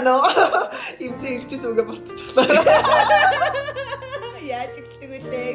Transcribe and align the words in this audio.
байцгаана 0.00 0.12
уу? 0.16 0.24
Имзээ 0.98 1.30
хэлчихсэн 1.40 1.70
үгээ 1.72 1.86
мартчихлаа. 1.86 2.46
Яаж 4.40 4.74
эхэлдэг 4.80 5.10
вүлээ? 5.10 5.50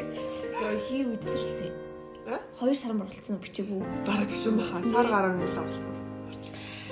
Йоо 0.62 0.74
хий 0.86 1.02
үдсэрлцээ. 1.04 1.70
2 2.60 2.74
сар 2.74 2.92
моролцсон 2.94 3.36
уу 3.36 3.42
бичээгүй. 3.42 3.82
Бараг 4.06 4.28
гэсэн 4.30 4.56
баха. 4.56 4.82
Сар 4.86 5.06
гарan 5.06 5.42
л 5.42 5.58
авсан. 5.58 5.92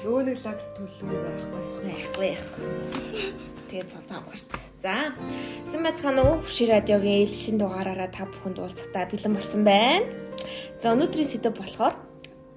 Нөгөө 0.04 0.22
нэг 0.28 0.38
лаг 0.44 0.58
төлөв 0.76 1.10
байхгүй. 1.10 1.62
Байхгүй 1.86 2.26
яах. 2.34 2.54
Тэгээд 3.70 3.88
цаатаа 3.90 4.20
гарц. 4.28 4.50
За. 4.82 5.16
Сэн 5.70 5.80
бацхан 5.82 6.18
уу 6.20 6.44
Хөши 6.44 6.68
радиогийн 6.68 7.32
шин 7.32 7.56
дугаараараа 7.58 8.10
та 8.12 8.28
бүхэнд 8.28 8.60
уулзахтаа 8.60 9.08
бэлэн 9.08 9.34
болсон 9.34 9.64
байна. 9.64 10.06
За 10.78 10.92
өнөөдрийн 10.92 11.30
сэдэв 11.32 11.56
болохоор 11.56 11.96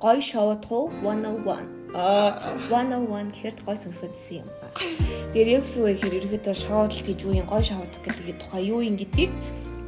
гой 0.03 0.20
шоудах 0.22 0.91
101. 1.02 1.77
Аа 1.98 2.54
101 2.70 3.34
гэхээр 3.34 3.56
гой 3.66 3.74
сонсогдсон 3.74 4.46
юм 4.46 4.50
ба. 4.62 4.70
Тэгэхээр 4.78 5.50
яг 5.50 5.66
зүг 5.66 5.98
гэхээр 5.98 6.30
ерөөдөө 6.30 6.54
шоудал 6.54 7.02
гэж 7.02 7.18
юу 7.26 7.34
юм 7.34 7.50
гой 7.50 7.64
шоудах 7.66 8.02
гэдэг 8.06 8.38
тухай 8.38 8.70
юу 8.70 8.86
юм 8.86 9.02
гэдгийг 9.02 9.34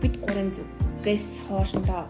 бид 0.01 0.17
гурван 0.17 0.49
зүгээс 0.49 1.45
хоорондоо 1.45 2.09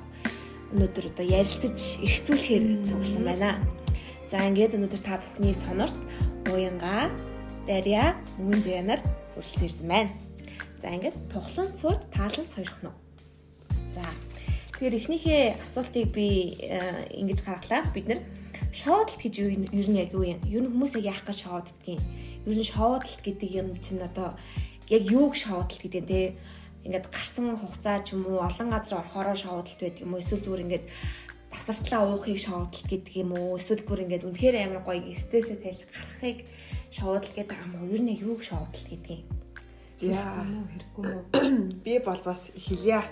өнөөдөр 0.72 1.06
одоо 1.12 1.26
ярилцаж 1.28 2.00
эргцүүлэхээр 2.00 2.64
цугласан 2.88 3.24
байна. 3.28 3.60
За 4.32 4.48
ингээд 4.48 4.80
өнөөдөр 4.80 5.02
та 5.04 5.20
бүхний 5.20 5.52
сонорт 5.68 6.00
уянга, 6.48 7.12
дарья, 7.68 8.16
мөнгөн 8.40 8.64
зэнаар 8.64 9.02
хүрэлцэн 9.36 9.68
ирсэн 9.68 9.88
байна. 9.92 10.12
За 10.80 10.96
ингээд 10.96 11.18
тухлын 11.28 11.76
суур 11.76 12.00
таалан 12.08 12.48
сойрох 12.48 12.80
нь. 12.88 12.96
За 13.92 14.08
тэгэхээр 14.80 14.96
эхнийхээ 14.96 15.44
асуултыг 15.68 16.08
би 16.16 16.56
э, 16.56 17.12
ингэж 17.20 17.44
гаргалаа. 17.44 17.84
Бид 17.92 18.08
нэр 18.08 18.24
шоудлт 18.74 19.20
гэж 19.22 19.34
юу 19.40 19.50
ер 19.54 19.88
нь 19.90 20.00
яг 20.00 20.14
юу 20.14 20.24
юм? 20.24 20.42
Ер 20.46 20.62
нь 20.64 20.72
хүмүүс 20.72 20.98
яг 21.00 21.20
яах 21.20 21.24
гэж 21.26 21.38
шоуддгийг. 21.46 22.02
Ер 22.46 22.58
нь 22.58 22.66
шоудлт 22.66 23.22
гэдэг 23.24 23.50
юм 23.50 23.68
чинь 23.82 24.02
одоо 24.02 24.36
яг 24.90 25.04
юуг 25.06 25.36
шоудлт 25.36 25.82
гэдэг 25.82 26.02
нь 26.04 26.10
те 26.10 26.22
ингээд 26.86 27.12
гарсан 27.12 27.58
хугацаа 27.58 28.00
ч 28.06 28.14
юм 28.16 28.26
уу 28.30 28.40
олон 28.42 28.70
газар 28.70 29.02
орохороо 29.02 29.36
шоудлт 29.36 29.80
байдаг 29.80 30.02
юм 30.06 30.14
уу 30.14 30.22
эсвэл 30.24 30.44
зүгээр 30.44 30.66
ингээд 30.66 30.86
тасартлаа 31.52 32.02
уухыг 32.08 32.40
шоудлт 32.40 32.86
гэдэг 32.88 33.14
юм 33.24 33.32
уу 33.36 33.58
эсвэл 33.60 33.84
бүр 33.86 34.06
ингээд 34.06 34.28
үнэхээр 34.28 34.56
амар 34.64 34.82
гоё 34.86 35.02
эртээсээ 35.02 35.58
тайлж 35.60 35.82
гарахыг 35.90 36.38
шоудлт 36.94 37.34
гэдэг 37.36 37.58
юм 37.66 37.74
уу 37.78 37.92
ер 37.94 38.02
нь 38.02 38.12
яг 38.14 38.20
юуг 38.24 38.42
шоудлт 38.46 38.88
гэдэг 38.88 39.18
юм 39.20 39.40
За 40.00 40.16
Хэрэггүй 40.16 41.04
мүү? 41.04 41.24
би 41.84 41.98
бол 42.00 42.22
бас 42.24 42.48
хэлье. 42.56 43.04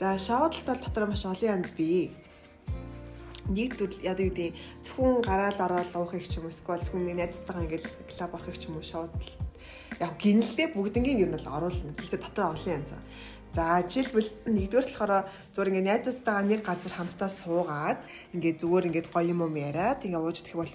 За 0.00 0.18
шоудлт 0.18 0.66
бол 0.66 0.80
дотор 0.82 1.06
маш 1.06 1.22
олон 1.22 1.62
янз 1.62 1.70
бий. 1.78 2.10
Нэгдвэл 3.46 4.02
яа 4.02 4.18
гэдэг 4.18 4.54
зөвхөн 4.82 5.22
гараал 5.22 5.60
ороод 5.62 5.90
уухыг 5.94 6.26
ч 6.26 6.42
юм 6.42 6.46
уу 6.46 6.54
эсвэл 6.54 6.82
зөвхөн 6.82 7.06
нэг 7.06 7.16
найзтайгаа 7.22 7.66
ингээл 7.66 7.86
клуб 8.10 8.32
орохыг 8.34 8.58
ч 8.58 8.66
юм 8.66 8.76
уу 8.78 8.84
шоудлт. 8.84 9.38
Яг 10.02 10.18
гинэлдээ 10.18 10.74
бүгднгийн 10.74 11.22
юм 11.24 11.32
бол 11.38 11.46
оруулна. 11.46 11.94
Гэхдээ 11.94 12.20
дотор 12.20 12.52
олон 12.52 12.74
янз. 12.82 12.92
За 13.56 13.80
жишээлбэл 13.88 14.52
нэгдүгээр 14.52 14.84
болохоор 14.84 15.12
зүгээр 15.56 15.70
ингээ 15.72 15.88
найзуудтайгаа 15.88 16.44
нэг 16.44 16.60
газар 16.60 16.92
хамтдаа 16.92 17.30
суугаад 17.32 18.00
ингээ 18.36 18.60
зүгээр 18.60 18.88
ингээ 18.92 19.04
гоё 19.08 19.32
юм 19.32 19.40
юм 19.48 19.56
яриад 19.56 20.04
ингээ 20.04 20.20
ууждах 20.20 20.60
бол 20.60 20.68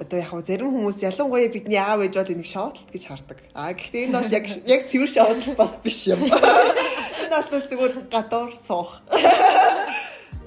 одоо 0.00 0.18
яг 0.24 0.32
зарим 0.48 0.72
хүмүүс 0.72 1.04
ялангуяа 1.04 1.52
бидний 1.52 1.76
аав 1.76 2.00
ээж 2.00 2.14
бол 2.16 2.32
энийг 2.32 2.48
шоудлт 2.48 2.88
гэж 2.88 3.04
хардаг. 3.04 3.38
А 3.52 3.76
гэхдээ 3.76 4.08
энэ 4.08 4.16
бол 4.16 4.32
яг 4.32 4.44
яг 4.64 4.80
цэвэр 4.88 5.10
шоудлт 5.12 5.52
бас 5.52 5.76
биш 5.84 6.00
юм. 6.08 6.24
Энэ 7.28 7.36
бол 7.44 7.68
зүгээр 7.68 7.92
гадуур 8.08 8.52
суух. 8.56 9.04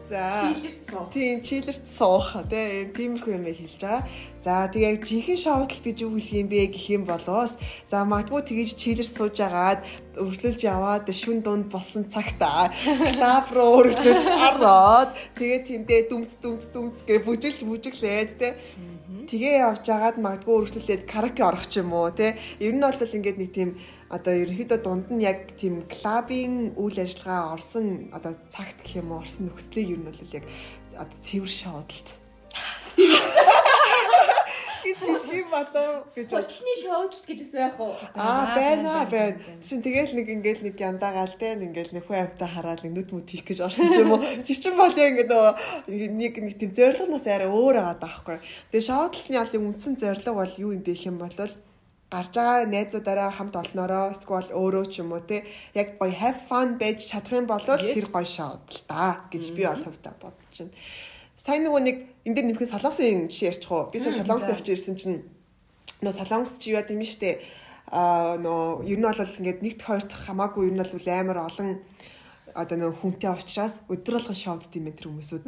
За. 0.07 0.53
Чилэрч 0.55 0.79
суух. 0.87 1.09
Тийм, 1.11 1.41
чилэрч 1.43 1.83
суух 1.83 2.27
тий 2.47 2.87
тиймэрхүү 2.95 3.33
юм 3.35 3.43
хэлж 3.43 3.75
байгаа. 3.83 4.07
За 4.39 4.71
тэгээ 4.71 5.03
жинхэнэ 5.03 5.43
шоудлт 5.43 5.83
гэж 5.83 5.97
юу 6.07 6.15
хэлэх 6.15 6.39
юм 6.39 6.47
бэ 6.47 6.71
гэх 6.71 6.85
юм 6.95 7.03
болоос 7.03 7.59
за 7.91 8.07
магадгүй 8.07 8.41
тэгэж 8.47 8.69
чилэрч 8.79 9.09
сууж 9.11 9.35
агаад 9.43 9.83
өргөлж 10.15 10.61
яваад 10.63 11.11
шүн 11.11 11.43
дунд 11.43 11.67
болсон 11.67 12.07
цагта 12.07 12.71
клаб 13.11 13.51
руу 13.51 13.83
өргөлж 13.83 14.27
ороод 14.31 15.11
тэгээ 15.35 15.59
тэндээ 15.67 16.01
дүмц 16.07 16.39
дүмц 16.39 16.63
дүмц 16.71 16.97
гэж 17.03 17.19
бүжиглж 17.27 17.61
бүжиглээд 17.67 18.31
тий 18.39 18.53
Тэгээ 19.27 19.59
явж 19.59 19.85
агаад 19.91 20.17
магадгүй 20.23 20.55
өргөлүүлээд 20.55 21.03
караоке 21.11 21.43
орох 21.43 21.67
ч 21.67 21.83
юм 21.83 21.91
уу 21.91 22.15
тий 22.15 22.31
ер 22.63 22.71
нь 22.71 22.79
бол 22.79 22.95
ингээд 22.95 23.37
нэг 23.43 23.51
тийм 23.51 23.69
одоо 24.09 24.33
ерөнхийдөө 24.43 24.79
дунд 24.83 25.07
нь 25.11 25.25
яг 25.25 25.39
тийм 25.59 25.83
клабын 25.91 26.73
үйл 26.79 26.97
ажиллагаа 27.03 27.55
орсон 27.55 28.11
одоо 28.17 28.33
цагт 28.53 28.79
гэх 28.83 29.03
юм 29.03 29.11
уу 29.11 29.21
орсон 29.23 29.51
нөхцөлийг 29.51 29.93
ер 29.93 29.99
нь 29.99 30.07
бол 30.07 30.21
яг 30.37 30.45
одоо 30.95 31.17
цэвэр 31.25 31.53
шоудлт 31.61 32.07
гэж 34.87 34.99
хэлэх 35.03 35.33
юм 35.35 35.49
болоо 35.51 36.07
гэж 36.15 36.27
бод. 36.31 36.47
Хөдөлний 36.47 36.77
шоудлт 36.79 37.25
гэж 37.27 37.39
үсэн 37.43 37.59
байх 37.59 37.79
уу 37.79 37.93
Аа 38.15 38.55
байна 38.55 39.05
байна. 39.11 39.39
Чин 39.61 39.81
тэгэл 39.83 40.15
нэг 40.15 40.27
ингээл 40.31 40.63
нэг 40.63 40.75
яндагаал 40.79 41.35
те 41.35 41.53
ингээл 41.59 41.95
нэг 41.97 42.05
хүн 42.07 42.23
амтаа 42.23 42.49
хараад 42.49 42.81
нүд 42.87 43.11
мүт 43.11 43.27
хийх 43.27 43.45
гэж 43.45 43.59
орсон 43.67 43.91
юм 43.91 44.15
уу. 44.15 44.23
Тэр 44.47 44.57
чин 44.57 44.75
бол 44.79 44.95
яг 44.95 45.11
ингээд 45.11 45.31
нөгөө 45.31 45.53
нэг 46.15 46.33
нэг 46.39 46.55
тийм 46.57 46.71
зорилгоноос 46.71 47.27
арай 47.27 47.49
өөр 47.51 47.75
байгаа 47.77 47.97
даахгүй. 47.99 48.37
Тэгээ 48.71 48.87
шоудлтны 48.87 49.37
алын 49.37 49.67
үндсэн 49.67 49.93
зорилго 49.99 50.33
бол 50.33 50.53
юу 50.57 50.71
юм 50.73 50.81
бэ 50.83 50.95
гэх 50.95 51.09
юм 51.11 51.17
бол 51.19 51.35
гарч 52.11 52.31
байгаа 52.35 52.65
найзуудаараа 52.71 53.31
хамт 53.35 53.55
олноороо 53.59 54.15
эсвэл 54.15 54.55
өөрөө 54.55 54.85
ч 54.87 55.03
юм 55.03 55.11
уу 55.11 55.23
те 55.27 55.43
яг 55.75 55.99
гоё 55.99 56.15
have 56.15 56.39
fun 56.47 56.79
байж 56.79 57.03
чадах 57.03 57.35
юм 57.35 57.47
бол 57.51 57.59
тэр 57.59 58.07
гоё 58.07 58.23
шоудл 58.23 58.79
та 58.87 59.27
гэж 59.31 59.45
би 59.51 59.67
бол 59.67 59.83
хувьдаа 59.83 60.15
бодож 60.15 60.55
байна. 60.55 60.71
Сайн 61.35 61.61
нөгөө 61.67 61.81
нэг 61.83 61.97
энэ 62.23 62.35
дэр 62.35 62.45
нэмэх 62.47 62.63
солонгосын 62.71 63.27
жишээ 63.27 63.51
ярьчих 63.51 63.71
уу? 63.71 63.91
Би 63.91 63.99
сая 63.99 64.15
солонгос 64.15 64.47
явж 64.55 64.65
ирсэн 64.71 64.95
чинь 64.95 65.19
нөө 65.99 66.13
солонгос 66.15 66.55
чи 66.63 66.71
юу 66.71 66.79
юм 66.79 67.03
штэ 67.03 67.43
а 67.91 68.39
нөө 68.39 68.87
ер 68.87 68.99
нь 68.99 69.07
бол 69.07 69.19
ингээд 69.19 69.63
нэгт 69.63 69.81
хоёрт 69.83 70.11
хамаагүй 70.11 70.71
ер 70.71 70.75
нь 70.75 70.83
бол 70.83 71.07
амар 71.11 71.39
олон 71.43 71.69
одоо 72.55 72.77
нөө 72.79 72.91
хүнтэй 73.03 73.31
уучраас 73.31 73.83
өдөр 73.91 74.15
болгон 74.15 74.35
шоудд 74.35 74.71
юм 74.75 74.87
энэ 74.91 75.03
хүмүүсүүд. 75.03 75.43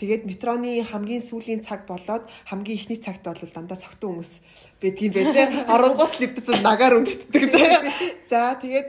Тэгээд 0.00 0.24
метроны 0.24 0.80
хамгийн 0.82 1.20
сүүлийн 1.20 1.60
цаг 1.60 1.84
болоод 1.84 2.24
хамгийн 2.48 2.78
ихний 2.80 2.96
цагт 2.96 3.22
бол 3.28 3.36
дандаа 3.36 3.76
цогтун 3.76 4.18
хүмүүс 4.18 4.32
байдгийн 4.80 5.12
байлээ. 5.12 5.46
Оронгууд 5.68 6.16
левдэсэн 6.16 6.64
нагаар 6.64 6.96
өндөртдөг 6.96 7.44
заяа. 7.52 7.84
За 8.24 8.56
тэгээд 8.56 8.88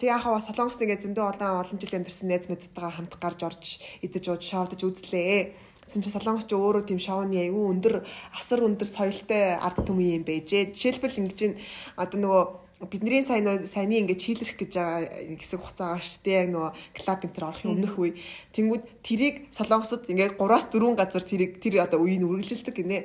тэг 0.00 0.08
яхаа 0.08 0.40
солонгост 0.40 0.80
ингээд 0.80 1.04
зөндөө 1.04 1.24
олон 1.36 1.62
олон 1.62 1.78
жил 1.78 1.94
амьдэрсэн 2.00 2.26
найз 2.32 2.48
мэдтэйгээ 2.48 2.96
хамт 2.96 3.14
гарч 3.20 3.40
орж 3.44 3.62
идэж 4.00 4.24
ууж 4.32 4.42
шоудж 4.42 4.80
үзлээ. 4.80 5.52
Тэгсэн 5.84 6.02
чинь 6.06 6.16
солонгос 6.16 6.48
ч 6.48 6.56
өөрөө 6.56 6.86
тийм 6.88 6.98
шоуны 7.02 7.36
аюу 7.36 7.68
өндөр 7.68 8.06
асар 8.32 8.64
өндөр 8.64 8.88
соёлтой 8.88 9.58
ард 9.58 9.84
түмэн 9.84 10.22
юм 10.22 10.24
байжээ. 10.24 10.72
Жишээлбэл 10.72 11.20
ингэж 11.28 11.38
ин 11.44 11.54
одоо 11.98 12.18
нөгөө 12.18 12.42
бидний 12.88 13.20
сайн 13.20 13.44
саяны 13.68 14.00
ингээд 14.00 14.24
чийлэрх 14.24 14.56
гэж 14.56 14.72
байгаа 14.72 15.36
хэсэг 15.36 15.60
хугацаа 15.60 16.00
шүү 16.00 16.24
дээ. 16.24 16.48
Нөгөө 16.48 16.70
клуб 16.96 17.20
энтер 17.28 17.44
орохын 17.44 17.72
өмнөх 17.76 17.94
үе. 18.00 18.16
Тэнгүүд 18.56 18.84
тэрийг 19.04 19.52
солонгосод 19.52 20.08
ингээд 20.08 20.40
3-аас 20.40 20.72
4 20.72 20.96
газар 20.96 21.20
тэрийг 21.20 21.60
тэр 21.60 21.84
одоо 21.84 22.00
үеийг 22.00 22.24
үргэлжилдэг 22.24 22.72
гинэ. 22.80 22.98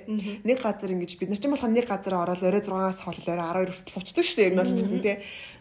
Нэг 0.48 0.64
газар 0.64 0.96
ингэж 0.96 1.20
бид 1.20 1.28
нар 1.28 1.40
ч 1.40 1.44
юм 1.44 1.60
болохоор 1.60 1.76
нэг 1.76 1.92
газар 1.92 2.16
ороод 2.16 2.40
орой 2.40 2.64
6-аас 2.64 3.04
хол 3.04 3.20
орой 3.20 3.68
12 3.68 3.76
хүртэл 3.76 3.96
сувчдаг 4.00 4.24
дээ. 4.24 4.48
Ер 4.48 4.54
нь 4.56 4.62
бол 4.64 4.76
бидэндээ 4.80 5.16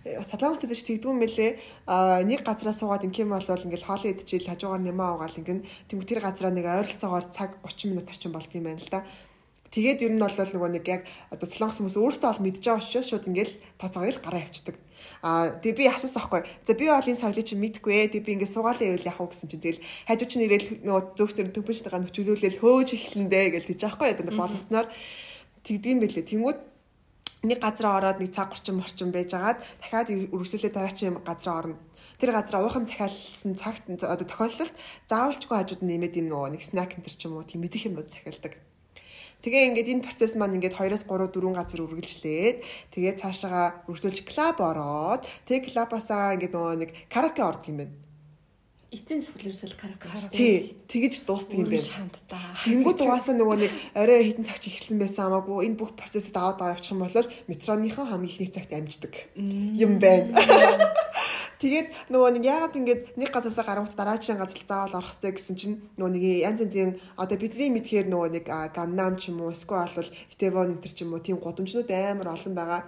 солонгост 0.05 0.69
дэж 0.69 0.81
тэгдгүй 0.85 1.11
юм 1.11 1.19
бэлээ. 1.19 1.51
А 1.91 2.23
нэг 2.23 2.47
газараа 2.47 2.77
суугаад 2.77 3.09
ингэм 3.09 3.35
бол 3.35 3.43
ингээд 3.43 3.83
хоолоо 3.89 4.13
идчихэл 4.13 4.53
хажуугаар 4.53 4.83
нэмээ 4.85 5.09
аваад 5.11 5.39
ингээд 5.41 5.65
тэнгүүд 5.89 6.09
тэр 6.13 6.21
газараа 6.21 6.53
нэг 6.53 6.67
ойролцоогоор 6.69 7.27
цаг 7.33 7.57
30 7.65 7.91
минут 7.91 8.07
орчим 8.13 8.31
болд 8.37 8.53
юм 8.53 8.69
байна 8.69 8.79
л 8.85 8.93
да. 8.93 9.01
Тэгээд 9.75 10.07
ер 10.07 10.13
нь 10.15 10.23
бол 10.23 10.31
нөгөө 10.31 10.71
нэг 10.79 10.87
яг 10.87 11.03
одоо 11.35 11.51
солонгос 11.51 11.83
хүмүүс 11.83 11.99
өөрсдөө 11.99 12.31
ол 12.31 12.43
мэдж 12.47 12.63
байгаа 12.63 12.79
учраас 12.79 13.11
шууд 13.11 13.27
ингээл 13.27 13.59
тооцоогоо 13.75 14.07
л 14.15 14.23
гараа 14.23 14.43
авчдаг. 14.47 14.79
Аа 15.27 15.59
тэгээ 15.59 15.79
би 15.83 15.85
асуусан 15.91 16.31
байхгүй. 16.31 16.43
За 16.63 16.73
би 16.79 16.87
бол 16.87 17.11
энэ 17.11 17.19
соёлыг 17.19 17.43
чинь 17.43 17.59
мэдгүй 17.59 17.93
ээ. 17.99 18.11
Тэгээ 18.15 18.23
би 18.23 18.33
ингээ 18.39 18.55
суугаалаа 18.55 18.87
ивэл 18.87 19.09
яах 19.11 19.19
вэ 19.19 19.35
гэсэн 19.35 19.51
чинь 19.51 19.65
тэгэл 19.67 19.83
хажууч 20.07 20.33
нь 20.39 20.47
ирээл 20.47 20.69
нөгөө 20.87 21.03
зөвхөн 21.19 21.51
төмпөштэйгээ 21.59 22.03
нөчөлөөлөл 22.07 22.61
хөөж 22.63 22.89
эхлэндэ 22.95 23.41
гэж 23.51 23.65
тийж 23.67 23.83
аахгүй 23.83 24.09
одоо 24.15 24.35
боловсноор 24.39 24.87
тэгдэм 25.67 25.99
бэлээ. 25.99 26.31
Тэнгүүд 26.31 26.59
нэг 27.51 27.59
газараа 27.59 27.99
ороод 27.99 28.19
нэг 28.23 28.31
цаг 28.31 28.55
30 28.55 28.79
орчим 28.79 29.11
байжгаад 29.11 29.59
дахиад 29.83 30.09
үргэлжлүүлээ 30.33 30.73
дараачийн 30.73 31.19
газараа 31.27 31.57
орно 31.61 31.77
тэр 32.21 32.31
газар 32.33 32.63
уухам 32.63 32.87
захиалсан 32.87 33.53
цагт 33.59 33.85
одоо 33.91 34.27
тохиолдолд 34.29 34.73
заавалчгүй 35.11 35.57
хажууд 35.57 35.83
нэмээд 35.85 36.19
юм 36.21 36.31
нөгөө 36.31 36.51
нэг 36.55 36.63
снак 36.63 36.97
энэ 36.97 37.05
ч 37.05 37.27
юм 37.27 37.37
уу 37.37 37.45
тийм 37.45 37.61
мэдих 37.61 37.85
юмуд 37.91 38.09
захиалдаг. 38.09 38.55
Тэгээ 39.45 39.77
ингээд 39.77 39.93
энэ 39.93 40.07
процесс 40.09 40.33
маань 40.41 40.57
ингээд 40.57 40.73
2-оос 40.81 41.05
3 41.05 41.29
4 41.37 41.53
газар 41.53 41.81
үргэлжлээд 41.85 42.57
тэгээ 42.97 43.15
цаашаага 43.21 43.85
үргэлжлүүлж 43.93 44.21
клуб 44.25 44.57
ороод 44.57 45.29
тэгээ 45.45 45.69
клубасаа 45.69 46.33
ингээд 46.41 46.57
нөгөө 46.57 46.81
нэг 46.81 46.91
караоке 47.13 47.45
ордог 47.45 47.69
юм 47.69 47.79
байна. 47.85 47.95
эцсийн 48.89 49.21
зөвлөрсөл 49.21 49.77
караоке 49.77 50.33
Тий, 50.33 50.81
тэгэж 50.89 51.29
дуустдаг 51.29 51.61
юм 51.61 51.69
байна. 51.69 51.93
хамтдаа 51.93 52.57
Тэнгүүд 52.65 52.99
угаасаа 53.05 53.35
нөгөө 53.37 53.59
нэг 53.69 53.73
орой 53.93 54.25
хитэн 54.33 54.49
цагч 54.49 54.65
эхэлсэн 54.73 54.97
байсан 54.97 55.29
хамаагүй 55.29 55.67
энэ 55.69 55.77
бүх 55.77 55.93
процессыг 55.93 56.33
даваад 56.33 56.65
аваа 56.65 56.73
явуучих 56.73 56.95
юм 56.97 57.05
бол 57.05 57.29
метроныхон 57.51 58.07
хамгийн 58.09 58.33
ихний 58.33 58.49
цагт 58.49 58.73
амждаг 58.73 59.13
юм 59.37 60.01
байна. 60.01 60.33
Тэгээд 61.65 62.13
нөгөө 62.13 62.31
нэг 62.37 62.45
яагаад 62.45 62.77
ингэж 62.77 63.01
нэг 63.17 63.31
газаасаа 63.33 63.65
гарангуут 63.65 63.97
дараагийн 63.97 64.37
газар 64.37 64.61
заавал 64.69 65.01
орох 65.01 65.17
хэрэгтэй 65.17 65.33
гэсэн 65.33 65.57
чинь 65.57 65.77
нөгөө 65.97 66.13
нэг 66.13 66.25
янз 66.45 66.61
янзын 66.61 67.01
одоо 67.17 67.37
бидний 67.41 67.73
мэдхээр 67.73 68.05
нөгөө 68.13 68.29
нэг 68.37 68.45
Ганнам 68.77 69.17
ч 69.17 69.33
юм 69.33 69.41
уу 69.41 69.49
эсвэл 69.49 69.89
бол 69.97 70.13
Итевон 70.29 70.77
энэ 70.77 70.85
ч 70.85 71.09
юм 71.09 71.17
уу 71.17 71.25
тийм 71.25 71.41
гудамжнууд 71.41 71.89
амар 71.89 72.37
олон 72.37 72.53
байгаа. 72.53 72.83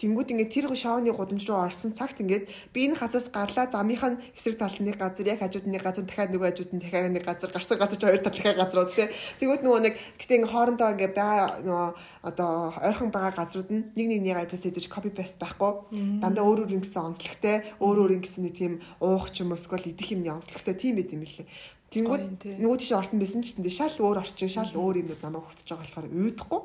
Тэнгүүд 0.00 0.32
ингээд 0.32 0.48
тэр 0.48 0.72
шоуны 0.72 1.12
гудамж 1.12 1.44
руу 1.44 1.60
орсон 1.60 1.92
цагт 1.92 2.24
ингээд 2.24 2.48
би 2.72 2.88
энэ 2.88 2.96
газраас 2.96 3.28
гарлаа 3.28 3.68
замынх 3.68 4.04
нь 4.08 4.16
эсрэг 4.32 4.56
талд 4.56 4.80
нэг 4.80 4.96
газар 4.96 5.28
яг 5.28 5.44
хажууд 5.44 5.68
нэг 5.68 5.84
газар 5.84 6.08
дахиад 6.08 6.32
нөгөө 6.32 6.48
хажууд 6.56 6.72
нь 6.72 6.80
дахиад 6.80 7.12
нэг 7.12 7.24
газар 7.28 7.52
гарсан 7.52 7.76
газар 7.76 8.00
ч 8.00 8.02
хоёр 8.08 8.24
тал 8.24 8.32
дахиад 8.32 8.56
газрууд 8.56 8.90
тий. 8.96 9.12
Тэгвэл 9.36 9.60
нөгөө 9.60 9.80
нэг 9.84 9.94
гэтээ 10.16 10.36
ингээд 10.40 10.52
хоорондоо 10.56 10.88
ингээд 10.96 11.14
байгаа 11.20 11.44
нөгөө 11.68 11.88
одоо 12.24 12.50
ойрхон 12.80 13.12
байгаа 13.12 13.36
газрууд 13.44 13.68
нь 13.68 13.84
нэг 13.92 14.06
нэг 14.08 14.20
нэг 14.24 14.36
ажаас 14.48 14.64
хийж 14.64 14.88
копи 14.88 15.12
паст 15.12 15.36
байхгүй. 15.36 15.92
Дандаа 16.24 16.48
өөр 16.48 16.64
өөр 16.64 16.76
ингэсэн 16.78 17.02
онцлогтой, 17.10 17.56
өөр 17.90 17.98
өөр 18.06 18.16
ингэсэн 18.22 18.42
нэг 18.46 18.54
тийм 18.54 18.74
уух 19.02 19.34
ч 19.34 19.42
юм 19.42 19.50
уу 19.50 19.58
эсвэл 19.58 19.90
идэх 19.90 20.08
юмны 20.14 20.30
онцлогтой 20.30 20.74
тийм 20.78 20.94
байт 20.96 21.10
юм 21.10 21.26
лээ. 21.26 21.50
Тэнгүүд 21.90 22.24
нөгөө 22.62 22.78
тийш 22.78 22.94
орсон 22.94 23.18
байсан 23.18 23.42
ч 23.42 23.58
гэсэн 23.58 23.66
шал 23.66 23.98
өөр 23.98 24.22
орчин, 24.22 24.46
шал 24.46 24.70
өөр 24.78 25.02
юмуд 25.02 25.20
намайг 25.26 25.42
хөтөж 25.50 25.66
байгаа 25.66 25.82
болохоор 25.82 26.06
уйдахгүй. 26.06 26.60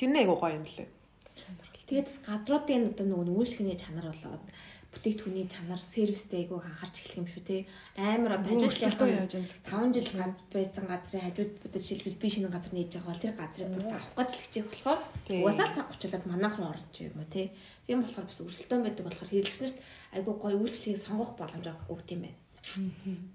Тэр 0.00 0.08
нэг 0.08 0.24
айгуу 0.24 0.38
гоё 0.40 0.56
юм 0.56 0.64
лээ. 0.64 0.88
Тэгээд 1.84 2.08
гадруудын 2.24 2.96
одоо 2.96 3.04
нөгөө 3.04 3.36
үйлчлэгийн 3.44 3.76
чанар 3.76 4.08
болоод 4.08 4.44
бүтээгдэхүүний 4.94 5.46
чанар 5.50 5.82
сервистэй 5.82 6.46
айгуу 6.46 6.62
анхаарч 6.62 7.02
эхлэх 7.02 7.20
юм 7.20 7.28
шүү 7.28 7.42
те. 7.44 7.56
Амар 7.98 8.38
одоо 8.38 8.54
хажуудлын 8.70 9.26
явж 9.26 9.32
байгаа 9.34 9.90
5 9.90 9.96
жил 9.98 10.10
гад 10.22 10.36
байсан 10.54 10.84
газрын 10.86 11.24
хажууд 11.26 11.52
одоо 11.66 11.80
жишээлбэл 11.82 12.22
би 12.22 12.28
шинэ 12.30 12.48
газар 12.48 12.72
нээж 12.72 12.90
байгаа 12.94 13.10
бол 13.10 13.24
тэр 13.24 13.34
газрыг 13.34 13.72
авах 13.74 14.06
гэж 14.14 14.30
л 14.30 14.44
хичээх 14.44 14.68
болохоор 14.70 15.00
угаасаа 15.44 15.68
цаг 15.74 15.86
хучлаад 15.90 16.24
манайх 16.30 16.54
руу 16.56 16.70
орж 16.72 16.94
юм 17.02 17.18
уу 17.18 17.28
те. 17.28 17.42
Тийм 17.86 18.00
болохоор 18.00 18.26
бас 18.28 18.40
өрсөлдөөн 18.40 18.84
байдаг 18.84 19.04
болохоор 19.04 19.30
хэрэглэгчнэрт 19.30 19.78
айгуу 20.16 20.34
гоё 20.40 20.56
үйлчлэгийг 20.60 21.00
сонгох 21.00 21.36
боломж 21.36 21.66
өгд 21.92 22.08
юм 22.16 22.22
байна. 22.24 22.38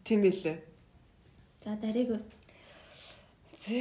Тийм 0.04 0.20
билээ. 0.26 0.58
За 1.64 1.76
дарыг 1.78 2.22
За 3.60 3.76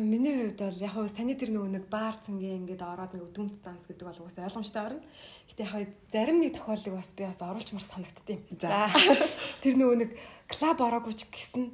миний 0.00 0.32
хувьд 0.34 0.58
бол 0.58 0.80
яг 0.80 0.92
хөө 0.96 1.08
саний 1.12 1.36
тэр 1.36 1.52
нөгөө 1.52 1.70
нэг 1.76 1.84
баар 1.92 2.16
цангийн 2.16 2.64
ингээд 2.64 2.80
ороод 2.80 3.12
нэг 3.12 3.28
өдгөмт 3.28 3.60
данс 3.60 3.84
гэдэг 3.84 4.08
бол 4.08 4.20
угаасаа 4.24 4.48
ойлгомжтой 4.48 4.82
байна. 4.88 5.04
Гэтэ 5.52 5.62
яг 5.62 5.72
хөө 5.76 5.84
зарим 6.08 6.38
нэг 6.40 6.56
тохиолдлыг 6.56 6.94
бас 6.96 7.12
би 7.12 7.28
бас 7.28 7.44
оруулчмар 7.44 7.84
санагдтiin. 7.84 8.40
За 8.56 8.88
тэр 9.62 9.74
нөгөө 9.76 9.96
нэг 10.00 10.10
клуб 10.48 10.78
ороогүй 10.80 11.12
ч 11.12 11.28
гэсэн 11.28 11.64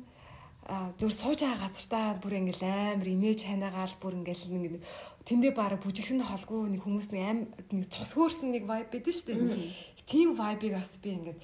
зүр 0.98 1.12
сууж 1.14 1.46
байгаа 1.46 1.62
газартаа 1.62 2.18
бүр 2.18 2.42
ингээл 2.42 2.66
амар 2.66 3.08
инээж 3.12 3.46
ханаагаал 3.46 3.94
бүр 4.02 4.18
ингээл 4.18 4.44
нэг 4.50 4.82
тэндээ 5.24 5.52
бараг 5.56 5.80
бүжиглэн 5.84 6.28
холгүй 6.28 6.72
нэг 6.72 6.82
хүмүүс 6.84 7.08
нэг 7.12 7.22
аим 7.24 7.40
нэг 7.72 7.88
цус 7.88 8.12
хөөрсөн 8.14 8.52
нэг 8.52 8.64
vibe 8.68 8.92
байдаг 8.92 9.14
шүү 9.14 9.26
дээ. 9.32 9.72
Тийм 10.04 10.36
vibe-ыг 10.36 10.76
бас 10.76 10.96
би 11.00 11.16
ингээд 11.16 11.40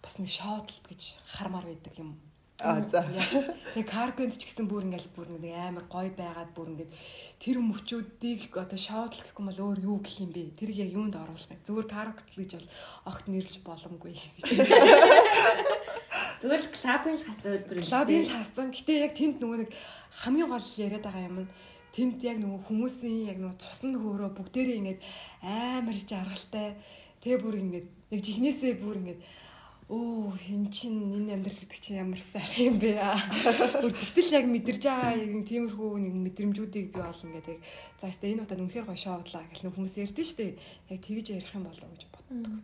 бас 0.00 0.14
нэг 0.16 0.30
шоудлт 0.32 0.84
гэж 0.88 1.02
хармаар 1.36 1.68
байдаг 1.68 1.94
юм 2.00 2.16
А 2.60 2.82
за. 2.88 3.06
Тэгээ 3.06 3.86
карконд 3.86 4.34
ч 4.34 4.50
гэсэн 4.50 4.66
бүр 4.66 4.82
ингээл 4.90 5.14
бүр 5.14 5.30
нэг 5.30 5.54
амар 5.54 5.86
гоё 5.86 6.10
байгаад 6.10 6.50
бүр 6.58 6.74
ингээд 6.74 6.90
тэр 7.38 7.62
мөчүүдийг 7.62 8.50
одоо 8.58 8.74
шоудл 8.74 9.22
гэхгүй 9.22 9.44
бол 9.46 9.62
өөр 9.62 9.78
юу 9.86 10.02
гэх 10.02 10.26
юм 10.26 10.34
бэ? 10.34 10.58
Тэр 10.58 10.74
яг 10.74 10.90
юунд 10.90 11.14
оруулах 11.14 11.46
вэ? 11.54 11.62
Зүгээр 11.62 11.86
каркот 11.86 12.26
гэж 12.34 12.58
бол 12.58 12.68
огт 13.14 13.24
нэрлж 13.30 13.62
боломгүй 13.62 14.10
гэж. 14.10 14.42
Зүгээр 16.42 16.62
л 16.66 16.74
клабын 16.74 17.14
л 17.14 17.26
хас 17.30 17.38
зөвлбөр 17.46 17.78
юм. 17.78 17.86
Клабын 17.86 18.26
л 18.26 18.34
хасан. 18.34 18.74
Гэтэ 18.74 18.92
яг 19.06 19.14
тэнд 19.14 19.38
нөгөө 19.38 19.58
нэг 19.62 19.70
хамгийн 20.26 20.50
гол 20.50 20.66
яриад 20.82 21.06
байгаа 21.06 21.30
юм 21.30 21.38
нь 21.46 21.50
тэнд 21.98 22.22
яг 22.22 22.38
нөгөө 22.38 22.62
хүмүүсийн 22.70 23.26
яг 23.26 23.38
нөгөө 23.42 23.58
цусны 23.58 23.98
хөөрөө 23.98 24.30
бүгдээрээ 24.38 24.78
ингээд 24.78 25.00
амар 25.42 25.98
жаргалтай. 25.98 26.78
Тэгээ 27.18 27.42
бүр 27.42 27.56
ингээд 27.58 27.86
яг 28.14 28.20
жихнээсээ 28.22 28.78
бүр 28.78 28.96
ингээд 29.02 29.20
өө 29.88 30.36
эн 30.52 30.68
чин 30.68 31.10
энэ 31.16 31.34
амьдрал 31.40 31.58
гэдэг 31.64 31.80
чинь 31.80 31.98
ямар 32.04 32.20
сайхан 32.20 32.64
юм 32.70 32.76
бэ 32.76 32.92
аа. 33.02 33.16
Өөр 33.80 33.94
тэгтэл 33.96 34.36
яг 34.36 34.46
мэдэрж 34.46 34.82
байгаа 34.84 35.16
яг 35.16 35.48
тиймэрхүү 35.48 35.90
нэг 36.04 36.14
мэдрэмжүүдийг 36.28 36.92
би 36.92 37.00
бол 37.00 37.24
ингээд 37.24 37.48
яг 37.56 37.60
за 37.96 38.12
өстө 38.12 38.28
энэ 38.28 38.44
удаад 38.44 38.62
үнэхээр 38.68 38.84
гоё 38.84 39.00
шоудлаа 39.00 39.48
гэх 39.48 39.64
нэг 39.64 39.72
хүмүүс 39.72 39.96
ярьдэн 39.96 40.28
штэ. 40.28 40.60
Яг 40.92 41.00
тэгж 41.00 41.26
ярих 41.32 41.56
юм 41.56 41.64
болов 41.64 41.88
гэж 41.88 42.04
боддог. 42.12 42.60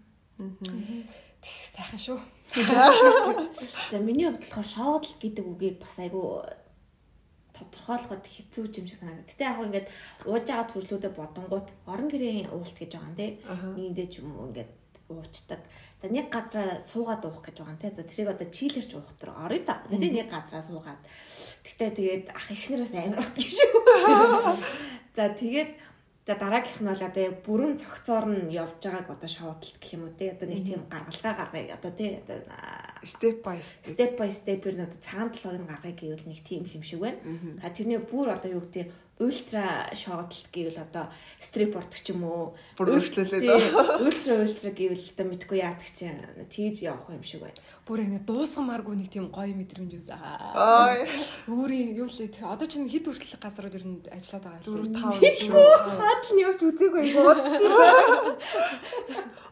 Тэг 1.41 1.57
сайхан 1.65 2.01
шүү. 2.05 2.19
За 3.91 3.99
миний 4.05 4.29
хувьд 4.29 4.45
болохоор 4.45 4.69
шоудл 4.69 5.17
гэдэг 5.17 5.45
үгийг 5.49 5.77
бас 5.81 5.97
айгу 5.97 6.45
тодорхойлоход 7.55 8.25
хэцүү 8.27 8.65
юм 8.75 8.87
шиг 8.87 8.99
санагдав. 9.01 9.31
Гэтэ 9.31 9.45
яг 9.47 9.59
ингээд 9.63 9.89
ууж 10.27 10.45
байгаа 10.45 10.67
төрлүүдэд 10.69 11.15
бодонгууд 11.15 11.69
орон 11.87 12.09
гэрийн 12.11 12.51
уулт 12.51 12.77
гэж 12.77 12.91
байгаа 12.93 13.09
юм 13.09 13.17
те. 13.17 13.27
Нийгдэж 13.79 14.13
юм 14.21 14.29
уу 14.35 14.51
ингээд 14.51 14.71
уучдаг. 15.09 15.61
За 16.03 16.09
нэг 16.09 16.29
газараа 16.29 16.81
суугаад 16.81 17.23
уух 17.25 17.41
гэж 17.45 17.57
байгаа 17.63 17.79
те. 17.81 17.95
За 17.95 18.03
тэрийг 18.03 18.35
одоо 18.35 18.49
чийлэрч 18.51 18.91
уух 18.95 19.11
төр 19.21 19.31
орё 19.33 19.61
та. 19.63 19.85
Тэгээ 19.89 20.13
нэг 20.19 20.29
газараа 20.29 20.65
суугаад. 20.65 21.03
Тэгтээ 21.65 21.91
тэгээд 21.95 22.25
ах 22.35 22.49
ихнээс 22.51 22.95
амар 22.97 23.21
утдаг 23.23 23.49
шүү. 23.53 23.73
За 25.17 25.31
тэгээд 25.31 25.71
за 26.27 26.35
дараагийнх 26.41 26.81
нь 26.81 26.89
бол 26.89 27.05
одоо 27.05 27.23
яг 27.23 27.37
бүрэн 27.45 27.77
цогцоор 27.77 28.25
нь 28.33 28.49
явж 28.51 28.81
байгааг 28.81 29.13
одоо 29.13 29.29
шоудлт 29.29 29.77
гэх 29.77 29.95
юм 29.95 30.09
уу 30.09 30.17
те. 30.17 30.33
Одоо 30.33 30.49
нэг 30.49 30.65
тийм 30.65 30.83
гаргалгаа 30.89 31.35
гаргая. 31.37 31.77
Одоо 31.77 31.93
те 31.93 32.25
одоо 32.25 32.41
step 33.05 33.43
by 33.45 33.59
step 33.61 33.93
step 33.95 34.13
by 34.19 34.31
step 34.33 34.63
нь 34.67 34.85
одоо 34.85 34.99
цагаан 35.05 35.31
толгойг 35.31 35.61
нь 35.61 35.71
гаргая 35.71 35.95
гэвэл 35.95 36.29
нэг 36.29 36.41
тийм 36.45 36.65
юм 36.65 36.83
шиг 36.83 37.01
байна. 37.01 37.19
А 37.63 37.71
тэрний 37.71 37.99
бүр 37.99 38.33
одоо 38.33 38.51
юу 38.51 38.65
гэдэг 38.65 38.93
ультра 39.19 39.87
шоудлт 39.95 40.51
гэвэл 40.51 40.83
одоо 40.83 41.07
стрипорт 41.39 41.95
ч 41.95 42.11
юм 42.11 42.27
уу 42.27 42.59
бүр 42.75 42.99
өөрчлөлөө 42.99 44.03
ультра 44.07 44.43
ультра 44.43 44.71
гэвэл 44.75 45.07
одоо 45.15 45.27
мэдгүй 45.31 45.59
яадаг 45.63 45.87
чинь 45.87 46.19
тийж 46.51 46.83
явах 46.83 47.15
юм 47.15 47.23
шиг 47.23 47.47
байна. 47.47 47.55
Бүр 47.87 48.03
яг 48.03 48.11
нэг 48.11 48.27
дуусгамааргүй 48.27 48.99
нэг 48.99 49.15
тийм 49.15 49.31
гоё 49.31 49.55
мэдрэмж 49.55 49.93
үү. 49.95 50.11
Аа. 50.11 51.07
Өөрийн 51.47 51.95
юу 51.95 52.11
лээ 52.11 52.35
тэр 52.35 52.51
одоо 52.51 52.67
чинь 52.67 52.91
хэд 52.91 53.07
хүртэл 53.07 53.39
газрууд 53.39 53.79
ер 53.79 53.87
нь 53.87 54.03
ажиллаад 54.11 54.45
байгаа 54.51 54.67
юм. 54.67 54.99
4 54.99 55.47
5 55.47 55.55
хаад 55.95 56.25
нь 56.35 56.43
явж 56.43 56.61
үзээгүй 56.75 57.05
бодчих. 57.15 57.71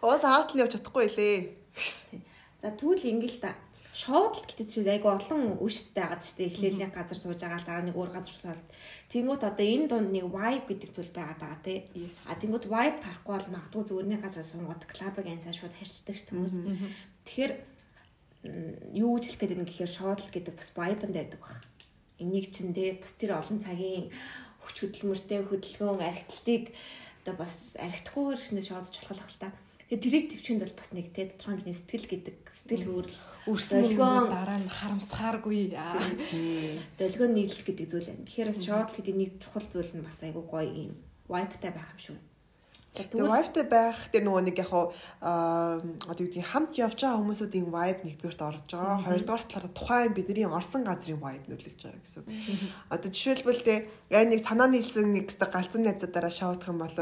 Уус 0.03 0.23
хаад 0.27 0.51
нь 0.51 0.59
явж 0.59 0.75
чадахгүй 0.75 1.07
лээ. 1.07 1.39
За 2.63 2.71
тэгвэл 2.71 3.11
ингээл 3.11 3.43
та 3.43 3.59
шоудлт 3.91 4.47
гэдэг 4.47 4.69
чинь 4.71 4.89
айгу 4.89 5.11
олон 5.11 5.59
үштэй 5.61 5.99
байгаад 5.99 6.23
штэ 6.23 6.49
эхлээлийн 6.49 6.95
газар 6.95 7.19
сууж 7.19 7.43
байгаа 7.43 7.61
л 7.61 7.69
дараа 7.69 7.85
нэг 7.85 7.97
өөр 7.99 8.11
газар 8.15 8.37
суулт 8.39 8.69
Тэнгүүт 9.13 9.43
одоо 9.45 9.67
энэ 9.69 9.87
дунд 9.91 10.09
нэг 10.17 10.25
vibe 10.33 10.65
гэдэг 10.71 10.91
зүйл 10.97 11.13
байгаад 11.13 11.41
байгаа 11.43 11.61
тий. 11.61 11.79
А 12.25 12.33
тэнгүүт 12.41 12.65
vibe 12.73 12.99
тарахгүй 13.05 13.35
бол 13.37 13.53
магадгүй 13.53 13.83
зүгээр 13.85 14.09
нэг 14.09 14.21
газар 14.25 14.47
суугаад 14.49 14.83
клабыг 14.89 15.27
ансаа 15.29 15.53
шууд 15.53 15.75
харьцдаг 15.77 16.17
ш 16.17 16.25
хүмүүс. 16.33 16.55
Тэгэхээр 17.29 17.53
юу 18.97 19.11
гэж 19.21 19.25
хэлэх 19.29 19.41
гээд 19.45 19.55
юм 19.61 19.65
гэхээр 19.69 19.93
шоодл 19.93 20.29
гэдэг 20.33 20.55
бас 20.57 20.71
vibe-нд 20.73 21.13
байдаг 21.13 21.41
баг. 21.45 21.61
Энийг 22.17 22.49
чинь 22.49 22.73
тий 22.73 22.97
бас 22.97 23.13
тэр 23.21 23.37
олон 23.37 23.61
цагийн 23.61 24.09
хүч 24.65 24.77
хөдөлмөртэй 24.81 25.41
хөдөлгөөн 25.45 26.01
архитектыг 26.01 26.73
одоо 27.21 27.35
бас 27.37 27.77
архитектураар 27.77 28.41
шинэ 28.41 28.65
шоодж 28.65 28.97
болох 29.05 29.29
л 29.29 29.41
та. 29.45 29.53
Тэгээ 29.93 30.09
тэрийг 30.09 30.27
төвчөнд 30.33 30.61
бол 30.65 30.73
бас 30.73 30.89
нэг 30.97 31.13
те 31.13 31.29
тодорхой 31.29 31.53
хэмжээний 31.61 31.77
сэтгэл 31.77 32.09
гэдэг 32.09 32.37
сэтгэл 32.49 32.85
хөөрл 32.89 33.17
өрсөлгөөн 33.45 34.25
дараа 34.33 34.61
нь 34.65 34.73
харамсахааргүй. 34.73 35.77
Долгион 36.97 37.33
нийлэл 37.37 37.61
гэдэг 37.61 37.87
зүйл 37.93 38.09
байна. 38.09 38.25
Тэгэхээр 38.25 38.51
бас 38.57 38.65
шоудл 38.65 38.97
гэдэг 38.97 39.17
нэг 39.21 39.31
чухал 39.37 39.69
зүйл 39.69 39.93
нь 39.93 40.01
бас 40.01 40.17
айгүй 40.25 40.45
гоё 40.49 40.73
юм. 40.89 40.97
Вайптай 41.29 41.77
байх 41.77 41.93
юм 41.93 42.01
шиг 42.01 42.32
Тэгээ 42.93 43.25
vibe-тэй 43.25 43.65
байх 43.73 43.97
тэр 44.13 44.29
нөгөө 44.29 44.53
нэг 44.53 44.57
яг 44.61 44.69
аа 44.69 45.81
одоо 46.13 46.23
юу 46.23 46.29
гэдэг 46.29 46.45
хамт 46.45 46.77
явж 46.77 47.01
байгаа 47.01 47.25
хүмүүсүүдийн 47.25 47.73
vibe 47.73 48.05
нэгдүгээрт 48.05 48.43
орж 48.45 48.69
байгаа. 48.69 49.01
Хоёрдугаар 49.09 49.45
талаараа 49.49 49.73
тухайн 49.73 50.13
бидний 50.13 50.45
орсон 50.45 50.85
газрын 50.85 51.17
vibe 51.17 51.49
нөлөөлж 51.49 51.81
байгаа 51.89 52.05
гэсэн. 52.05 52.25
Одоо 52.93 53.09
жишээлбэл 53.09 53.65
тэ 53.65 53.89
яг 54.13 54.25
нэг 54.29 54.45
санаа 54.45 54.69
нийлсэн 54.69 55.09
нэг 55.09 55.33
галзуу 55.33 55.81
найзуудаараа 55.81 56.35
шоудах 56.37 56.69
юм 56.69 56.85
бол 56.85 56.93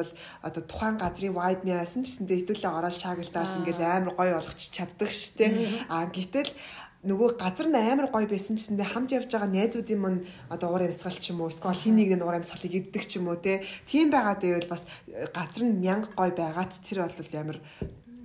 одоо 0.47 0.63
тухайн 0.63 0.95
газрын 0.95 1.35
vibe 1.35 1.67
яасан 1.67 2.07
ч 2.07 2.23
гэсэндээ 2.23 2.39
хэдүүлээ 2.39 2.71
ороод 2.71 2.95
шаагилдаал 2.95 3.59
ингээл 3.59 3.83
амар 3.83 4.15
гоё 4.15 4.39
болгоч 4.39 4.71
чаддаг 4.71 5.11
штэ. 5.11 5.91
Аа 5.91 6.07
гэтэл 6.07 6.55
нөгөө 7.01 7.41
газар 7.41 7.69
нь 7.73 7.81
амар 7.81 8.13
гоё 8.13 8.29
байсан 8.29 8.61
гэсэндээ 8.61 8.89
хамт 8.93 9.11
явж 9.17 9.33
байгаа 9.33 9.49
найзуудын 9.49 10.01
мань 10.05 10.21
одоо 10.53 10.69
уур 10.69 10.85
амьсгал 10.85 11.17
ч 11.17 11.33
юм 11.33 11.41
уу 11.41 11.49
эсвэл 11.49 11.73
хин 11.73 11.97
нэг 11.97 12.13
нь 12.13 12.21
уур 12.21 12.37
амьсгалыг 12.37 12.77
иддэг 12.77 13.05
ч 13.09 13.17
юм 13.17 13.33
уу 13.33 13.41
те 13.41 13.65
тийм 13.89 14.13
байгаад 14.13 14.45
байвал 14.45 14.69
бас 14.69 14.85
газар 15.33 15.63
нь 15.65 15.81
мянга 15.81 16.13
гоё 16.13 16.33
байгаад 16.37 16.73
тэр 16.85 17.09
бол 17.09 17.33
амар 17.41 17.59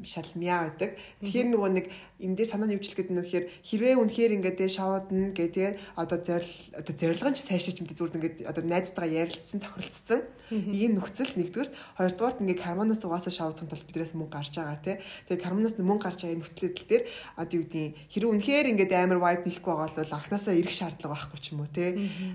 шалмиа 0.05 0.69
байдаг. 0.69 0.95
Тэгэхээр 1.25 1.47
нөгөө 1.51 1.71
нэг 1.75 1.85
эндээ 2.21 2.47
санаа 2.47 2.71
нь 2.71 2.79
юучлэх 2.79 2.95
гэдэг 2.95 3.11
нь 3.11 3.21
вэхээр 3.25 3.45
хэрвээ 3.59 3.95
үнэхээр 3.99 4.35
ингээд 4.39 4.57
тэ 4.63 4.71
шавуудна 4.71 5.35
гэ 5.35 5.51
тэгээ 5.51 5.73
одоо 5.99 6.19
зорил 6.23 6.55
одоо 6.71 6.93
зорилго 6.95 7.29
нь 7.33 7.35
ч 7.35 7.39
сайшаач 7.43 7.77
юм 7.83 7.91
зүгээр 7.91 8.15
ингээд 8.15 8.37
одоо 8.47 8.63
найзтайгаа 8.63 9.19
ярилцсан 9.27 9.59
тохиролцсон. 9.59 10.21
Ийм 10.53 10.95
нөхцөл 10.95 11.35
нэгдүгээр 11.35 11.69
хоёрдугаарт 11.99 12.39
ингээд 12.39 12.63
карманаас 12.63 13.03
угаасаа 13.03 13.33
шавуудахын 13.35 13.67
тулд 13.67 13.87
биднээс 13.89 14.15
мөнгө 14.15 14.31
гарч 14.31 14.53
байгаа 14.55 14.79
тий. 14.79 14.95
Тэгээ 15.27 15.43
карманаас 15.43 15.75
мөнгө 15.75 16.05
гарч 16.07 16.19
байгаа 16.23 16.39
нөхцөлөдөл 16.39 16.87
дээр 16.87 17.03
одоо 17.35 17.55
юу 17.59 17.65
гэдгийг 17.67 17.93
хэрвээ 18.13 18.31
үнэхээр 18.31 18.69
ингээд 18.71 18.93
амар 18.95 19.19
вайп 19.19 19.41
нэлэхгүй 19.43 19.73
байгаа 19.75 19.91
бол 19.91 20.15
анханасаа 20.15 20.53
ирэх 20.55 20.71
шаардлага 20.71 21.13
байхгүй 21.19 21.39
ч 21.43 21.45
юм 21.51 21.59
уу 21.65 21.71
тий. 21.73 21.89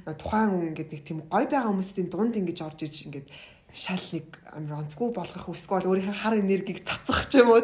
Тухайн 0.05 0.49
хүн 0.53 0.69
ингээд 0.77 0.91
нэг 0.93 1.03
тийм 1.09 1.19
гой 1.25 1.45
байгаа 1.49 1.73
хүмүүсийн 1.73 2.09
дунд 2.13 2.35
ингэж 2.37 2.59
орж 2.67 2.81
иж 2.85 3.09
ингээд 3.09 3.29
шал 3.73 4.03
нэг 4.13 4.27
амар 4.51 4.83
онцгүй 4.83 5.11
болгох 5.15 5.47
үсгүй 5.51 5.79
бол 5.79 5.91
өөрийнхөө 5.95 6.19
хар 6.21 6.35
энергийг 6.39 6.83
цацах 6.83 7.31
ч 7.31 7.39
юм 7.39 7.55
уу 7.55 7.63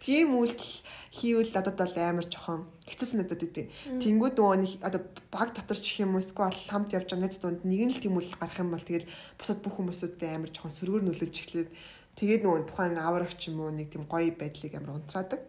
тийм 0.00 0.36
үйлдэл 0.36 0.74
хийвэл 1.16 1.52
надад 1.56 1.76
бол 1.80 1.96
амар 1.96 2.26
жохон 2.28 2.68
хэцүүс 2.84 3.12
надад 3.16 3.40
идэв. 3.40 3.72
Тэнгүүд 4.00 4.36
нөгөө 4.36 4.56
нэг 4.60 4.72
одоо 4.84 5.00
баг 5.32 5.56
дотор 5.56 5.78
ч 5.80 6.04
юм 6.04 6.16
уу 6.16 6.20
эсвэл 6.20 6.52
хамт 6.52 6.92
явж 6.92 7.08
байгаа 7.08 7.24
найз 7.24 7.40
дунд 7.40 7.64
нэг 7.64 7.80
нь 7.88 7.92
л 7.96 8.02
тийм 8.04 8.20
үйл 8.20 8.36
гарах 8.36 8.60
юм 8.60 8.70
бол 8.76 8.84
тэгэл 8.84 9.08
бусад 9.40 9.64
бүх 9.64 9.80
хүмүүсүүдэд 9.80 10.36
амар 10.36 10.52
жохон 10.52 10.76
сөргөр 10.76 11.02
нөлөөлж 11.08 11.36
эхлээд 11.40 11.70
тэгээд 12.20 12.42
нөгөө 12.44 12.68
тухайн 12.68 13.00
аврагч 13.00 13.40
юм 13.48 13.64
уу 13.64 13.72
нэг 13.72 13.88
тийм 13.88 14.04
гоё 14.04 14.30
байдлыг 14.36 14.72
амар 14.76 15.00
унтраадаг. 15.00 15.40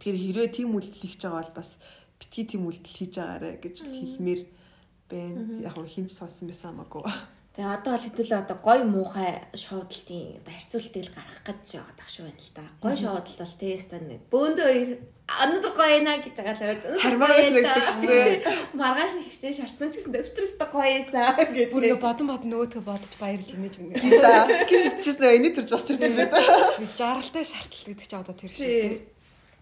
Тэгэхээр 0.00 0.16
хэрвээ 0.16 0.48
тийм 0.48 0.72
үйлдэл 0.74 1.00
хийж 1.04 1.20
байгаа 1.20 1.44
бол 1.44 1.54
бас 1.60 1.70
битгий 2.16 2.44
тийм 2.48 2.62
үйлдэл 2.66 2.96
хийж 2.98 3.12
байгаарэ 3.20 3.50
гэж 3.60 3.76
хэлмээр 3.84 4.40
байна. 5.12 5.40
Яг 5.60 5.76
хин 5.86 6.08
ч 6.08 6.12
сонсон 6.16 6.48
байсан 6.48 6.72
хамаагүй. 6.72 7.04
Тэгээ 7.50 7.74
одоо 7.82 7.92
бол 7.98 8.06
хэдүүлээ 8.06 8.42
одоо 8.46 8.58
гой 8.62 8.80
муухай 8.86 9.42
шуудалтын 9.58 10.38
одоо 10.38 10.54
харьцуултыг 10.54 11.10
гаргах 11.10 11.42
гэж 11.50 11.68
байгаа 11.74 11.96
тах 11.98 12.10
шүү 12.14 12.24
байна 12.30 12.38
л 12.38 12.52
да. 12.54 12.64
Гой 12.78 12.94
шуудалт 12.94 13.38
бол 13.42 13.54
тест 13.58 13.90
нэг 13.90 14.20
бөөндөө 14.30 14.70
өнөөдөр 15.30 15.74
гоё 15.74 15.98
наа 16.06 16.18
гэж 16.22 16.36
байгаа 16.38 16.78
л 16.78 17.02
хармаагаас 17.02 17.50
нэгдэг 17.50 17.86
шүү 17.90 18.06
дээ. 18.06 18.30
Маргааш 18.74 19.14
ихтэй 19.18 19.52
шарцсан 19.54 19.90
ч 19.90 19.98
гэсэн 19.98 20.14
өчтөрөөс 20.22 20.54
гоё 20.62 20.94
эсаа 21.02 21.30
гэдэг. 21.38 21.74
Бүр 21.74 21.98
бодон 21.98 22.26
бод 22.30 22.46
нөгөөдгөө 22.46 22.82
бодож 22.86 23.14
баярлж 23.18 23.50
инеж 23.58 23.74
юм. 23.82 23.98
Да. 23.98 24.46
Гин 24.70 24.86
хөвчихсэн 24.86 25.34
энэ 25.38 25.50
төрж 25.54 25.70
бас 25.74 25.84
ч 25.86 25.98
юм 25.98 26.14
байна. 26.18 26.30
Жаргалтай 26.98 27.44
шаардлт 27.46 27.86
гэдэг 27.90 28.06
чи 28.06 28.14
одоо 28.14 28.34
тэр 28.38 28.50
шүү 28.54 28.70
дээ. 28.78 28.94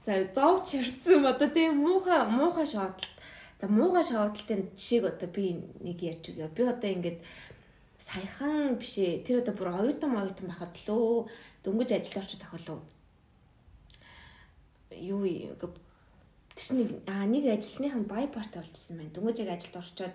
За 0.04 0.12
зовж 0.36 0.66
шарцсан 0.72 1.24
одоо 1.24 1.48
тийм 1.52 1.84
муухай 1.84 2.20
муухай 2.28 2.68
шуудалт. 2.68 3.12
За 3.60 3.66
муухай 3.68 4.04
шуудалтын 4.08 4.72
жишээг 4.72 5.04
одоо 5.04 5.28
би 5.28 5.56
нэг 5.84 6.00
ярьж 6.00 6.32
өгье. 6.32 6.48
Би 6.48 6.62
одоо 6.64 6.88
ингээд 6.88 7.20
саяхан 8.08 8.80
биш 8.80 8.96
ээ. 8.98 9.22
Тэр 9.24 9.44
одоо 9.44 9.54
бүр 9.54 9.68
оюутан 9.68 10.16
оюутан 10.16 10.48
байхад 10.48 10.72
лөө 10.88 11.28
дөнгөж 11.64 11.90
ажилд 11.92 12.20
орчих 12.24 12.40
тахвал 12.40 12.80
юу 14.96 15.22
тэр 15.28 15.70
чинь 16.56 17.02
аа 17.06 17.28
нэг 17.28 17.44
ажилчныхан 17.46 18.04
бай 18.08 18.26
парти 18.26 18.58
болчихсон 18.58 18.98
байна. 18.98 19.14
Дөнгөж 19.14 19.36
яг 19.44 19.50
ажилд 19.54 19.76
орчоод 19.76 20.14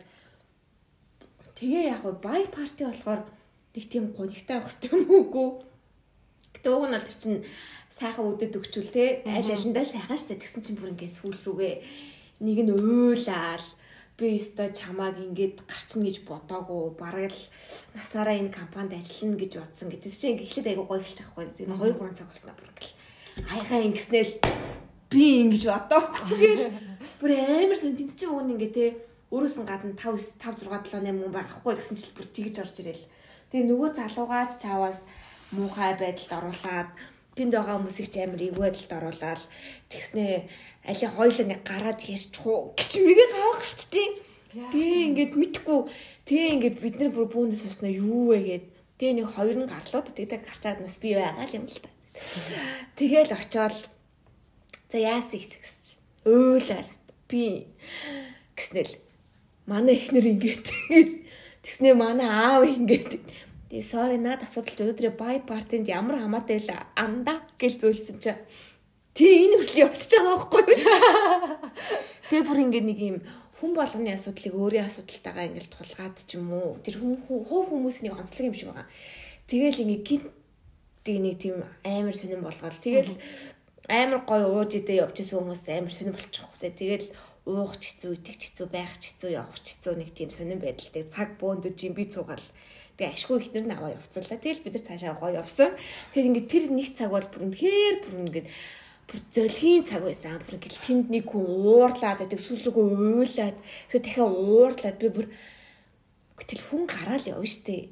тэгээ 1.56 1.84
яг 1.94 2.04
бай 2.20 2.50
парти 2.50 2.84
болохоор 2.84 3.22
нэг 3.76 3.86
тийм 3.88 4.12
гонигтай 4.12 4.60
байх 4.60 4.68
хэрэгтэй 4.68 4.92
юм 4.92 5.04
уугүй. 5.08 5.48
Гэтэ 6.58 6.68
уг 6.74 6.86
нь 6.90 6.96
бол 6.98 7.08
тэр 7.08 7.18
чинь 7.22 7.40
сайхан 7.94 8.26
үдэд 8.28 8.58
өгчүүл 8.60 8.92
те 8.92 9.24
аль 9.24 9.54
алиндаа 9.54 9.86
сайхан 9.86 10.18
штэ 10.20 10.42
тэгсэн 10.42 10.62
чинь 10.66 10.78
бүр 10.82 10.92
ингээд 10.92 11.16
сүүл 11.16 11.40
рүүгээ 11.46 11.76
нэг 12.44 12.58
нь 12.66 12.74
уйлаал 12.74 13.66
би 14.24 14.39
өстой 14.39 14.72
чамааг 14.72 15.20
ингээд 15.20 15.68
гарчна 15.68 16.08
гэж 16.08 16.24
бодоагүй 16.24 16.96
бараг 16.96 17.36
л 17.36 17.44
насаараа 17.92 18.39
энэ 18.39 18.56
компанид 18.56 18.96
ажиллана 18.96 19.36
гэж 19.36 19.51
бодсон 19.60 19.92
гэдэг. 19.92 20.12
Чинь 20.15 20.39
эхлээд 20.39 20.72
айгу 20.72 20.88
гоё 20.88 21.03
хэлчих 21.03 21.27
байхгүй. 21.36 21.51
Тийм 21.60 21.75
2 21.75 22.00
3 22.00 22.15
цаг 22.15 22.32
болсноо 22.32 22.56
бүр 22.56 22.72
гэл. 22.72 22.96
Аяхаа 23.51 23.82
ингэснээр 23.84 24.30
би 25.12 25.24
ингэж 25.44 25.63
бодоагүй 25.68 26.38
гэл. 26.39 26.72
Бүр 27.20 27.32
амар 27.36 27.75
сон 27.75 28.00
тэнд 28.00 28.15
чинь 28.15 28.32
нь 28.32 28.53
ингээ 28.56 28.72
те 28.72 28.86
өөрөөс 29.27 29.56
нь 29.60 29.68
гадна 29.68 29.92
5 30.00 30.39
5 30.39 30.72
6 30.72 30.88
7 30.88 31.03
8 31.03 31.20
мөн 31.20 31.36
байхгүй 31.36 31.74
гэсэн 31.75 32.00
чил 32.00 32.15
бүр 32.15 32.27
тэгж 32.32 32.56
орж 32.63 32.75
ирэл. 32.80 33.06
Тэгээ 33.51 33.68
нөгөө 33.68 33.89
залуугаач 34.00 34.51
чаваас 34.63 35.03
муухай 35.51 35.94
байдалд 36.00 36.32
оруулаад 36.38 36.89
тэнд 37.34 37.54
байгаа 37.58 37.78
хүмүүсийг 37.82 38.10
ч 38.13 38.16
амар 38.22 38.42
эвгөөдөлд 38.42 38.92
оруулаад 38.94 39.42
тэгснээ 39.90 40.34
али 40.90 41.08
хоёлоо 41.18 41.46
нэг 41.50 41.62
гараад 41.66 42.00
ярьж 42.06 42.30
чуу 42.36 42.74
гэж 42.78 42.92
мэгээ 43.02 43.28
гаваа 43.34 43.56
гарчтیں۔ 43.62 44.10
Тэгээ 44.54 45.02
ингээд 45.10 45.34
мэдхгүй. 45.34 45.80
Тэгээ 46.30 46.54
ингээд 46.54 46.78
бид 46.78 46.96
нар 47.02 47.10
бүр 47.10 47.28
бүүнээс 47.34 47.66
уснаа 47.66 47.90
юу 47.90 48.30
вэ 48.30 48.40
гэд. 48.46 48.66
Тэгээ 49.02 49.16
нэг 49.18 49.28
хоёр 49.34 49.58
нь 49.58 49.66
гарлууд 49.66 50.13
тэгээ 50.13 50.46
гарчаад 50.46 50.80
нас 50.86 51.02
би 51.02 51.18
байгаа 51.18 51.50
юм 51.58 51.66
л 51.66 51.82
та. 51.82 51.90
Тэгээл 52.94 53.34
очоод 53.34 53.90
за 54.94 54.98
яас 55.02 55.34
их 55.34 55.50
гэсэн 55.50 55.82
чинь 55.82 56.04
өөлөө 56.30 56.86
би 57.25 57.66
гэснэл 58.54 58.94
манай 59.66 59.98
ихнэр 59.98 60.38
ингээд. 60.38 60.68
Тэгснээ 61.66 61.98
манай 61.98 62.30
аав 62.30 62.62
ингээд 62.70 63.18
Тэгээ 63.74 63.89
sorry 63.89 64.22
наад 64.22 64.46
асуудалч 64.46 64.86
өнөөдөр 64.86 65.18
бай 65.18 65.42
партинд 65.42 65.89
ямар 65.89 66.22
хамаатай 66.22 66.62
л 66.62 66.70
анда 66.94 67.42
гэл 67.58 67.82
зөөлсөн 67.82 68.22
чи. 68.22 68.30
Тий 69.18 69.50
энэ 69.50 69.65
хүртэл 69.65 69.89
явчихж 69.89 70.13
байгаа 70.13 70.38
байхгүй 70.46 70.62
юу? 70.77 70.77
Тэгээ 72.30 72.46
бүр 72.46 72.60
ингээд 72.70 72.86
нэг 72.86 73.00
юм 73.01 73.18
хүн 73.58 73.74
болгоны 73.74 74.13
асуудлыг 74.13 74.53
өөрийн 74.53 74.86
асуудалтайгаа 74.86 75.50
ингээд 75.50 75.74
тулгаад 75.74 76.22
ч 76.22 76.38
юм 76.38 76.53
уу 76.53 76.77
тэр 76.86 77.01
хүн 77.01 77.18
хов 77.25 77.74
хүмүүсийн 77.74 78.13
онцлог 78.13 78.46
юм 78.46 78.53
шиг 78.53 78.70
байгаа. 78.70 78.86
Тэгэл 79.50 79.82
ингээд 79.82 80.06
гинт 80.06 80.25
тийг 81.01 81.18
нэг 81.25 81.36
тийм 81.42 81.65
амар 81.82 82.13
сонирн 82.13 82.46
болгоод 82.46 82.77
тэгэл 82.77 83.18
амар 83.89 84.22
гой 84.22 84.53
ууж 84.53 84.77
идэ 84.77 85.01
явж 85.01 85.18
исэн 85.18 85.42
хүмүүс 85.42 85.65
амар 85.74 85.89
сонирн 85.89 86.13
болчихгүй 86.22 86.58
те. 86.62 86.70
Тэгэл 86.70 87.10
уух 87.50 87.74
ч 87.82 87.89
хэцүү, 87.89 88.22
идэх 88.22 88.38
ч 88.38 88.53
хэцүү, 88.53 88.68
байх 88.70 88.94
ч 89.01 89.18
хэцүү, 89.18 89.30
явах 89.34 89.58
ч 89.65 89.82
хэцүү 89.82 89.94
нэг 89.98 90.10
тийм 90.13 90.30
сонирн 90.30 90.62
байдалтай 90.62 91.10
цаг 91.10 91.42
бөөндөө 91.42 91.74
жим 91.74 91.98
би 91.98 92.06
цугаал 92.06 92.46
Тэгээ 92.98 93.14
ашгүй 93.14 93.38
ихнэр 93.42 93.66
нь 93.66 93.74
аваа 93.74 93.98
явцлаа. 93.98 94.38
Тэгэл 94.38 94.64
бид 94.64 94.74
нар 94.78 94.86
цаашаа 94.86 95.18
гоё 95.18 95.42
явсан. 95.42 95.74
Тэгэхээр 96.14 96.30
ингээд 96.30 96.52
тэр 96.52 96.66
нэг 96.70 96.90
цаг 96.94 97.10
бол 97.10 97.26
бүр 97.26 97.42
үнэхээр 97.50 97.96
бүр 98.06 98.16
ингээд 98.30 98.48
бүр 99.10 99.20
зөлгийн 99.34 99.84
цаг 99.90 100.02
байсан. 100.06 100.38
Бүр 100.46 100.56
ингээд 100.62 100.78
тэнд 100.86 101.08
нэг 101.10 101.26
хүн 101.26 101.46
уурлаад 101.46 102.20
байдаг 102.22 102.38
сүлрүүгөө 102.38 102.86
уйлаад 103.18 103.58
тэгээ 103.90 104.04
дахиад 104.06 104.30
уурлаад 104.30 104.98
би 105.02 105.08
бүр 105.10 105.28
гэтэл 106.38 106.64
хүн 106.70 106.84
гараал 106.86 107.26
явна 107.34 107.50
штэ. 107.50 107.90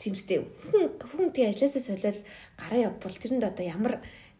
Тэмстэй 0.00 0.40
хүн 0.72 0.96
хүн 0.96 1.28
тэг 1.36 1.52
ажилласаа 1.52 1.84
солиод 1.84 2.18
гараа 2.56 2.80
явбал 2.88 3.16
тэрэнд 3.20 3.44
одоо 3.44 3.64
ямар 3.68 3.94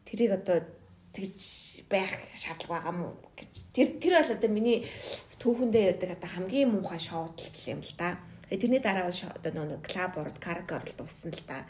тэрийг 0.08 0.32
одоо 0.40 0.64
тэгж 1.12 1.84
байх 1.92 2.14
шаардлага 2.38 2.88
байгаа 2.88 2.94
мó 2.96 3.08
гэж 3.36 3.52
тэр 3.76 3.88
тэр 4.00 4.14
бол 4.16 4.32
одоо 4.32 4.50
миний 4.50 4.78
түүхэндээ 5.42 5.84
яадаг 5.90 6.10
одоо 6.16 6.30
хамгийн 6.32 6.70
муухай 6.72 7.00
шоудлт 7.02 7.56
юм 7.66 7.84
л 7.84 7.94
да. 7.98 8.16
Тэрний 8.50 8.82
дараа 8.82 9.14
одоо 9.14 9.52
нөгөө 9.54 9.86
клуб 9.86 10.12
орд 10.18 10.36
караоке 10.42 10.74
оролт 10.74 11.00
уссан 11.00 11.30
л 11.30 11.42
да. 11.46 11.62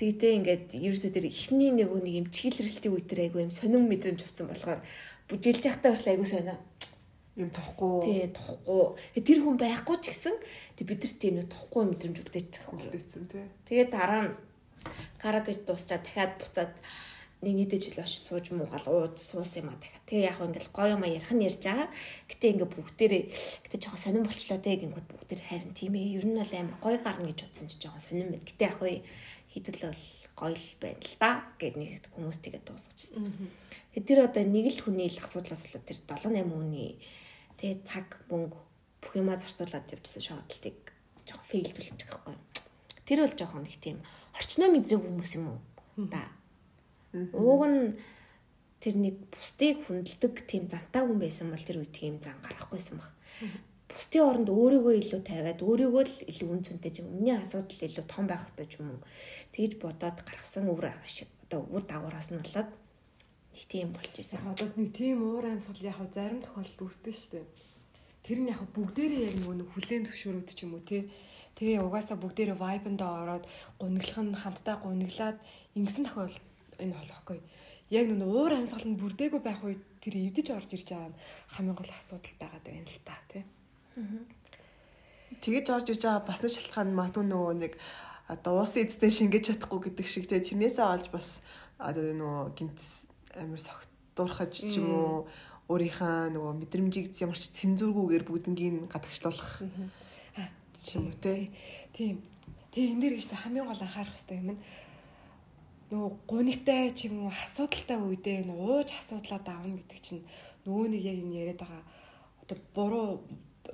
Тэгтээ 0.00 0.40
ингээд 0.40 0.66
ерөөсөө 0.72 1.12
тэр 1.12 1.28
ихний 1.28 1.68
нэг 1.68 1.92
нэг 1.92 2.14
юм 2.24 2.26
чиглэлтийн 2.32 2.96
үе 2.96 3.04
тэр 3.04 3.28
айгу 3.28 3.44
юм 3.44 3.52
сонирн 3.52 3.84
мэдрэмж 3.92 4.24
авсан 4.24 4.48
болохоор 4.48 4.80
бүжиглж 5.28 5.68
явахдаа 5.68 5.92
хүртэл 5.92 6.12
айгу 6.16 6.24
сонио 6.24 6.56
юм 7.38 7.50
тохгүй. 7.52 8.02
Тий, 8.02 8.26
тохгүй. 8.32 8.84
Тэр 9.22 9.38
хүн 9.44 9.56
байхгүй 9.60 9.96
ч 10.02 10.04
гэсэн 10.10 10.36
тэг 10.74 10.84
бид 10.88 11.04
нар 11.04 11.14
тийм 11.20 11.34
нэг 11.38 11.46
тохгүй 11.52 11.82
мэдрэмж 11.86 12.16
үлдээж 12.24 12.46
байгаа 12.56 12.74
үлдээсэн 12.82 13.24
тий. 13.30 13.44
Тэгээд 13.68 13.90
дараа 13.94 14.22
нь 14.26 14.32
караоке 15.22 15.54
дуусчаад 15.62 16.02
дахиад 16.02 16.34
буцаад 16.40 16.72
нэг 17.38 17.54
нийтэд 17.54 17.82
жилооч 17.86 18.18
сууж 18.18 18.50
муугаал 18.50 18.86
ууд 18.90 19.14
суус 19.14 19.54
юм 19.62 19.70
а 19.70 19.78
дахиад. 19.78 20.02
Тэгээ 20.10 20.26
яг 20.26 20.38
ингээл 20.42 20.74
гоё 20.74 20.98
юм 20.98 21.06
ярих 21.06 21.30
нь 21.30 21.46
ярьж 21.46 21.62
байгаа. 21.62 21.88
Гэтэ 22.26 22.50
ингээ 22.58 22.66
бүгдээрээ 22.66 23.24
гэтэ 23.62 23.76
жоохон 23.78 24.02
сонирн 24.02 24.26
болчлоо 24.26 24.58
те 24.58 24.74
гингүүд 24.74 25.06
бүгдээр 25.06 25.42
харин 25.46 25.70
тийм 25.70 25.94
ээ. 25.94 26.18
Ер 26.18 26.26
нь 26.26 26.34
бол 26.34 26.54
амар 26.58 26.78
гоё 26.82 26.98
гарна 26.98 27.30
гэж 27.30 27.46
утсан 27.46 27.70
чи 27.70 27.78
жоохон 27.78 28.02
сонирн 28.02 28.34
мэд. 28.34 28.42
Гэтэ 28.42 28.64
яг 28.66 28.78
хідэл 29.54 29.86
бол 29.86 30.04
гоё 30.34 30.54
л 30.54 30.68
байна 30.82 30.98
л 30.98 31.16
да 31.18 31.30
гэд 31.58 31.74
нэг 31.78 31.90
хүмүүс 32.14 32.38
тэгээд 32.42 32.64
дуусгачихсан. 32.66 33.22
Тэгээд 33.94 34.06
тэр 34.06 34.18
одоо 34.26 34.44
нэг 34.44 34.66
л 34.70 34.82
хүний 34.82 35.08
л 35.08 35.22
асуудлаас 35.22 35.62
болоод 35.66 35.86
тэр 35.86 35.98
7 36.04 36.30
8 36.30 36.46
хүний 36.46 36.98
тэгээ 37.58 37.86
цаг 37.86 38.06
мөнгө 38.30 38.58
бүх 39.02 39.12
юмаа 39.14 39.38
зарцуулаад 39.40 39.88
явжсэн 39.88 40.22
шотлтыг 40.22 40.78
жоохон 41.26 41.48
фейлдүүлж 41.48 42.02
байгаа 42.02 42.22
байхгүй. 42.22 42.36
Тэр 43.08 43.18
бол 43.24 43.34
жоохон 43.34 43.64
их 43.66 43.78
тийм 43.80 43.98
орчноо 44.36 44.68
мэдрэг 44.70 45.00
хүмүүс 45.00 45.32
юм 45.40 45.46
уу? 45.56 45.60
Да 46.12 46.37
Ууг 47.12 47.62
нь 47.64 47.96
тэр 48.82 48.94
нэг 49.00 49.16
бусдыг 49.32 49.82
хүндэлдэг 49.86 50.34
тийм 50.44 50.68
зантаа 50.68 51.08
хүн 51.08 51.18
байсан 51.18 51.48
бол 51.50 51.64
тэр 51.64 51.80
үе 51.82 51.88
тийм 51.88 52.20
зан 52.20 52.36
гарахгүйсэн 52.44 53.00
баг. 53.00 53.12
Бусдын 53.88 54.28
оронд 54.28 54.48
өөрийгөө 54.52 54.94
илүү 55.00 55.20
тавиад 55.24 55.60
өөрийгөө 55.64 56.04
л 56.04 56.16
илүү 56.28 56.48
үн 56.52 56.62
цэнтэй 56.62 56.92
юм. 57.00 57.08
Миний 57.16 57.34
асуудал 57.34 57.80
илүү 57.88 58.04
том 58.04 58.28
байх 58.28 58.44
хэрэгтэй 58.44 58.68
ч 58.68 58.72
юм 58.78 58.92
уу. 58.92 59.00
Тэгж 59.56 59.72
бодоод 59.80 60.18
гаргасан 60.28 60.68
үр 60.68 60.84
ашиг 60.92 61.32
одоо 61.48 61.64
үр 61.72 61.82
дагавраас 61.88 62.28
нь 62.28 62.38
болоод 62.38 62.70
нэг 63.56 63.64
тийм 63.72 63.88
болж 63.96 64.14
исэн. 64.14 64.44
Одоо 64.44 64.68
нэг 64.76 64.92
тийм 64.92 65.24
уур 65.24 65.48
амьсгал 65.48 65.80
яг 65.88 65.98
зарим 66.12 66.44
тохиолдолд 66.44 66.84
үүсдэг 66.84 67.14
шүү 67.16 67.32
дээ. 67.40 67.46
Тэр 68.22 68.38
нь 68.44 68.52
яг 68.52 68.60
бүгдээрээ 68.76 69.32
яг 69.32 69.36
нөгөө 69.40 69.72
хүлэн 69.72 70.04
зөвшөөрөөд 70.04 70.48
ч 70.52 70.68
юм 70.68 70.76
уу 70.76 70.84
тий. 70.84 71.08
Тэгээ 71.56 71.82
угаасаа 71.82 72.20
бүгдээрээ 72.20 72.60
вайбандаа 72.60 73.10
ороод 73.24 73.44
гуниглах 73.80 74.20
нь 74.22 74.36
хамтдаа 74.36 74.76
гуниглаад 74.84 75.40
ингэсэн 75.74 76.04
тохиолдол 76.06 76.44
энэ 76.78 76.94
болохгүй. 76.94 77.38
Яг 77.90 78.04
нүн 78.08 78.22
уур 78.22 78.52
амьсгал 78.54 78.86
нь 78.88 79.00
бүрдээгүй 79.00 79.40
байх 79.42 79.60
үед 79.64 79.80
тэр 80.00 80.14
эвдэж 80.18 80.46
орж 80.52 80.70
ирж 80.76 80.88
байгаа 80.92 81.10
нь 81.10 81.20
хамгийн 81.54 81.76
гол 81.78 81.92
асуудал 81.92 82.34
байгаад 82.38 82.64
байна 82.66 82.88
л 82.88 83.04
та 83.04 83.16
тий. 83.30 83.44
Тэгэж 85.42 85.66
орж 85.72 85.86
ирж 85.92 86.02
байгаа 86.04 86.24
бас 86.28 86.40
нэг 86.42 86.52
шалтгаан 86.52 86.92
магадгүй 86.92 87.24
нөгөө 87.24 87.54
нэг 87.58 87.72
одоо 88.28 88.60
уус 88.60 88.76
эдтэй 88.76 89.08
шингэж 89.08 89.44
чадахгүй 89.48 89.80
гэдэг 89.88 90.06
шиг 90.06 90.28
тий 90.28 90.40
тэрнээсээ 90.44 90.84
олж 90.84 91.06
бас 91.08 91.40
одоо 91.80 92.12
нөгөө 92.12 92.44
гинт 92.60 92.80
амир 93.32 93.60
согтуурхаж 93.60 94.52
ч 94.52 94.76
юм 94.76 94.92
уу 94.92 95.16
өөрийнхөө 95.72 96.32
нөгөө 96.36 96.52
мэдрэмжийг 96.60 97.12
ямар 97.24 97.40
ч 97.40 97.52
цензургүйгээр 97.56 98.24
бүгднийг 98.28 98.88
гадагшлуулах 98.92 99.64
юм 100.92 101.04
уу 101.08 101.16
те. 101.20 101.52
Тийм. 101.92 102.20
Тэгээ 102.72 102.92
энэ 102.92 103.02
дэр 103.04 103.14
гэж 103.16 103.32
хамгийн 103.32 103.68
гол 103.68 103.80
анхаарах 103.80 104.12
хэрэгтэй 104.12 104.38
юм 104.40 104.48
нь 104.56 104.60
нөгөө 105.88 106.12
гунигтай 106.28 106.92
ч 106.92 107.08
юм 107.08 107.24
уу 107.24 107.32
асуудалтай 107.32 107.96
үедээ 107.96 108.44
нууж 108.44 108.88
асуудлаа 108.92 109.40
давна 109.40 109.80
гэдэг 109.80 110.00
чинь 110.04 110.22
нөгөө 110.68 110.86
нэг 110.92 111.02
яг 111.04 111.18
энэ 111.24 111.38
яриад 111.40 111.60
байгаа. 111.64 111.84
Одоо 112.44 112.56
буруу 112.76 113.06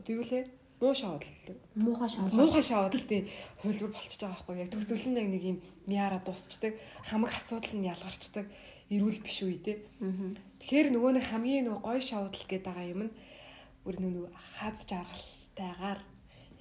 юу 0.06 0.23
лээ 0.23 0.44
муу 0.78 0.94
шавдал 0.94 1.59
муухай 1.75 2.11
шавдал 2.11 2.38
муухай 2.38 2.62
шавдалтын 2.62 3.25
хөлбөр 3.62 3.90
болчихж 3.94 4.23
байгаа 4.23 4.38
байхгүй. 4.47 4.62
Яг 4.62 4.71
төсөөл 4.71 5.06
нь 5.11 5.18
яг 5.18 5.28
нэг 5.35 5.42
юм 5.42 5.59
мяара 5.90 6.18
дуусчдаг 6.23 6.73
хамаг 7.09 7.33
асуудал 7.35 7.75
нь 7.75 7.88
ялгарчдаг 7.90 8.47
эрүүл 8.94 9.18
биш 9.25 9.38
үе 9.42 9.59
те 9.59 9.73
тэгэхээр 10.61 10.88
нөгөө 10.92 11.12
нэг 11.16 11.25
хамгийн 11.25 11.66
нөгөө 11.66 11.83
гой 11.83 12.00
шавдал 12.04 12.44
гэдэг 12.47 12.68
байгаа 12.68 12.92
юм 12.94 13.00
нь 13.09 13.12
өөр 13.85 13.97
нөгөө 14.04 14.26
хаз 14.61 14.78
жаргалтайгаар 14.90 16.00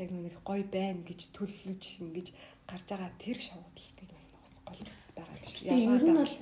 яг 0.01 0.09
нэг 0.09 0.35
гой 0.47 0.61
байна 0.63 1.01
гэж 1.03 1.21
төлөвлөж 1.35 1.83
ингэж 2.01 2.27
гарч 2.69 2.87
байгаа 2.89 3.11
тэр 3.19 3.37
шавдал 3.37 3.87
хэс 4.81 5.09
байгаа 5.13 5.37
юм 5.37 5.47
шиг. 5.49 5.69
Ялгаа 5.69 5.99
нь 6.01 6.17
бол 6.17 6.35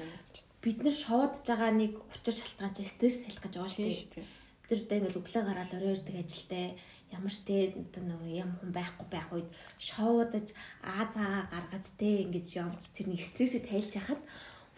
бид 0.64 0.78
нар 0.86 0.96
шоудж 1.04 1.36
байгаа 1.44 1.72
нэг 1.76 1.94
учир 2.00 2.36
шалтгаан 2.38 2.74
чи 2.76 2.84
стресс 2.88 3.18
салих 3.20 3.42
гэж 3.44 3.54
байгаа 3.58 3.74
шүү 3.74 3.88
дээ. 4.16 4.26
Бид 4.62 4.70
нар 4.72 4.82
одоо 4.82 4.98
ингээл 4.98 5.20
өглөө 5.22 5.44
гараад 5.46 5.72
орой 5.76 5.94
ирдэг 5.96 6.16
ажилтай 6.22 6.66
ямар 7.12 7.34
ч 7.36 7.40
те 7.48 7.56
одоо 7.76 8.04
нэг 8.08 8.22
юм 8.44 8.52
хүн 8.60 8.72
байхгүй 8.72 9.08
байх 9.12 9.30
үед 9.36 9.50
шоудаж 9.78 10.48
аа 10.86 11.04
цаагаа 11.12 11.44
гаргаж 11.52 11.86
те 12.00 12.10
ингэж 12.24 12.48
явж 12.64 12.84
тэр 12.96 13.08
нэг 13.12 13.22
стрессээ 13.22 13.68
тайлж 13.68 13.92
яхад 14.00 14.22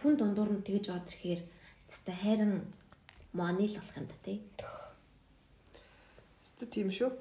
хүн 0.01 0.13
дундуур 0.17 0.51
нь 0.55 0.65
тэгж 0.65 0.85
орж 0.95 1.09
ирэхээр 1.13 1.41
теста 1.89 2.11
хайран 2.11 2.53
монил 3.37 3.73
болох 3.77 3.97
юм 3.99 4.07
да 4.09 4.17
те. 4.25 4.33
Теста 6.41 6.65
тийм 6.65 6.89
шүү. 6.89 7.11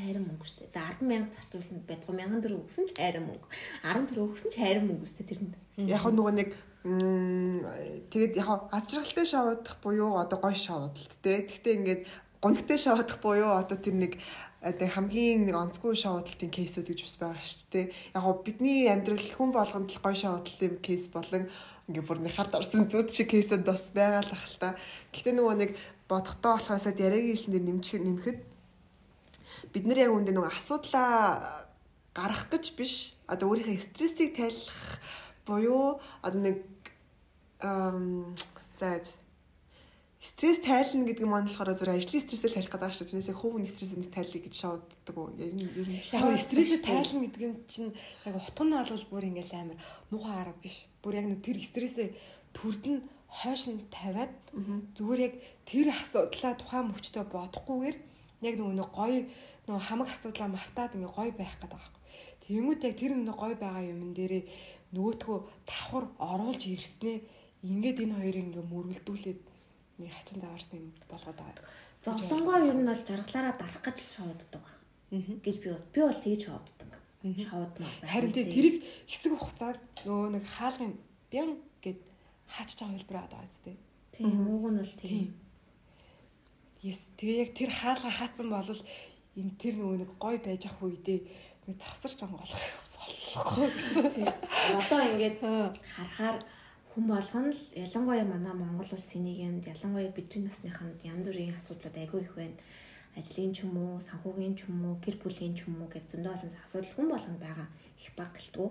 Хайран 0.00 0.24
мөнгө 0.26 0.46
шүү 0.48 0.58
дээ. 0.64 0.72
10 0.74 1.06
мянга 1.06 1.30
зарцуулсан 1.36 1.84
байтугай 1.84 2.24
1000 2.24 2.42
төгрөг 2.44 2.64
өгсөн 2.64 2.84
ч 2.88 2.90
хайран 2.96 3.24
мөнгө. 3.28 3.46
10 3.84 4.08
төгрөг 4.08 4.32
өгсөн 4.32 4.50
ч 4.50 4.56
хайран 4.56 4.86
мөнгө 4.88 5.04
үстэй 5.06 5.26
тэрэнд. 5.28 5.54
Яг 5.84 6.04
нөгөө 6.08 6.34
нэг 6.40 6.50
тэгээд 6.80 8.32
яг 8.40 8.48
азжиргалтай 8.72 9.26
шавуудах 9.28 9.76
буюу 9.84 10.16
одоо 10.16 10.38
гой 10.40 10.56
шавуудалт 10.56 11.12
те. 11.20 11.44
Гэхдээ 11.44 11.76
ингээд 11.76 12.02
гонхтой 12.40 12.78
шавуудах 12.80 13.20
буюу 13.20 13.52
одоо 13.60 13.76
тэр 13.76 14.00
нэг 14.00 14.16
одоо 14.64 14.88
хамгийн 14.88 15.44
нэг 15.44 15.56
онцгүй 15.56 15.96
шавуудалтын 15.96 16.48
кейсүүд 16.48 16.88
гэж 16.88 17.00
бас 17.04 17.16
байгаа 17.20 17.44
шүү 17.44 17.68
дээ. 17.72 17.86
Яг 18.16 18.22
гоо 18.24 18.34
бидний 18.44 18.88
амьдрал 18.88 19.20
хүн 19.20 19.52
болгонд 19.52 19.92
л 19.92 20.04
гой 20.04 20.16
шавуудалтын 20.16 20.80
кейс 20.80 21.08
болон 21.12 21.48
ингээ 21.88 22.04
бүр 22.04 22.18
нэг 22.24 22.32
хард 22.36 22.56
орсон 22.56 22.88
зүуд 22.88 23.08
шиг 23.12 23.32
кейсүүд 23.32 23.64
бас 23.64 23.92
байгаа 23.92 24.24
л 24.24 24.32
ах 24.32 24.44
л 24.48 24.56
та. 24.60 24.76
Гэхдээ 25.12 25.34
нөгөө 25.36 25.56
нэг 25.60 25.70
бодохдоо 26.08 26.56
болохоор 26.56 26.80
сая 26.80 26.96
яриагийн 26.96 27.36
хэлсэн 27.36 27.52
дээр 27.56 27.66
нэмчих 27.68 28.00
нэмэхэд 28.04 28.38
бид 29.72 29.84
нар 29.86 29.98
яг 29.98 30.12
үүндээ 30.14 30.34
нөгөө 30.34 30.54
асуудлаа 30.54 31.66
гарах 32.14 32.50
гэж 32.50 32.74
биш 32.74 33.14
одоо 33.30 33.54
өөрийнхөө 33.54 33.86
стрессийг 33.86 34.34
тайлах 34.34 34.98
буюу 35.46 36.00
одоо 36.22 36.40
нэг 36.40 36.58
за 37.60 39.00
стресс 40.20 40.60
тайлна 40.60 41.08
гэдэг 41.08 41.24
нь 41.24 41.32
болохоор 41.32 41.72
зөв 41.72 41.88
ажлын 41.88 42.20
стрессээ 42.20 42.52
тайлах 42.52 42.72
гэдэг 42.76 42.92
шүү. 42.92 43.08
Тэрнээсээ 43.08 43.40
хувийн 43.40 43.68
стрессээ 43.72 44.12
тайлъя 44.12 44.40
гэж 44.44 44.54
шауддаг 44.60 45.16
уу? 45.16 45.32
Ер 45.40 45.52
нь 45.56 45.64
ер 45.64 45.88
нь 45.88 45.96
яг 45.96 46.36
стрессээ 46.36 46.84
тайлна 46.84 47.24
гэдэг 47.24 47.42
нь 47.48 47.56
чинь 47.64 47.92
яг 48.28 48.36
утга 48.36 48.64
нь 48.68 48.76
бол 48.76 49.04
бүр 49.08 49.24
ингээл 49.32 49.56
амар 49.56 49.78
муухай 50.12 50.36
арга 50.36 50.60
биш. 50.60 50.92
Бүр 51.00 51.24
яг 51.24 51.26
нэг 51.30 51.40
тэр 51.40 51.56
стрессээ 51.56 52.12
төрд 52.52 52.84
нь 52.84 53.00
хойш 53.32 53.72
нь 53.72 53.80
тавиад 53.88 54.34
зүгээр 54.92 55.20
яг 55.24 55.34
тэр 55.64 55.88
асуудлаа 55.88 56.52
тухайн 56.52 56.92
мөчтөө 56.92 57.24
бодохгүйгээр 57.32 57.96
яг 58.44 58.54
нөгөө 58.60 58.76
нэг 58.76 58.88
гоё 58.92 59.24
нөгөө 59.70 59.86
хамаг 59.86 60.08
асуудлаа 60.10 60.50
мартаад 60.50 60.98
ингээ 60.98 61.14
гоё 61.14 61.30
байх 61.30 61.54
гэдэг 61.62 61.70
байгаа 61.70 61.94
байхгүй. 61.94 62.02
Тэнгүүд 62.42 62.82
яг 62.90 62.94
тэр 62.98 63.12
нөгөө 63.14 63.38
гоё 63.38 63.56
байгаа 63.62 63.84
юм 63.86 64.10
дээрээ 64.18 64.44
нөгөөтгөө 64.90 65.38
давхар 65.70 66.04
оруулж 66.18 66.62
ирснээ 66.66 67.16
ингээд 67.70 68.02
энэ 68.02 68.18
хоёрыг 68.18 68.46
ингээ 68.50 68.66
мөргөлдүүлээд 68.66 69.40
нэг 70.02 70.10
хачин 70.10 70.38
заварсан 70.42 70.76
юм 70.82 70.88
болгоод 71.06 71.38
байгаа. 71.38 71.64
Зовлонгоо 72.02 72.58
ер 72.66 72.78
нь 72.82 72.88
бол 72.90 73.06
жаргалаараа 73.06 73.54
дарах 73.54 73.82
гэж 73.86 73.98
шууддаг 74.18 74.50
баг. 74.58 74.74
гэж 75.44 75.56
би 75.62 75.68
бод. 75.70 75.86
Би 75.94 76.00
бол 76.02 76.18
тэгж 76.24 76.42
шууддаг. 76.50 76.90
Шуудмаа. 77.22 77.92
Харин 78.10 78.32
тэрийг 78.34 78.82
хэсэг 79.06 79.32
хугацаар 79.38 79.76
нөгөө 80.02 80.28
нэг 80.34 80.44
хаалгын 80.50 80.92
бян 81.30 81.50
гэд 81.84 82.00
хаачж 82.50 82.78
байгаа 82.82 82.96
хэлбэр 82.98 83.18
байгаа 83.22 83.46
зү. 83.46 83.76
Тийм, 84.10 84.34
ууг 84.50 84.64
нь 84.72 84.80
бол 84.82 84.94
тийм. 84.98 85.30
Yes, 86.80 87.12
тэгээ 87.20 87.44
яг 87.44 87.50
тэр 87.52 87.70
хаалга 87.70 88.08
хаацсан 88.08 88.48
бол 88.48 88.64
энэ 89.38 89.54
тэр 89.60 89.74
нөгөө 89.78 89.98
нэг 90.02 90.10
гой 90.18 90.36
байж 90.42 90.66
ах 90.66 90.78
үедээ 90.82 91.20
нэг 91.66 91.76
завсарч 91.78 92.18
онгоолох 92.26 92.64
болохгүй 92.98 93.68
гэсэн. 93.70 94.26
Одоо 94.74 95.00
ингээд 95.06 95.38
харахаар 95.94 96.38
хүн 96.90 97.04
болгоно 97.06 97.54
л 97.54 97.62
ялангуяа 97.78 98.26
манай 98.26 98.54
Монгол 98.54 98.90
улсын 98.90 99.22
нийгэмд 99.22 99.64
ялангуяа 99.70 100.10
бидний 100.10 100.50
насныханд 100.50 100.98
янз 101.06 101.26
бүрийн 101.30 101.54
асуудлууд 101.54 101.96
айгүй 101.96 102.20
их 102.26 102.34
байна. 102.34 102.58
Ажлын 103.18 103.54
ч 103.54 103.66
юм 103.66 103.74
уу, 103.74 103.98
санхүүгийн 104.02 104.54
ч 104.54 104.70
юм 104.70 104.86
уу, 104.86 104.94
гэр 105.02 105.18
бүлийн 105.18 105.54
ч 105.58 105.66
юм 105.66 105.82
уу 105.82 105.90
гэж 105.90 106.14
зөндөө 106.14 106.30
олон 106.30 106.52
асуудал 106.62 106.94
хүн 106.94 107.08
болгоно 107.10 107.38
байгаа 107.42 107.68
их 107.98 108.10
баг 108.14 108.30
гэлтгүү. 108.34 108.70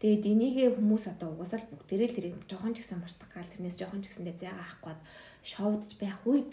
Тэгээд 0.00 0.24
энийгээ 0.32 0.68
хүмүүс 0.76 1.04
одоо 1.12 1.32
угсаал 1.36 1.64
бүгдээрээ 1.68 2.08
л 2.08 2.16
тэрийг 2.16 2.36
жоохон 2.48 2.76
ч 2.76 2.84
гэсэн 2.84 3.00
мартах 3.00 3.28
гал 3.32 3.52
тэрнээс 3.52 3.76
жоохон 3.80 4.00
ч 4.04 4.12
гэсэндээ 4.12 4.36
зайгаа 4.36 4.64
авах 4.64 4.80
гээд 4.84 5.00
шоудж 5.48 5.90
байх 5.96 6.20
үед 6.28 6.50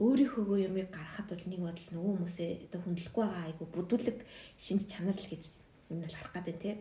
өөрийнхөө 0.00 0.64
юмыг 0.64 0.88
гаргахад 0.88 1.28
бол 1.28 1.44
нэг 1.44 1.60
бодол 1.60 1.88
нөгөө 1.92 2.12
хүмүүсээ 2.16 2.50
одоо 2.72 2.80
хүндлэхгүй 2.80 3.22
байгаа 3.24 3.44
айгу 3.52 3.64
бүдүүлэг 3.68 4.18
шинж 4.56 4.82
чанар 4.88 5.12
л 5.12 5.28
гэж 5.28 5.44
энэ 5.92 6.02
бол 6.08 6.16
харах 6.16 6.34
гэдэг 6.40 6.56
тийм. 6.56 6.78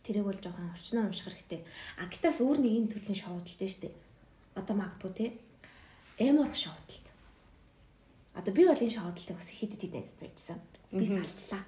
Тэрийг 0.00 0.24
бол 0.24 0.40
жоохон 0.40 0.72
орчноо 0.72 1.04
унших 1.04 1.28
хэрэгтэй. 1.28 1.60
А 2.00 2.08
гэтээс 2.08 2.40
өөр 2.40 2.58
нэг 2.64 2.72
энэ 2.80 2.90
төрлийн 2.96 3.20
шоудалт 3.20 3.60
дээ 3.60 3.70
штэ. 3.70 3.92
Одоо 4.56 4.74
магадгүй 4.80 5.12
тийм. 5.12 5.32
Эмор 6.16 6.48
шоудалт. 6.56 7.06
Одоо 8.32 8.52
би 8.56 8.64
бол 8.64 8.80
энэ 8.80 8.96
шоудалтыг 8.96 9.36
бас 9.36 9.48
хэд 9.52 9.76
хэд 9.76 9.94
айцтай 10.00 10.32
Би 10.96 11.04
салчлаа. 11.04 11.62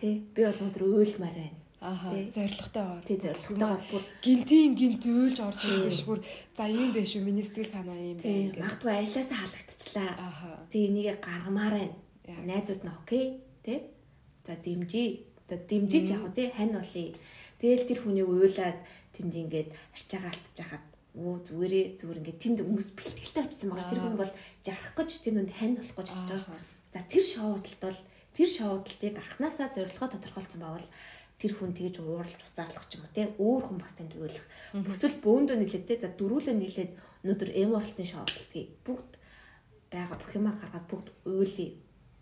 Тэ 0.00 0.24
би 0.32 0.40
бол 0.40 0.64
өндөр 0.64 0.88
уйлмаар 0.88 1.36
байна 1.36 1.69
Ааха 1.80 2.12
зоригтой 2.12 2.82
байгаа. 2.84 3.02
Тий 3.08 3.16
зоригтой 3.16 3.56
байгаа. 3.56 3.80
Бүр 3.88 4.02
гинтийн 4.20 4.72
гинт 4.76 5.00
зөөлж 5.00 5.38
орж 5.40 5.60
ирэх 5.64 5.88
биш 5.88 6.04
бүр 6.04 6.20
за 6.52 6.68
ийм 6.68 6.92
байх 6.92 7.08
шүү 7.08 7.24
миний 7.24 7.40
сэтгэл 7.40 7.72
санаа 7.72 7.96
ийм 7.96 8.20
байна 8.20 8.52
гэх. 8.52 8.60
Магадгүй 8.60 8.92
ажилласаа 9.00 9.38
халагдчихлаа. 9.40 10.10
Ааха. 10.28 10.50
Тэг 10.68 10.82
энийг 10.92 11.18
гаргамаар 11.24 11.74
байна. 11.80 11.96
Найзууд 12.44 12.84
нь 12.84 12.92
окей 13.00 13.24
тий. 13.64 13.78
За 14.44 14.60
дэмжий. 14.60 15.08
Одоо 15.48 15.56
дэмжиж 15.56 16.06
вэ 16.12 16.30
тий 16.36 16.48
хань 16.52 16.76
болъё. 16.76 17.16
Тэгэл 17.60 17.88
тэр 17.88 17.98
хүний 18.04 18.24
уйлаад 18.28 18.78
тэнд 19.16 19.34
ингээд 19.40 19.68
арчаагаа 19.96 20.32
алтчихад 20.36 20.84
өө 21.16 21.34
зүгээрээ 21.48 21.84
зүгээр 21.96 22.20
ингээд 22.20 22.42
тэнд 22.44 22.58
хүмүүс 22.60 22.88
бэлтгэлтэй 22.92 23.42
очсон 23.44 23.68
байгаа. 23.72 23.88
Тэр 23.88 24.00
хүн 24.04 24.16
бол 24.20 24.32
жарах 24.64 24.92
гэж 25.00 25.10
тэр 25.24 25.34
нүнд 25.36 25.52
хань 25.56 25.76
болох 25.80 25.96
гэж 25.96 26.08
очиж 26.12 26.44
байгаа. 26.44 26.60
За 26.92 27.00
тэр 27.08 27.24
шоудалт 27.24 27.80
бол 27.80 28.00
тэр 28.36 28.48
шоудалтыг 28.48 29.16
анханасаа 29.18 29.68
зорилгоо 29.74 30.08
тодорхойлсон 30.12 30.60
бавал 30.62 30.86
тэр 31.40 31.56
хүн 31.56 31.72
тэгж 31.72 32.04
ууралж 32.04 32.36
уцаарлах 32.36 32.84
ч 32.84 33.00
юм 33.00 33.08
уу 33.08 33.16
те 33.16 33.32
өөр 33.40 33.62
хүн 33.64 33.78
бас 33.80 33.96
танд 33.96 34.12
уйлах. 34.12 34.46
Бүсэл 34.76 35.16
бөөндөө 35.24 35.56
нийлээд 35.56 35.88
те 35.88 35.94
за 35.96 36.12
дөрүүлээ 36.12 36.52
нийлээд 36.52 36.92
өнөөдөр 37.24 37.50
эморлтын 37.64 38.08
шоолтгийг 38.12 38.68
бүгд 38.84 39.10
байгаа 39.88 40.16
бүх 40.20 40.32
юмаа 40.36 40.54
гаргаад 40.60 40.86
бүгд 40.92 41.08
уйлъя 41.24 41.72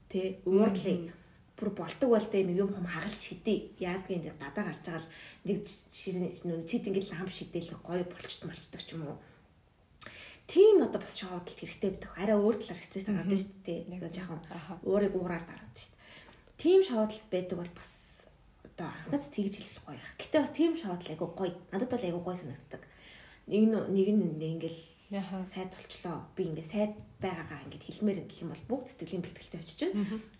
те 0.07 0.39
уурлъя. 0.47 1.11
Бүр 1.59 1.71
болтог 1.75 2.15
болтой 2.15 2.47
нэг 2.47 2.57
юм 2.63 2.71
хам 2.71 2.87
хагалж 2.87 3.19
хэдий. 3.19 3.75
Яадгийн 3.83 4.23
дээр 4.23 4.39
гадаа 4.39 4.71
гарч 4.71 4.87
байгаа 4.87 5.03
л 5.03 5.11
нэг 5.51 5.59
чид 5.67 6.87
ингээд 6.87 7.11
лам 7.11 7.27
шидээл 7.27 7.75
гоё 7.83 8.07
болчт 8.07 8.41
молчдаг 8.47 8.83
ч 8.87 8.95
юм 8.95 9.03
уу. 9.11 9.19
Тийм 10.47 10.87
одоо 10.87 11.03
бас 11.03 11.19
шоодолт 11.19 11.59
хэрэгтэй 11.59 11.91
байдаг. 11.91 12.11
Араа 12.15 12.39
өөр 12.39 12.57
талаар 12.63 12.79
стресс 12.79 13.11
гараад 13.11 13.35
шүү 13.35 13.67
дээ. 13.67 13.99
Одоо 13.99 14.11
жоохон 14.15 14.41
уурыг 14.87 15.13
уураар 15.19 15.45
дараад 15.45 15.77
шүү 15.77 15.91
дээ. 15.91 15.99
Тийм 16.63 16.81
шоодолт 16.87 17.27
байдаг 17.29 17.59
бол 17.59 17.73
бас 17.75 17.98
одоо 18.79 18.95
анхнаас 18.95 19.27
тэгж 19.35 19.55
хэлэх 19.59 19.83
гоё. 19.83 19.99
Гэтэ 20.23 20.39
бас 20.39 20.53
тийм 20.55 20.79
шоудл 20.79 21.11
айгу 21.11 21.27
гоё. 21.35 21.51
Надад 21.75 21.91
бол 21.91 22.07
айгу 22.07 22.23
гоё 22.23 22.39
санагддаг. 22.39 22.83
Нэг 23.51 23.75
нэг 23.91 24.09
нь 24.15 24.39
ингээл 24.39 24.81
сайд 25.11 25.75
болчлоо. 25.75 26.31
Би 26.39 26.47
ингээ 26.47 26.69
сайд 26.71 26.95
байгаагаа 27.19 27.67
ингээ 27.67 27.83
хэлмээр 27.83 28.23
гэх 28.31 28.47
юм 28.47 28.55
бол 28.55 28.65
бүгд 28.71 28.87
сэтгэлийн 28.95 29.25
бэлтгэлтэй 29.27 29.61
очиж 29.61 29.77
чинь. 29.83 29.95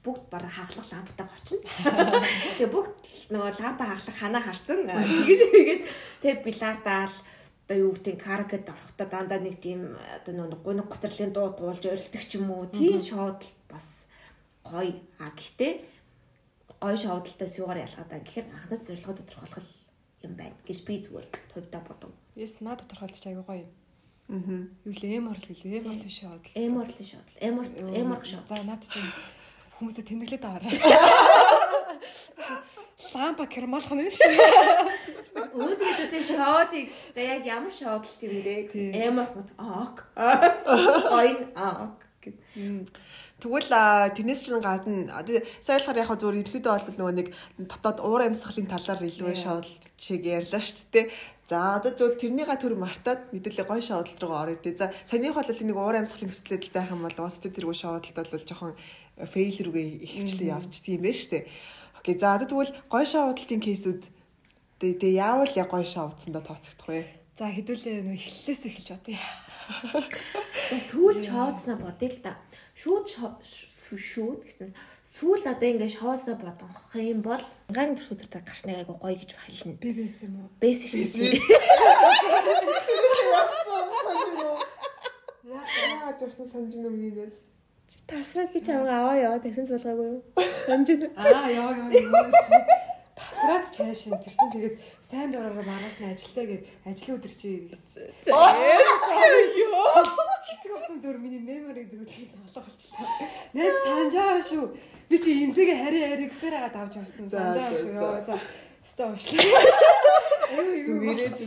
Бүгд 0.07 0.31
бараа 0.31 0.53
хаглах 0.55 0.87
ламптай 0.87 1.27
очино. 1.27 1.67
Тэгээ 2.63 2.71
бүгд 2.71 2.95
нөгөө 3.35 3.53
лампа 3.59 3.85
хаглах 3.91 4.17
ханаа 4.23 4.43
харсан. 4.47 4.87
Тэгэж 4.87 5.41
игээд 5.51 5.83
тэгээ 6.23 6.45
билардаал 6.47 7.17
одоо 7.67 7.77
юу 7.81 7.93
гэдэг 7.97 8.17
каракет 8.23 8.69
орохдоо 8.71 9.07
дандаа 9.11 9.41
нэг 9.43 9.57
тийм 9.59 9.99
одоо 9.99 10.33
нөгөө 10.37 10.63
гуниг 10.63 10.87
готрлын 10.87 11.33
дуу 11.35 11.57
дуулж 11.57 11.85
орилдог 11.89 12.23
ч 12.23 12.39
юм 12.39 12.53
уу. 12.53 12.71
Тийм 12.71 13.01
шоудл 13.03 13.51
бас 13.73 13.89
гоё. 14.63 14.95
А 15.19 15.33
гэхдээ 15.33 15.98
гой 16.81 16.97
шоудалтаас 16.97 17.55
юугаар 17.59 17.85
ялгаадаг 17.87 18.23
гэхээр 18.25 18.47
анхнаас 18.53 18.83
зорилгоо 18.85 19.15
тодорхойлох 19.17 19.69
юм 20.25 20.33
байна 20.37 20.57
гэж 20.69 20.79
би 20.85 20.95
зүгээр 21.03 21.27
хувьдаа 21.55 21.83
бодов. 21.89 22.13
Yes, 22.37 22.61
наа 22.61 22.77
тодорхойлж 22.77 23.25
аягүй 23.25 23.45
гоё 23.49 23.65
юм. 23.65 23.73
Аа. 24.29 24.69
Юу 24.85 24.93
л 24.93 25.05
эм 25.09 25.27
орл 25.33 25.47
гэлээ. 25.49 25.81
Эм 25.81 25.89
орлын 25.89 26.13
шоудал. 26.13 26.55
Эм 26.55 26.75
орлын 26.79 27.09
шоудал. 27.09 27.39
Эм 27.41 27.57
ор 27.59 27.69
эм 27.73 28.11
ор 28.13 28.25
шоудал. 28.25 28.51
За 28.53 28.65
наад 28.69 28.85
чинь 28.85 29.11
хүмүүсээ 29.81 30.05
тэмдэглээд 30.05 30.45
аваарай. 30.45 30.77
лампа 33.15 33.47
кермалах 33.47 33.93
нь 33.95 34.05
биш. 34.05 34.21
Өөдгөө 35.35 36.11
тэ 36.11 36.21
шоодыг 36.23 36.87
за 37.15 37.21
яг 37.21 37.43
ямар 37.47 37.73
шоодл 37.73 38.11
юм 38.27 38.37
бэ? 38.43 38.55
Эмор 38.95 39.29
гот 39.35 39.51
ок. 39.59 39.97
Ойн 41.19 41.49
ок. 41.55 41.97
Тэгвэл 43.39 43.71
тэрнээс 44.19 44.43
чинь 44.51 44.59
гадна 44.59 45.15
сайлахаар 45.63 46.03
яг 46.03 46.11
зөвөр 46.11 46.43
ерөөдөө 46.43 46.75
бол 46.75 46.99
нөгөө 46.99 47.15
нэг 47.23 47.29
дотоод 47.71 48.03
уур 48.03 48.27
амьсгалын 48.27 48.67
талаар 48.67 48.99
илүү 48.99 49.31
шоодол 49.39 49.75
чиг 49.95 50.27
ярьлаа 50.27 50.59
шүү 50.59 50.91
дээ. 50.91 51.07
За 51.47 51.79
одоо 51.79 51.95
зөвл 51.95 52.19
тэрнийга 52.19 52.59
төр 52.59 52.75
мартаад 52.75 53.31
мэдээлэл 53.31 53.71
гой 53.71 53.79
шоодолд 53.79 54.19
руу 54.19 54.35
орё 54.35 54.59
дээ. 54.59 54.75
За 54.75 54.91
санийх 55.07 55.39
бол 55.39 55.47
нэг 55.47 55.79
уур 55.79 55.97
амьсгалын 56.03 56.35
төслөдөл 56.35 56.75
байх 56.75 56.91
юм 56.91 57.07
бол 57.07 57.15
уус 57.15 57.39
тэргүй 57.39 57.77
шоодолд 57.79 58.27
бол 58.27 58.43
жоохон 58.43 58.75
фейл 59.23 59.59
рүүгээ 59.71 59.89
ихвчлэн 60.03 60.59
явждаг 60.59 60.91
юм 60.99 61.03
байна 61.07 61.15
шүү 61.23 61.31
дээ. 61.31 61.45
Окей. 62.03 62.15
За 62.19 62.35
одоо 62.35 62.47
тэгвэл 62.51 62.75
гой 62.91 63.05
шоодолтын 63.07 63.63
кейсүүд 63.63 64.03
тэгээ 64.83 65.15
яавал 65.15 65.53
яг 65.55 65.71
гой 65.71 65.87
шоодсондоо 65.87 66.43
тооцогдох 66.43 66.91
вэ? 66.91 67.07
За 67.39 67.47
хэдүүлээ 67.47 68.03
нөө 68.03 68.19
эхлэлээс 68.19 68.63
эхэлж 68.67 68.89
бодъё. 68.99 69.19
За 70.75 70.77
сүүл 70.83 71.23
шоодсноо 71.23 71.79
бодъё 71.79 72.11
л 72.11 72.19
да. 72.19 72.35
Шүүд 72.79 73.07
шүүд 73.91 74.41
гэсэн 74.47 74.71
сүүл 75.03 75.43
одоо 75.51 75.67
ингээд 75.67 75.99
шоосоо 75.99 76.39
бодох 76.39 76.95
юм 76.95 77.27
бол 77.27 77.43
ганг 77.75 77.99
төрсөдөртэй 77.99 78.43
гарсныг 78.47 78.79
айгу 78.79 78.95
гоё 79.03 79.19
гэж 79.19 79.35
хэлнэ. 79.35 79.83
Би 79.83 79.91
бэс 79.99 80.23
юм 80.23 80.47
уу? 80.47 80.49
Бэс 80.63 80.87
шүү 80.87 81.11
дээ. 81.11 81.43
Яа, 85.51 86.15
тэрс 86.23 86.39
санаж 86.39 86.75
юм 86.79 86.95
юм. 86.95 87.35
Тасраад 88.07 88.55
би 88.55 88.61
чамгаа 88.63 88.99
аваа 89.03 89.17
яа 89.27 89.39
таксин 89.43 89.67
цуулгаагүй 89.67 90.07
юу? 90.15 90.23
Санаж 90.67 90.87
байна. 90.87 91.09
Аа 91.19 91.51
яа 91.51 92.87
яа. 93.39 93.63
Тасраад 93.63 93.71
чаашин 93.71 94.19
тэр 94.19 94.35
чинь 94.35 94.53
тэгээд 94.53 94.77
сайн 95.11 95.31
дураараа 95.31 95.63
маргааш 95.63 96.03
нь 96.03 96.11
ажилтаа 96.11 96.45
гээд 96.45 96.63
ажлын 96.85 97.17
өдөр 97.19 97.35
чи. 97.39 97.71
Ёо. 98.27 100.03
Хэсэг 100.49 100.71
болсон 100.75 100.99
зөв 100.99 101.17
миний 101.23 101.39
мемори 101.39 101.87
зүгээр 101.87 102.11
хий 102.11 102.27
толгой 102.35 102.63
болчихлоо. 102.67 103.09
Найз 103.55 103.75
санджаа 103.87 104.41
шүү. 104.43 104.65
Би 105.09 105.17
чи 105.19 105.31
эмзэгээ 105.47 105.79
хари 105.79 105.99
хари 106.03 106.27
гэсээр 106.27 106.55
хагаад 106.59 106.77
авч 106.77 106.95
авсан. 106.99 107.31
Санджаа 107.31 107.71
шүү. 107.73 107.95
Йоо 107.95 108.21
за. 108.27 108.35
Өстө 108.85 109.03
уушлаа. 109.07 109.41
Зүгээрээ 110.87 111.31
чи. 111.37 111.45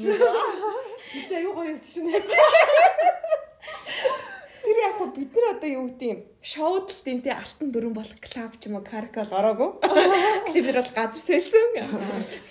Тэр 1.11 1.23
чи 1.27 1.35
аюу 1.35 1.53
гоё 1.53 1.75
юм 1.75 1.79
шүү. 1.81 2.07
Тэр 4.61 4.77
яг 4.79 4.95
хөө 4.97 5.09
бид 5.17 5.33
нар 5.35 5.47
одоо 5.71 5.79
юу 5.79 5.87
гэдэг 5.87 6.09
юм 6.11 6.21
шоудлт 6.43 7.05
энэ 7.07 7.23
тэ 7.23 7.31
алтан 7.31 7.71
дөрөн 7.71 7.95
болох 7.95 8.19
клуб 8.19 8.51
ч 8.59 8.67
юм 8.67 8.75
уу 8.75 8.83
каркал 8.83 9.31
ороогүй. 9.31 9.79
Гэтэл 9.79 10.65
бид 10.67 10.75
бол 10.75 10.91
газар 10.91 11.21
сэлсэн. 11.21 11.67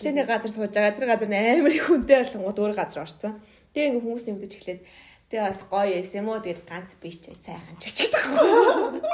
Эхлээний 0.01 0.25
газар 0.25 0.51
сууж 0.51 0.73
байгаа. 0.73 0.97
Тэр 0.97 1.07
газар 1.07 1.29
амар 1.29 1.73
их 1.73 1.85
хүнтэй 1.85 2.25
болонгууд 2.25 2.59
өөр 2.59 2.75
газар 2.75 3.05
орсон. 3.05 3.37
Тэгээ 3.77 3.89
ингээ 3.93 4.05
хүмүүс 4.05 4.25
нэмдэж 4.25 4.53
эхлээд 4.57 4.81
тэгээ 5.29 5.45
бас 5.45 5.61
гоё 5.69 5.95
эс 6.01 6.11
юм 6.17 6.29
уу 6.33 6.41
тэгээд 6.41 6.65
ганц 6.65 6.91
би 6.97 7.11
ч 7.13 7.29
сайхан 7.29 7.77
ч 7.77 7.93
гэж 7.93 7.99
байгаа. 8.09 9.05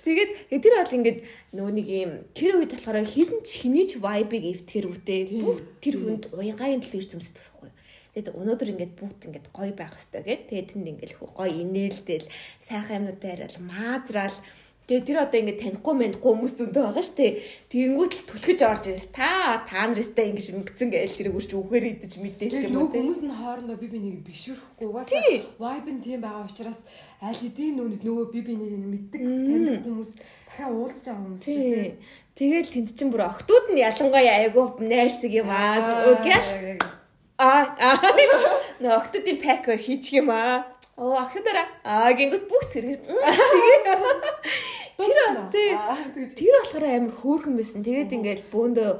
Тэгээд 0.00 0.30
тэр 0.48 0.74
бол 0.80 0.96
ингээд 0.96 1.18
нөө 1.52 1.70
нэг 1.76 1.86
юм 1.90 2.12
тэр 2.32 2.62
үед 2.62 2.72
болохоор 2.72 3.04
хідэн 3.04 3.40
ч 3.44 3.60
хэний 3.60 3.84
ч 3.84 4.00
vibe-ыг 4.00 4.44
эвтгэр 4.64 4.86
үтэй 4.88 5.20
бүх 5.44 5.60
тэр 5.84 6.00
хүнд 6.00 6.32
уянгагийн 6.32 6.80
төлөөр 6.80 7.04
зөмсөд 7.04 7.36
тусахгүй. 7.36 7.68
Тэгээд 8.14 8.34
өнөөдөр 8.34 8.72
ингээд 8.74 8.92
бүгд 8.98 9.20
ингээд 9.30 9.46
гоё 9.54 9.72
байх 9.78 9.94
хэвээр 9.94 10.26
гээд 10.26 10.42
тэгээд 10.50 10.68
тэнд 10.74 10.90
ингээд 10.90 11.12
гоё 11.20 11.46
инээлдэл 11.46 12.26
сайхан 12.58 13.06
юмнуудаа 13.06 13.30
яриад 13.30 13.56
маазраал. 13.62 14.38
Тэгээд 14.90 15.06
тэр 15.06 15.18
одоо 15.22 15.38
ингээд 15.38 15.62
танихгүй 15.62 15.94
мэндгүй 15.94 16.30
хүмүүс 16.34 16.54
зөндөө 16.58 16.82
байгаа 16.90 17.06
штэ. 17.06 17.38
Тэгэнгүүт 17.70 18.10
л 18.10 18.26
түлхэж 18.26 18.58
орж 18.66 18.84
ирээс. 18.90 19.06
Та 19.14 19.62
та 19.62 19.86
наристаа 19.86 20.26
ингэж 20.26 20.46
ингэсэн 20.50 20.90
гээл 20.90 21.14
тэр 21.14 21.30
үрч 21.30 21.54
үгээр 21.54 21.86
идэж 21.94 22.12
мэдээлж 22.18 22.66
юм 22.66 22.74
уу. 22.74 22.90
Хүмүүс 22.90 23.22
нь 23.22 23.30
хоорондоо 23.30 23.78
би 23.78 23.86
бинийг 23.86 24.26
бишүүрэхгүй 24.26 24.86
угаасаа. 24.90 25.22
Vibe 25.62 25.90
нь 25.94 26.02
тийм 26.02 26.26
байгаа 26.26 26.42
учраас 26.50 26.82
аль 27.22 27.38
хэдийн 27.38 27.78
нүунд 27.78 28.02
нөгөө 28.02 28.26
би 28.34 28.40
бинийг 28.42 28.82
мэддэг 28.82 29.22
таних 29.22 29.78
хүмүүс 29.86 30.10
дахиад 30.50 30.74
уулзж 30.74 31.04
байгаа 31.06 31.22
хүмүүс 31.22 31.44
шүү. 31.46 31.94
Тэгэл 32.34 32.74
тэнд 32.74 32.90
чинь 32.90 33.12
бүр 33.14 33.30
октод 33.30 33.70
нь 33.70 33.78
ялангуяа 33.86 34.42
айгуу 34.42 34.74
найрсаг 34.82 35.30
юм 35.30 35.54
аа. 35.54 36.18
Гяс 36.18 36.98
Аа 37.40 37.64
нөө 38.82 38.92
октодын 39.00 39.38
пак 39.40 39.64
хийчих 39.80 40.20
юм 40.20 40.28
аа. 40.28 40.68
Оо 41.00 41.16
ахидараа 41.24 41.66
аа 41.84 42.12
гингүүт 42.12 42.44
бүх 42.44 42.64
зэрэг. 42.68 43.00
Тэр 45.48 46.28
тэр 46.36 46.54
болохоор 46.60 46.84
амар 46.84 47.14
хөөрхөн 47.16 47.56
байсан. 47.56 47.80
Тэгээд 47.80 48.12
ингээл 48.20 48.52
бөөндөө 48.52 48.90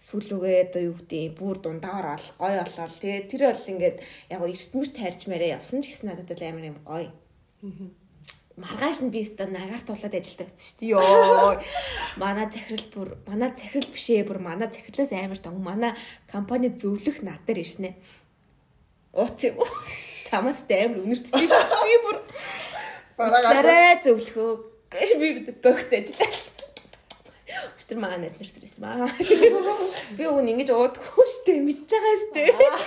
сүлүүгээ 0.00 0.56
одоо 0.64 0.82
юу 0.88 0.96
гэдэг 0.96 1.36
бүр 1.36 1.56
дундаа 1.60 2.00
ороод 2.00 2.24
гоё 2.40 2.64
болол. 2.64 2.96
Тэгээд 3.04 3.28
тэр 3.28 3.42
бол 3.52 3.70
ингээд 3.72 3.96
яг 4.32 4.40
эртмэр 4.48 4.88
тайрч 4.96 5.20
мэрээ 5.28 5.60
явсан 5.60 5.84
ч 5.84 5.92
гэсэн 5.92 6.08
надад 6.08 6.40
амар 6.40 6.64
юм 6.72 6.78
гоё. 6.80 7.12
Маргааш 8.60 9.00
нь 9.00 9.08
би 9.08 9.24
өстө 9.24 9.48
нагаар 9.48 9.80
тулаад 9.80 10.12
ажилдаа 10.12 10.44
гэсэн 10.44 10.68
шүү 10.68 10.76
дээ. 10.84 10.92
Йоо. 10.92 11.56
Манай 12.20 12.52
захирал 12.52 12.88
бүр 12.92 13.08
манай 13.24 13.56
захирал 13.56 13.88
бишээ 13.88 14.28
бүр 14.28 14.44
манай 14.44 14.68
захирлаас 14.68 15.16
амар 15.16 15.40
том 15.40 15.56
манай 15.64 15.96
компани 16.28 16.68
зөвлөх 16.68 17.24
над 17.24 17.40
дээр 17.48 17.64
ирснэ. 17.64 17.96
Ууц 19.16 19.40
юм. 19.48 19.64
Чамаас 20.28 20.68
амар 20.68 21.00
үнэрцэж 21.00 21.32
шүү. 21.32 21.80
Би 21.88 21.96
бүр 22.04 22.20
бараараа 23.16 24.04
зөвлөхөө. 24.04 24.52
Гэш 24.92 25.10
би 25.16 25.40
богц 25.64 25.88
ажиллаа. 25.96 26.28
Өчтөр 27.80 27.96
маанаас 27.96 28.36
нэрсэрсэн 28.36 28.84
маа. 28.84 29.08
Би 30.16 30.24
өгн 30.28 30.52
ингэж 30.52 30.68
уудаггүй 30.76 31.26
штэ 31.26 31.64
мэдж 31.64 31.90
байгаа 31.90 32.16
штэ. 32.28 32.44
Яа, 32.60 32.76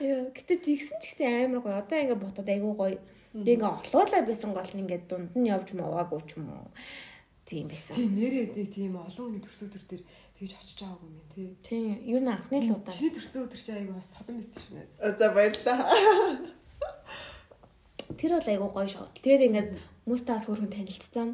гэтээ 0.00 0.58
тэгсэн 0.64 0.96
ч 0.98 1.04
гэсэн 1.12 1.52
амар 1.52 1.60
гоё. 1.62 1.76
Одоо 1.80 1.96
ингэ 2.00 2.16
ботод 2.16 2.48
айгуу 2.48 2.74
гоё 2.74 2.98
Би 3.30 3.54
ингээ 3.54 3.62
олоолаа 3.62 4.22
байсан 4.26 4.50
гол 4.50 4.70
нь 4.74 4.82
ингээ 4.82 5.06
дунд 5.06 5.30
нь 5.38 5.46
явж 5.46 5.70
маваагүй 5.70 6.20
ч 6.26 6.34
юм 6.34 6.50
уу. 6.50 6.66
Тийм 7.46 7.70
байсан. 7.70 7.94
Тийм 7.94 8.18
нэрээ 8.18 8.50
тийм 8.74 8.98
олон 8.98 9.38
хүний 9.38 9.42
төрсө 9.46 9.70
өдөр 9.70 9.84
дээр 9.86 10.02
тэгж 10.34 10.52
очиж 10.58 10.78
байгаагүй 10.82 11.08
юм 11.14 11.26
тий. 11.30 11.48
Тийм. 11.62 11.94
Ер 12.10 12.22
нь 12.26 12.32
анхны 12.34 12.58
л 12.58 12.74
удаа. 12.74 12.90
Чиний 12.90 13.14
төрсө 13.14 13.46
өдөр 13.46 13.60
чи 13.62 13.70
айгу 13.70 13.94
бас 13.94 14.10
содон 14.10 14.42
байсан 14.42 14.58
шүү 14.66 14.74
дээ. 14.74 15.14
За 15.14 15.26
баярлаа. 15.30 15.78
Тэр 18.18 18.30
бол 18.34 18.50
айгу 18.50 18.66
гоё 18.74 18.88
шоу. 18.90 19.06
Тэгээд 19.14 19.46
ингээд 19.46 19.70
бас 20.10 20.42
хөргөн 20.50 20.74
танилцсан. 20.74 21.28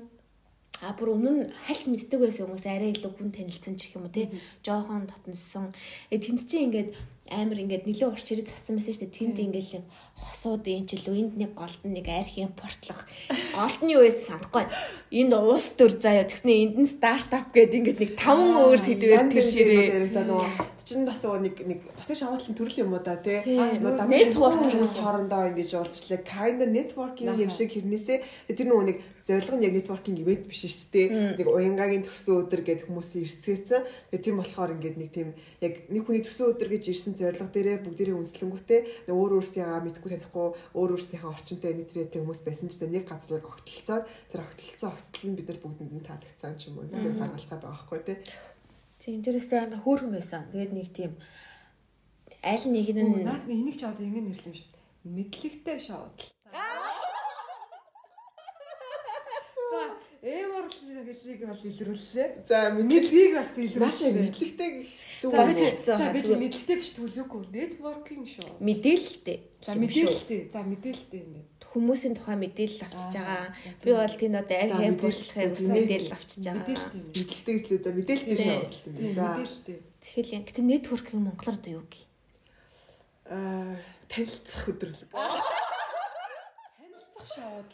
А 0.85 0.93
бүр 0.93 1.17
өмнө 1.17 1.31
нь 1.33 1.43
хальт 1.65 1.89
мэддэг 1.89 2.21
байсан 2.21 2.45
хүмүүс 2.45 2.67
арай 2.69 2.93
илүү 2.93 3.13
хүн 3.17 3.33
танилцсан 3.33 3.81
ч 3.81 3.89
гэх 3.89 3.97
юм 3.97 4.05
уу 4.05 4.13
тий. 4.13 4.29
Жохон 4.61 5.09
дотноссон. 5.09 5.73
Э 6.13 6.21
тэнд 6.21 6.45
чинь 6.45 6.69
ингээд 6.69 6.93
амар 7.33 7.59
ингээд 7.65 7.89
нэлээд 7.89 8.13
урч 8.13 8.29
ирээд 8.29 8.53
цацсан 8.53 8.77
байсан 8.77 8.93
шүү 8.93 9.09
дээ. 9.09 9.17
Тэнд 9.17 9.39
ингээд 9.41 9.73
нэг 9.73 9.85
хосууд 10.21 10.69
энэ 10.69 10.85
ч 10.85 11.01
л 11.01 11.17
энд 11.17 11.35
нэг 11.41 11.57
голд 11.57 11.81
нэг 11.81 12.07
арх 12.13 12.35
импортлох 12.37 13.01
голдны 13.57 13.95
үес 13.97 14.29
санахгүй. 14.29 14.65
Энд 15.17 15.33
уус 15.33 15.67
төр 15.81 15.97
заяа 15.97 16.29
тэгснэ 16.29 16.53
энд 16.53 16.77
нь 16.77 16.93
стартап 16.93 17.57
гэдэг 17.57 17.97
ингээд 17.97 18.01
нэг 18.05 18.13
таван 18.21 18.53
өөр 18.61 18.77
сэдвээр 18.79 19.33
тэр 19.33 19.47
ширээ. 19.49 20.13
Чин 20.87 21.03
бас 21.03 21.19
нэг 21.25 21.57
нэг 21.67 21.81
бас 21.99 22.07
нэг 22.07 22.19
шаваатлын 22.21 22.55
төрөл 22.55 22.83
юм 22.85 22.95
уу 22.95 23.03
да 23.03 23.19
тий. 23.19 23.43
Networking 23.43 24.87
хоорондоо 24.87 25.51
ингэж 25.51 25.73
уулзлаа. 25.75 26.23
Kind 26.23 26.63
networking 26.63 27.35
юм 27.35 27.51
шиг 27.51 27.75
хэрнээсээ 27.75 28.55
тэр 28.55 28.71
нөгөө 28.71 28.87
нэг 28.87 28.99
зорилго 29.27 29.59
нь 29.59 29.67
яг 29.67 29.75
networking 29.75 30.17
event 30.23 30.47
биш 30.47 30.63
шүү 30.71 30.91
дээ. 30.95 31.07
Нэг 31.35 31.49
уянгагийн 31.51 32.07
төрсөн 32.07 32.47
өдөр 32.47 32.63
гэдэг 32.63 32.87
хүмүүсийн 32.87 33.27
ирцгээсэн. 33.27 33.83
Тэгээ 34.15 34.23
тийм 34.23 34.39
болохоор 34.39 34.79
ингээд 34.79 34.97
нэг 35.03 35.11
тийм 35.11 35.35
яг 35.59 35.75
нэг 35.91 36.03
хүний 36.07 36.23
төрсөн 36.23 36.55
өдөр 36.55 36.69
гэж 36.71 36.85
ирсэн 36.95 37.19
зорилго 37.19 37.51
дээрээ 37.51 37.83
бүгдээрээ 37.83 38.17
үнслэнгүүтээ 38.23 39.11
өөр 39.11 39.33
өөрсдийнхээ 39.43 39.83
мэдгүй 39.83 40.11
танихгүй 40.15 40.47
өөр 40.79 40.91
өөрсдийнхээ 40.95 41.35
орчинтой 41.35 41.73
нэтрээтэй 41.75 42.23
хүмүүс 42.23 42.41
байсан 42.47 42.71
ч 42.71 42.79
нэг 42.87 43.05
газрыг 43.11 43.43
огтлцоод 43.51 44.07
тэр 44.31 44.41
огтлцсан 44.47 44.95
огцтол 44.95 45.27
нь 45.27 45.37
бид 45.43 45.49
нар 45.51 45.59
бүгдэнд 45.59 45.93
нь 45.99 46.07
таалагдсан 46.07 46.55
ч 46.55 46.71
юм 46.71 46.79
уу. 46.79 46.87
Нэг 46.87 47.19
гаргалтай 47.19 47.59
байгаа 47.59 47.83
байхгүй 47.83 48.01
тий. 48.07 48.19
Тийм 49.03 49.27
тэрстэй 49.27 49.59
амар 49.59 49.83
хөөрхөн 49.83 50.15
байсан. 50.15 50.47
Тэгээд 50.55 50.71
нэг 50.71 50.89
тийм 50.95 51.13
аль 52.47 52.67
нэг 52.71 52.95
нь 52.95 53.27
наад 53.27 53.51
энийг 53.51 53.75
ч 53.75 53.83
одоо 53.83 54.07
ингэ 54.07 54.23
нэрлэм 54.23 54.55
шүү. 54.55 54.71
Мэдлэгтэй 55.03 55.79
шоудл. 55.83 56.31
За 56.55 57.06
эм 60.23 60.51
орлын 60.57 61.05
хэллийг 61.05 61.41
бол 61.49 61.65
илрүүллээ. 61.69 62.29
За 62.49 62.59
мэдлэгийг 62.73 63.33
бас 63.37 63.53
илрүүллээ. 63.57 63.83
Наач 63.83 64.01
мэдлэгтэй 64.17 64.71
Зөв 65.21 65.33
үү. 65.33 65.85
За 65.85 66.13
би 66.13 66.21
чи 66.21 66.37
мэдлэгтэй 66.37 66.77
биш 66.77 66.93
тэгвэл 66.93 67.25
юу 67.25 67.27
гоо 67.27 67.43
networking 67.49 68.29
шүү. 68.29 68.61
Мэдээлэлтэй. 68.61 69.39
За 69.65 69.73
мэдээлэлтэй. 69.81 70.41
За 70.53 70.61
мэдээлэлтэй 70.61 71.21
ингээд 71.25 71.49
хүмүүсийн 71.73 72.15
тухай 72.21 72.37
мэдээлэл 72.37 72.85
авчиж 72.85 73.13
байгаа. 73.17 73.49
Би 73.81 73.91
бол 73.97 74.17
тийм 74.21 74.35
одоо 74.37 74.57
яг 74.61 74.71
хэм 74.77 74.97
бүрчлэхээ 75.01 75.53
ус 75.57 75.65
мэдээлэл 75.73 76.17
авчиж 76.17 76.43
байгаа. 76.45 76.77
Мэдээлэлтэй 76.93 77.55
гэсэн 77.57 77.81
за 77.81 77.91
мэдээлэлтэй 77.97 78.37
шүү. 78.37 78.61
За 79.17 79.25
мэдээлэлтэй. 79.41 79.77
Тэгэхээр 80.05 80.29
яг 80.37 80.45
гэтээ 80.53 80.67
networking 80.69 81.21
монголоор 81.25 81.57
одоо 81.57 81.73
юу 81.81 81.85
гээ? 81.89 82.05
Аа 83.33 83.77
танилцах 84.13 84.69
өдрөл. 84.69 85.01
Танилцах 87.27 87.35
шууд. 87.35 87.71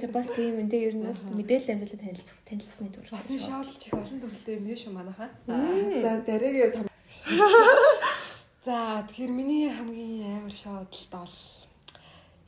За 0.00 0.08
бас 0.08 0.26
тийм 0.36 0.60
энэ 0.60 0.76
ер 0.76 0.94
нь 0.94 1.06
бол 1.06 1.22
мэдээлэл 1.32 1.72
амьдралд 1.72 2.00
танилцах 2.00 2.38
танилцсны 2.44 2.88
дүр. 2.92 3.08
Бас 3.10 3.26
энэ 3.28 3.40
шоолч 3.40 3.80
их 3.88 3.94
олон 3.94 4.20
төрөлтэй 4.20 4.60
нэ 4.60 4.76
шүү 4.76 4.92
манайхаа. 4.92 5.30
За 5.46 6.10
дараагийн 6.28 6.72
том 6.72 6.84
За 8.66 9.04
тэгэхээр 9.08 9.32
миний 9.32 9.70
хамгийн 9.70 10.42
амар 10.42 10.52
шоолт 10.52 10.92
бол 11.10 11.34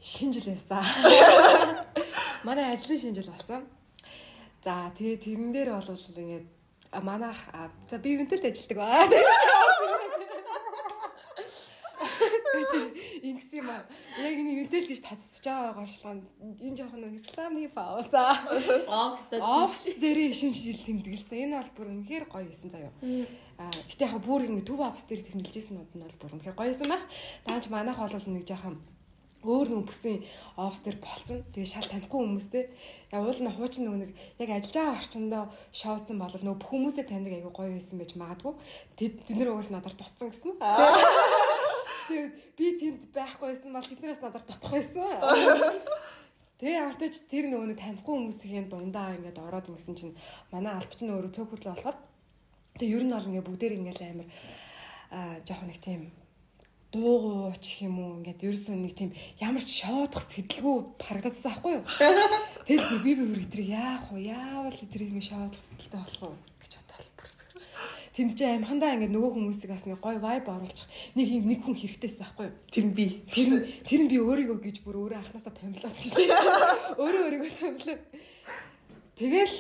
шинжил 0.01 0.53
байсан. 0.53 0.85
Манай 2.47 2.75
ажлын 2.75 2.99
шинжил 2.99 3.31
болсон. 3.33 3.65
За 4.63 4.93
тэгээ 4.97 5.17
тэрэн 5.17 5.53
дээр 5.53 5.71
бол 5.73 5.89
ингээд 5.89 6.47
манай 7.03 7.33
за 7.89 7.99
би 7.99 8.17
винтерт 8.17 8.45
ажилладаг 8.45 8.77
ба. 8.77 9.09
чи 9.09 9.98
юм 13.59 13.69
аа. 13.71 13.83
Яг 14.23 14.39
нэг 14.39 14.59
үдэл 14.67 14.89
гэж 14.89 15.01
татчих 15.03 15.45
байгаа 15.45 15.75
гошлгоо. 15.75 16.23
Энэ 16.63 16.77
жоохон 16.79 17.05
рекламны 17.19 17.69
пауз 17.69 18.11
аа. 18.15 18.39
Офс 18.87 19.29
Офс 19.35 19.83
дээр 19.99 20.33
шинж 20.33 20.57
жил 20.63 20.81
тэмдэглэсэн. 20.87 21.45
Энэ 21.45 21.59
бол 21.59 21.73
бүр 21.77 21.89
үнэхээр 21.93 22.25
гоё 22.31 22.47
байсан 22.47 22.71
заяа. 22.71 22.93
Аа 23.59 23.71
гэтээ 23.91 24.09
яг 24.09 24.23
бүр 24.23 24.47
ингэ 24.47 24.67
төв 24.67 24.81
офс 24.87 25.05
дээр 25.11 25.23
тэмдэглэжсэн 25.27 25.75
нууд 25.75 25.93
нь 25.95 26.05
бол 26.07 26.21
бүр 26.23 26.35
үнэхээр 26.39 26.59
гоё 26.59 26.71
байсан 26.71 26.89
байх. 26.89 27.05
Даанч 27.47 27.67
манайх 27.69 27.99
бол 27.99 28.15
нэг 28.31 28.47
жоохон 28.47 28.79
өөр 29.43 29.69
нэг 29.71 29.87
бүсийн 29.87 30.27
офс 30.59 30.83
дээр 30.83 30.99
болцсон. 30.99 31.47
Тэгээ 31.55 31.71
шал 31.71 31.87
танихгүй 31.87 32.19
хүмүүстэй. 32.19 32.65
Яг 33.15 33.23
уул 33.23 33.39
нь 33.39 33.55
хуучин 33.55 33.87
нөгөө 33.87 34.01
нэг 34.03 34.11
яг 34.43 34.51
ажиллаж 34.51 34.75
байгаа 34.75 34.99
орчиндөө 34.99 35.45
шоуцсан 35.71 36.19
бол 36.19 36.35
нөгөө 36.35 36.59
бүх 36.59 36.71
хүмүүсээ 36.75 37.07
таньдаг 37.07 37.39
айгу 37.39 37.55
гоё 37.55 37.71
байсан 37.71 38.03
байж 38.03 38.13
магадгүй. 38.19 38.55
Тэд 38.99 39.31
нэр 39.31 39.55
угаас 39.55 39.71
надаар 39.71 39.95
дутсан 39.95 40.35
гэсэн. 40.35 40.59
Тэгээд 42.09 42.35
би 42.57 42.67
тэнд 42.81 43.03
байхгүйсэн 43.13 43.73
бол 43.73 43.85
тэднээс 43.85 44.21
надаар 44.25 44.45
дутах 44.49 44.73
байсан. 44.73 45.05
Тэгээ 46.59 46.81
явартаж 46.83 47.15
тэр 47.31 47.45
нөгөө 47.53 47.69
нэг 47.71 47.79
танихгүй 47.79 48.15
хүмүүсийн 48.19 48.67
дундаа 48.67 49.15
ингээд 49.15 49.39
ороод 49.39 49.71
ингэсэн 49.71 49.95
чинь 49.95 50.19
манай 50.51 50.75
албач 50.75 50.99
нь 51.05 51.13
өөрөө 51.15 51.31
цөөхөрлө 51.31 51.71
болохоор 51.71 51.97
тэгээ 52.81 52.95
ер 52.99 53.05
нь 53.07 53.15
бол 53.15 53.29
ингээд 53.31 53.47
бүгдээр 53.47 53.77
ингээд 53.79 54.01
амар 54.03 54.29
аа 55.15 55.39
жоох 55.47 55.63
нэг 55.63 55.79
тийм 55.79 56.11
дуугуу 56.91 57.53
ч 57.61 57.85
юм 57.85 58.01
уу 58.01 58.19
ингээд 58.19 58.43
ерөөсөө 58.49 58.75
нэг 58.75 58.95
тийм 58.97 59.11
ямар 59.45 59.61
ч 59.61 59.85
шоодох 59.85 60.25
сэтгэлгүй 60.25 60.77
харагдчихсан 60.99 61.53
байхгүй 61.53 61.73
юу. 61.77 61.85
Тэгэл 62.65 62.89
би 63.05 63.13
би 63.13 63.23
бүр 63.29 63.45
эдрийг 63.45 63.69
яах 63.77 64.09
вэ? 64.09 64.33
Яавал 64.33 64.73
эдрийг 64.73 65.13
ингэ 65.13 65.29
шоодох 65.29 65.61
сэтгэлтэй 65.61 66.01
болох 66.01 66.23
уу 66.33 66.37
гэж. 66.59 66.73
Тэнд 68.19 68.35
чи 68.35 68.43
амхандаа 68.51 68.99
ингээд 68.99 69.15
нөгөө 69.15 69.31
хүмүүсийг 69.39 69.71
бас 69.71 69.87
нэг 69.87 70.03
гой 70.03 70.19
вайб 70.19 70.51
оруулчих 70.51 70.91
нэг 71.15 71.29
нэг 71.47 71.63
хүн 71.63 71.79
хэрэгтэйсэн 71.79 72.27
байхгүй 72.27 72.51
юу. 72.51 72.57
тэр 72.67 72.85
нь 72.91 72.95
би. 72.99 73.07
Тэр 73.31 73.47
нь 73.47 73.63
тэр 73.87 74.01
нь 74.03 74.11
би 74.11 74.19
өөрийгөө 74.19 74.59
гэж 74.59 74.77
бүр 74.83 75.07
өөрөө 75.07 75.23
анханасаа 75.23 75.55
томилоод 75.55 75.95
гэж 75.95 76.11
тийм. 76.19 76.35
Өөрөө 76.99 77.23
өөрийгөө 77.31 77.53
томилоод. 77.55 78.03
Тэгэл 79.15 79.57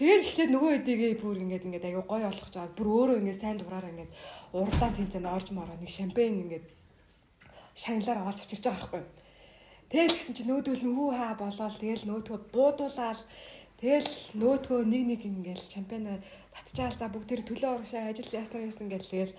Тэгэл 0.00 0.24
эхлээд 0.24 0.50
нөгөө 0.56 0.70
хэдийгээ 0.80 1.12
бүр 1.20 1.36
ингээд 1.44 1.66
ингээд 1.68 1.86
аягүй 1.92 2.06
гой 2.08 2.22
болгож 2.24 2.54
байгаа. 2.56 2.72
Бүр 2.72 2.88
өөрөө 2.88 3.16
ингээд 3.20 3.40
сайн 3.42 3.60
дугаараа 3.60 3.92
ингээд 3.92 4.12
уралдаан 4.56 4.94
тэмцээнд 4.96 5.28
орж 5.28 5.48
мараа 5.52 5.76
нэг 5.76 5.92
шампань 5.92 6.40
ингээд 6.40 6.64
шагналаар 7.76 8.24
оолж 8.24 8.38
авчирч 8.40 8.64
байгаа 8.64 8.80
байхгүй. 8.80 9.02
Тэгэл 9.92 10.16
гисэн 10.16 10.34
чи 10.40 10.44
нөөдөл 10.48 10.84
нь 10.88 10.96
хүү 10.96 11.08
хаа 11.12 11.34
болоод 11.36 11.76
тэгэл 11.76 12.08
нөөдгөө 12.08 12.38
буудуулаад 12.48 13.20
тэгэл 13.80 14.10
нөөдгөө 14.40 14.80
нэг 14.84 15.02
нэг 15.10 15.20
ингээд 15.26 15.60
шампань 15.72 16.20
татчаал 16.54 16.96
за 16.96 17.08
бүгд 17.08 17.42
төлөө 17.48 17.80
урагшаа 17.80 18.12
ажил 18.12 18.30
яасан 18.30 18.68
гэсэн 18.68 18.84
ингээд 18.86 19.08
тэгэл 19.08 19.34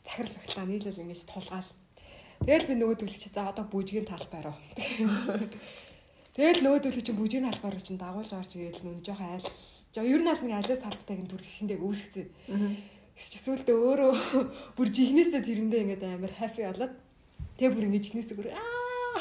захирал 0.00 0.34
махлаа 0.38 0.66
нийлэл 0.66 1.02
ингээд 1.02 1.28
тулгаал. 1.28 1.70
Тэгэл 2.46 2.68
би 2.70 2.74
нөөдөл 2.78 3.14
чи 3.14 3.28
за 3.30 3.50
одоо 3.50 3.66
бүжгийн 3.66 4.06
талбай 4.06 4.42
руу. 4.42 4.56
Тэгэл 6.36 6.64
нөөдөл 6.64 6.98
чи 6.98 7.12
бүжгийн 7.14 7.46
талбай 7.46 7.70
руу 7.70 7.82
чин 7.82 7.98
дагуулж 7.98 8.32
орж 8.34 8.54
ирэл 8.58 8.82
нүн 8.82 9.02
жоох 9.06 9.22
айл 9.22 9.46
За 9.92 10.00
ер 10.00 10.24
нь 10.24 10.24
бол 10.24 10.40
нэг 10.40 10.56
алиас 10.56 10.80
салбартайг 10.80 11.20
нь 11.20 11.28
түр 11.28 11.44
ихэндээ 11.44 11.76
үүсгэсэн. 11.84 12.24
Эсвэл 13.12 13.60
өөрөө 13.68 14.12
бүр 14.76 14.88
жихнээсээ 14.88 15.44
тэрэндээ 15.44 15.80
ингээд 15.84 16.02
амар 16.08 16.32
хафи 16.32 16.64
болоод 16.64 16.96
тэг 17.60 17.76
бүр 17.76 17.92
ингээд 17.92 18.04
жихнээсээ 18.08 18.36
бүр 18.40 18.56
аа. 18.56 19.20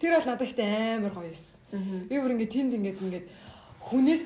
Тэр 0.00 0.16
бол 0.16 0.24
надад 0.24 0.48
ихтэй 0.48 0.96
амар 0.96 1.12
гоё 1.12 1.28
юмсэн. 1.28 2.08
Би 2.08 2.16
бүр 2.16 2.32
ингээд 2.32 2.54
тэнд 2.56 2.72
ингээд 2.80 2.96
ингээд 2.96 3.26
хүнээс 3.88 4.24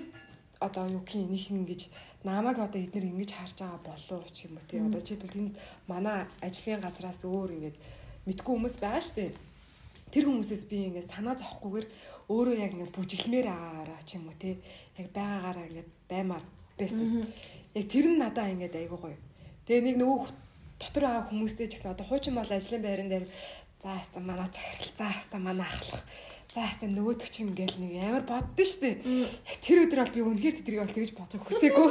одоо 0.59 0.87
юу 0.91 1.03
гэх 1.07 1.23
юм 1.23 1.31
нэг 1.31 1.47
ингэж 1.51 1.83
намайг 2.25 2.59
одоо 2.59 2.81
эднэр 2.83 3.11
ингэж 3.11 3.31
харж 3.35 3.59
байгаа 3.63 3.81
болов 3.83 4.31
ч 4.35 4.47
юм 4.47 4.59
уу 4.59 4.67
тий 4.71 4.79
одоо 4.79 5.01
жишээлбэл 5.03 5.35
тэнд 5.35 5.55
манай 5.91 6.27
ажлын 6.43 6.83
газраас 6.83 7.21
өөр 7.27 7.51
ингээд 7.57 7.77
мэдгүй 8.27 8.53
хүмүүс 8.55 8.77
байгаа 8.79 9.03
шүү 9.03 9.17
дээ. 9.19 9.31
Тэр 10.13 10.25
хүмүүсээс 10.31 10.65
би 10.71 10.77
ингээд 10.87 11.11
санаа 11.11 11.35
зовхгүйгээр 11.35 11.87
өөрөө 12.31 12.57
яг 12.63 12.73
ингээд 12.75 12.95
бүжиглмээр 12.95 13.49
агаараа 13.51 14.03
ч 14.07 14.11
юм 14.19 14.31
уу 14.31 14.39
тий 14.39 14.55
яг 14.99 15.09
байгаагаараа 15.11 15.67
ингээд 15.67 15.91
баймаар 16.11 16.45
байсан. 16.79 17.27
Яг 17.75 17.87
тэр 17.91 18.07
нь 18.07 18.19
надаа 18.23 18.47
ингээд 18.55 18.79
айгуу 18.79 18.99
гоё. 19.03 19.19
Тэгээ 19.67 19.83
нэг 19.83 19.97
нөгөө 19.99 20.19
дотор 20.79 21.03
байгаа 21.07 21.27
хүмүүстэй 21.31 21.67
ч 21.67 21.79
гэсэн 21.79 21.95
одоо 21.95 22.07
хуучин 22.07 22.39
бол 22.39 22.47
ажлын 22.47 22.83
байран 22.83 23.11
дээр 23.11 23.27
за 23.83 23.89
хаста 23.99 24.21
манай 24.23 24.47
захирал 24.47 24.95
за 24.95 25.07
хаста 25.11 25.39
манай 25.39 25.67
ахлах 25.67 26.03
за 26.53 26.61
хаста 26.69 26.85
нөгөөдөг 26.85 27.29
чинь 27.33 27.49
ингээл 27.49 27.81
нэг 27.81 27.93
амар 28.05 28.25
боддоо 28.29 28.67
штэ. 28.69 29.01
Яг 29.01 29.59
тэр 29.65 29.89
өдөр 29.89 30.05
бол 30.05 30.13
би 30.13 30.21
үнэхээр 30.21 30.57
тэдрийг 30.61 30.85
бол 30.85 30.93
тэгж 30.93 31.17
бодох 31.17 31.49
хүсээгүй. 31.49 31.89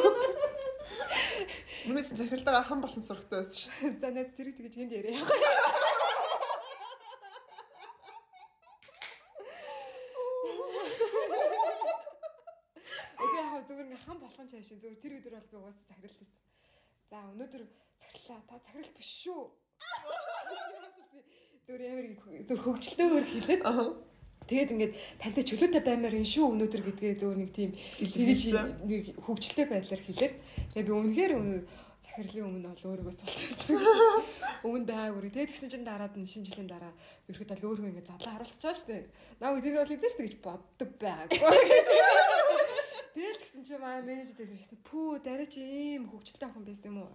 Өмнөс 1.90 2.14
захиралтайгаа 2.14 2.70
хам 2.70 2.86
болсон 2.86 3.02
сурагтай 3.02 3.42
байсан 3.42 3.58
шүү. 3.58 3.98
За 3.98 4.14
найз 4.14 4.30
тэрийг 4.38 4.62
тэгж 4.62 4.86
энд 4.86 4.94
яриа. 4.94 5.18
Окей 13.18 13.42
яг 13.42 13.66
зүгээр 13.66 13.90
ингээ 13.90 14.06
хам 14.06 14.22
болгон 14.22 14.46
цааш 14.46 14.78
зүгээр 14.78 15.02
тэр 15.02 15.18
өдөр 15.18 15.34
бол 15.42 15.50
би 15.50 15.58
угаасаа 15.58 15.90
захирал 15.90 16.22
байсан. 16.22 16.42
За 17.10 17.18
өнөөдөр 17.34 17.64
захирлаа. 17.98 18.46
Та 18.46 18.62
захирал 18.62 18.94
биш 18.94 19.10
шүү. 19.26 19.42
Зүгээр 21.66 21.82
ямар 21.82 22.06
зүгээр 22.46 22.62
хөвчлөөгөр 22.62 23.26
хэлээд 23.26 23.66
Тэгээд 24.52 24.74
ингээд 24.76 24.94
тантай 25.16 25.44
чөлөөтэй 25.48 25.82
баймаар 25.88 26.20
энэ 26.20 26.28
шүү 26.28 26.46
өнөөдөр 26.52 26.82
гэдгээ 26.92 27.14
зөөр 27.24 27.38
нэг 27.40 27.52
тийм 27.56 27.72
тэгэж 27.96 28.42
нэг 28.84 29.16
хөвгчлөлтэй 29.24 29.68
байдлаар 29.72 30.04
хэлээд 30.04 30.34
тэгээд 30.76 30.88
би 30.88 30.92
үнэхээр 30.92 31.34
захирлын 32.02 32.46
өмнө 32.50 32.70
бол 32.74 32.86
өөрийгөө 32.92 33.14
султсан 33.14 33.78
гэж 33.78 33.90
өмнө 34.68 34.90
байгаагүй. 34.90 35.30
Тэгээд 35.30 35.52
тэгсэн 35.54 35.70
чинь 35.70 35.86
дараад 35.86 36.18
нь 36.18 36.26
шинэ 36.26 36.50
жилийн 36.50 36.70
дараа 36.70 36.94
ерөөд 37.30 37.52
бол 37.54 37.68
өөрийгөө 37.70 37.92
ингээд 37.94 38.10
задлаа 38.10 38.34
харуулж 38.42 38.58
байгаа 38.58 38.80
шүү 38.82 38.90
дээ. 38.90 39.04
Наа 39.38 39.62
тэр 39.62 39.78
бол 39.78 39.92
хэзээ 39.94 40.12
ч 40.12 40.16
гэж 40.18 40.36
боддог 40.42 40.90
байгаагүй. 40.98 41.40
Тэгэл 43.12 43.40
тэгсэн 43.44 43.64
чинь 43.68 43.84
маа 43.84 44.02
менежер 44.02 44.50
хэлсэн. 44.50 44.80
Пүү 44.88 45.22
дараа 45.22 45.46
чи 45.46 45.62
ийм 45.62 46.10
хөвгчлөлтэй 46.10 46.50
хүн 46.50 46.66
байсан 46.66 46.90
юм 46.90 46.98
уу? 47.06 47.12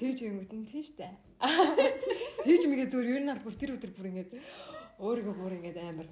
Тэгж 0.00 0.18
юмгт 0.22 0.52
нь 0.54 0.64
тийм 0.64 0.84
штэ. 0.86 1.12
Тэгж 2.46 2.62
мэгээ 2.70 2.88
зөвөр 2.88 3.10
ер 3.10 3.22
нь 3.26 3.32
аль 3.34 3.42
бүр 3.42 3.58
тэр 3.58 3.74
өдөр 3.76 3.92
бүр 3.92 4.10
ингээд 4.14 4.30
өөрийгөө 4.98 5.34
бүр 5.38 5.52
ингээд 5.58 5.78
амар 5.78 6.08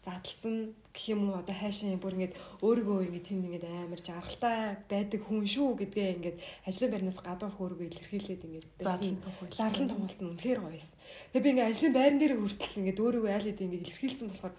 задлсан 0.00 0.72
гэх 0.96 1.12
юм 1.12 1.28
уу 1.28 1.36
одоо 1.36 1.52
хайшин 1.52 2.00
бүр 2.00 2.16
ингээд 2.16 2.34
өөрийгөө 2.64 3.04
ингээд 3.04 3.26
тэнд 3.28 3.44
ингээд 3.44 3.66
амар 3.68 4.00
жаргалтай 4.00 4.80
байдаг 4.88 5.20
хүн 5.28 5.44
шүү 5.44 5.76
гэдгээ 5.76 6.08
ингээд 6.16 6.38
ажлын 6.64 6.90
байрнаас 6.90 7.20
гадуур 7.20 7.52
өөрийгөө 7.60 7.88
илэрхийлээд 7.92 8.42
ингээд 8.48 8.66
зарлан 9.52 9.88
томолсон 9.92 10.32
үнэхээр 10.32 10.60
гоё 10.64 10.72
юмсан. 10.72 10.96
Тэгээ 11.36 11.44
би 11.44 11.50
ингээд 11.52 11.68
ажлын 11.68 11.92
байран 11.92 12.18
дээр 12.18 12.34
хүртэл 12.40 12.80
ингээд 12.80 13.02
өөрийгөө 13.04 13.28
айл 13.28 13.46
хэдийн 13.48 13.68
ингээд 13.68 13.84
илэрхийлсэн 13.84 14.28
болохоор 14.32 14.54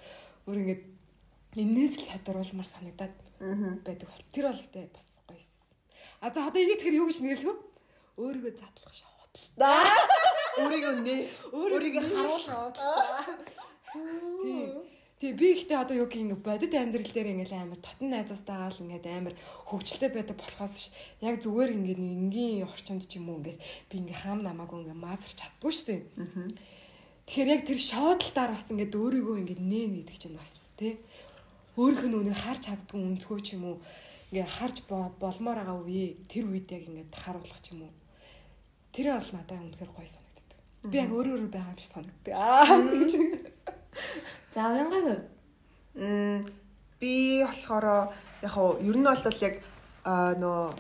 өөр 0.46 0.62
ингээд 0.62 0.84
энээс 1.58 1.94
л 1.98 2.08
тодруулмаар 2.22 2.70
санагдаад 2.70 3.16
байдаг 3.82 4.08
болсон. 4.14 4.30
Тэр 4.30 4.46
бол 4.46 4.62
ихтэй 4.62 4.86
бас 4.94 5.06
гоё 5.26 5.42
юмсан. 5.42 5.74
А 6.22 6.30
за 6.30 6.46
одоо 6.46 6.62
энийг 6.62 6.78
тэгэхээр 6.78 7.00
юу 7.02 7.10
гэж 7.10 7.20
нэрлэх 7.26 7.50
вэ? 7.50 7.56
Өөрийгөө 8.22 8.54
задлах 8.62 8.94
шавхат. 8.94 9.36
Өөрийгөө 10.62 10.94
нэ 11.02 11.16
өөрийгөө 11.50 12.04
харуулах. 12.14 13.61
Тийм. 13.92 14.92
Тэгээ 15.22 15.38
би 15.38 15.48
ихтэй 15.54 15.78
одоо 15.78 15.94
юу 16.02 16.10
юм 16.10 16.34
бодит 16.42 16.74
амьдрал 16.74 17.06
дээр 17.06 17.38
ингээл 17.38 17.54
амар 17.62 17.78
татан 17.78 18.10
найзаастайгаал 18.10 18.82
ингээд 18.82 19.06
амар 19.06 19.38
хөвгчлөлтэй 19.70 20.10
байдаг 20.10 20.34
болохоос 20.34 20.90
яг 21.22 21.38
зүгээр 21.38 21.78
ингээд 21.78 22.00
нэг 22.02 22.14
энгийн 22.26 22.66
орчинд 22.66 23.06
ч 23.06 23.22
юм 23.22 23.30
уу 23.30 23.38
ингээд 23.38 23.62
би 23.62 23.96
ингээ 24.02 24.18
хаам 24.18 24.42
намаагүй 24.42 24.82
ингээ 24.82 24.98
маазарч 24.98 25.38
чаддгүй 25.38 25.74
штэ. 25.78 26.10
Тэгэхээр 27.30 27.54
яг 27.54 27.62
тэр 27.70 27.78
шоодалтаар 27.78 28.50
бас 28.58 28.66
ингээд 28.74 28.98
өөрийгөө 28.98 29.36
ингээд 29.46 29.62
нээн 29.62 29.92
гэдэг 30.02 30.18
чинь 30.18 30.38
бас 30.42 30.74
тий. 30.74 30.98
Өөрийнх 31.78 32.10
нь 32.10 32.18
үнийг 32.18 32.38
харж 32.42 32.62
чаддгүй 32.66 32.98
өнцгөө 32.98 33.40
ч 33.46 33.62
юм 33.62 33.64
уу 33.70 33.78
ингээ 34.34 34.50
харж 34.58 34.90
болмоор 34.90 35.58
байгаа 35.62 35.78
үе 35.86 36.18
тэр 36.26 36.50
үед 36.50 36.66
яг 36.74 36.90
ингээд 36.90 37.14
харуулах 37.14 37.62
ч 37.62 37.78
юм 37.78 37.86
уу. 37.86 37.94
Тэр 38.90 39.14
бол 39.14 39.32
надад 39.38 39.62
үнэхээр 39.70 39.92
гоё 39.94 40.10
санагддаг. 40.10 40.60
Би 40.90 40.98
яг 40.98 41.14
өөрөө 41.14 41.34
өөрөө 41.38 41.52
байгаа 41.54 41.78
юм 41.78 41.80
шиг 41.80 41.94
санагддаг. 41.94 42.34
Аа 42.34 42.90
тэгж 42.90 43.12
За 44.54 44.70
уянгай 44.72 45.02
нь. 45.02 45.20
Мм 45.96 46.42
би 47.00 47.44
болохоор 47.44 48.14
яг 48.42 48.52
хоо 48.52 48.78
ер 48.80 48.98
нь 48.98 49.08
бол 49.08 49.42
яг 49.42 49.56
нөө 50.06 50.76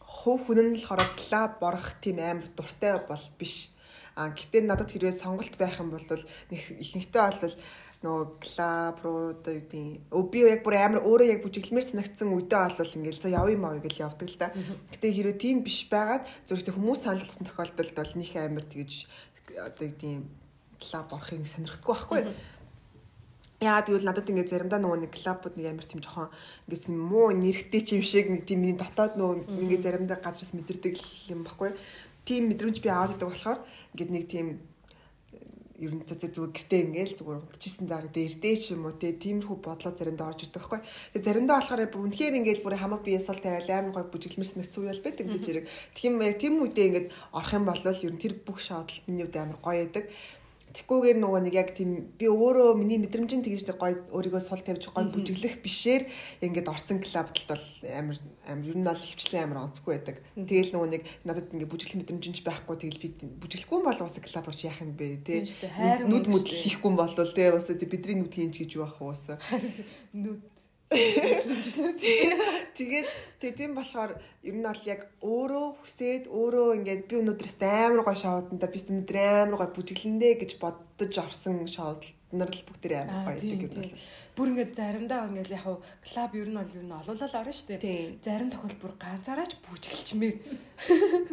хөв 0.00 0.40
хүн 0.46 0.60
нь 0.62 0.74
болохоор 0.74 1.02
клаб 1.20 1.50
борох 1.60 1.88
тийм 2.00 2.18
амар 2.18 2.48
дуртай 2.56 2.98
бол 3.08 3.24
биш. 3.38 3.76
А 4.16 4.32
гэтээ 4.32 4.62
надад 4.64 4.90
хэрвээ 4.90 5.12
сонголт 5.12 5.54
байх 5.60 5.76
юм 5.78 5.90
бол 5.92 6.02
ихэнхдээ 6.50 7.24
бол 7.42 7.56
нөгөө 8.04 8.26
клаб 8.44 8.96
руу 9.04 9.32
одоо 9.32 9.52
юу 9.56 9.64
гэдэг 9.68 10.30
би 10.32 10.38
яг 10.44 10.62
бүр 10.64 10.76
амар 10.76 11.00
өөрөө 11.04 11.28
яг 11.32 11.40
бүжиглэмээр 11.44 11.88
санагдсан 11.90 12.28
үедээ 12.32 12.60
олвол 12.68 12.96
ингээл 12.96 13.22
за 13.24 13.28
явъя 13.32 13.58
маа 13.60 13.80
гэж 13.80 13.96
явдаг 14.04 14.28
л 14.28 14.40
да. 14.40 14.52
Гэтэ 14.92 15.06
хэрэв 15.16 15.36
тийм 15.40 15.64
биш 15.64 15.88
байгаад 15.88 16.24
зөвхөн 16.48 16.76
хүмүүс 16.76 17.00
санал 17.02 17.24
болсон 17.24 17.44
тохиолдолд 17.48 17.96
бол 17.96 18.12
нөх 18.16 18.32
амар 18.36 18.64
тэгэж 18.68 18.92
одоо 19.56 19.84
юу 19.84 19.92
гэдэг 19.96 20.12
клаб 20.80 21.08
орохыг 21.12 21.46
сонирхдаггүй 21.48 21.94
байхгүй. 21.96 22.20
Яагаад 23.60 23.88
гэвэл 23.88 24.08
надад 24.08 24.28
ингээд 24.28 24.52
заримдаа 24.52 24.80
нөгөө 24.80 25.00
нэг 25.08 25.12
клабууд 25.16 25.56
нэг 25.56 25.66
амар 25.72 25.88
тийм 25.88 26.04
жоохон 26.04 26.28
ингээд 26.68 26.84
муу 26.92 27.32
нэрхтэй 27.32 27.80
ч 27.80 27.88
юм 27.96 28.04
шиг 28.04 28.28
нэг 28.28 28.44
тийм 28.44 28.60
миний 28.60 28.76
дотоод 28.76 29.16
нөгөө 29.16 29.48
ингээд 29.48 29.86
заримдаа 29.86 30.18
газраас 30.20 30.52
мэдэрдэг 30.52 30.94
юм 31.32 31.40
баггүй. 31.48 31.72
Тийм 32.28 32.52
мэдрэмж 32.52 32.84
би 32.84 32.88
аваад 32.92 33.16
байдаг 33.16 33.32
болохоор 33.32 33.58
ингээд 33.96 34.12
нэг 34.12 34.24
тийм 34.28 34.46
ер 35.76 35.92
нь 35.92 36.04
зөв 36.08 36.16
зүгээр 36.16 36.52
гэртээ 36.56 36.80
ингээл 36.88 37.16
зүгээр 37.20 37.40
унгачсан 37.44 37.84
дараа 37.84 38.08
дээрдээ 38.08 38.56
ч 38.56 38.64
юм 38.72 38.88
уу 38.88 38.96
те 38.96 39.12
тиймэрхүү 39.12 39.56
бодлоо 39.60 39.92
заримдаа 39.92 40.32
орж 40.32 40.48
ирдэг 40.48 40.56
байхгүй. 40.56 40.80
Тэгээ 41.12 41.26
заримдаа 41.28 41.56
болохоор 41.60 41.80
бүр 41.92 42.04
үнэхээр 42.08 42.38
ингээл 42.40 42.64
бүр 42.64 42.76
хамаг 42.80 43.02
биеэс 43.04 43.28
бол 43.28 43.44
тавиал 43.44 43.72
амар 43.76 43.92
гой 43.92 44.04
бүжиглэмэрс 44.08 44.52
нэгц 44.56 44.74
үйл 44.80 45.04
байдаг 45.04 45.26
гэж 45.28 45.44
хэрэг. 45.44 45.66
Тийм 45.92 46.12
тийм 46.40 46.54
үедээ 46.64 46.86
ингээд 46.88 47.08
орох 47.36 47.52
юм 47.52 47.64
бол 47.68 47.76
ер 47.76 48.12
нь 48.16 48.22
тэр 48.24 48.34
бүх 48.40 48.58
шаардлагат 48.64 49.04
миний 49.04 49.24
үед 49.28 49.36
амар 49.36 49.60
гоё 49.60 49.84
байдаг. 49.84 50.04
Тэгхгүйгээр 50.76 51.18
нөгөө 51.24 51.40
нэг 51.48 51.54
яг 51.56 51.72
тийм 51.72 52.12
би 52.20 52.28
өөрөө 52.28 52.76
миний 52.76 53.00
мэдрэмжийн 53.00 53.40
тэгж 53.40 53.64
нэг 53.64 53.80
гоё 53.80 53.96
өөрийгөө 54.12 54.42
сул 54.44 54.60
тавьж 54.60 54.92
гоё 54.92 55.08
бүжиглэх 55.08 55.64
бишээр 55.64 56.04
ингээд 56.44 56.68
орцсон 56.68 57.00
клабт 57.00 57.48
бол 57.48 57.64
амар 57.96 58.16
амар 58.44 58.68
ер 58.68 58.76
нь 58.76 58.84
бол 58.84 59.00
хөвчлэн 59.00 59.44
амар 59.48 59.72
онцгүй 59.72 59.92
байдаг. 59.96 60.20
Тэгэл 60.36 60.76
нөгөө 60.76 60.90
нэг 60.92 61.02
надад 61.24 61.48
ингээд 61.56 61.72
бүжиглэх 61.72 62.00
мэдрэмжинч 62.04 62.44
байхгүй 62.44 62.76
тэгэл 62.76 63.00
би 63.00 63.08
бүжиглэхгүй 63.40 63.80
бол 63.88 64.04
ус 64.04 64.16
клаб 64.20 64.46
орч 64.52 64.60
яах 64.68 64.84
юм 64.84 64.92
бэ 64.92 65.24
те. 65.24 65.48
Нүд 66.04 66.28
мүд 66.28 66.44
хийхгүй 66.44 66.92
бол 66.92 67.16
те 67.16 67.56
ус 67.56 67.72
бидний 67.72 68.20
нүд 68.20 68.36
хийнч 68.36 68.60
гэж 68.60 68.76
юу 68.76 68.84
ах 68.84 69.00
уу 69.00 69.16
ус. 69.16 69.24
Нүд 70.12 70.44
Тэгээд 72.76 73.08
тийм 73.58 73.74
болохоор 73.74 74.14
ер 74.46 74.54
нь 74.54 74.62
бол 74.62 74.82
яг 74.86 75.10
өөрөө 75.18 75.66
хүсээд 75.82 76.30
өөрөө 76.30 76.68
ингээд 76.78 77.02
би 77.10 77.14
өнөөдрөөс 77.26 77.58
амар 77.66 78.06
гоё 78.06 78.14
шоуданда 78.14 78.70
би 78.70 78.78
өнөөдөр 78.78 79.18
амар 79.18 79.58
гоё 79.58 79.74
бүжиглэндэ 79.74 80.38
гэж 80.46 80.62
боддож 80.62 81.14
орсон 81.18 81.66
шоуд 81.66 82.06
нар 82.30 82.54
л 82.54 82.66
бүгд 82.70 83.02
амар 83.02 83.34
гоё 83.34 83.34
гэдэг 83.34 83.66
юм 83.66 83.82
бол 83.82 83.98
бүр 84.38 84.46
ингээд 84.54 84.72
заримдаа 84.78 85.26
ингээд 85.26 85.50
яг 85.58 85.66
клуб 85.66 86.32
ер 86.38 86.48
нь 86.54 86.58
бол 86.58 86.76
ер 86.78 86.86
нь 86.86 86.98
олоолал 87.02 87.34
орно 87.34 87.50
шүү 87.50 87.82
дээ. 87.82 88.22
Зарим 88.22 88.50
тохиолдолд 88.54 88.82
бүр 88.82 88.94
ганцаараач 88.94 89.52
бүжиглчмээр. 89.66 90.36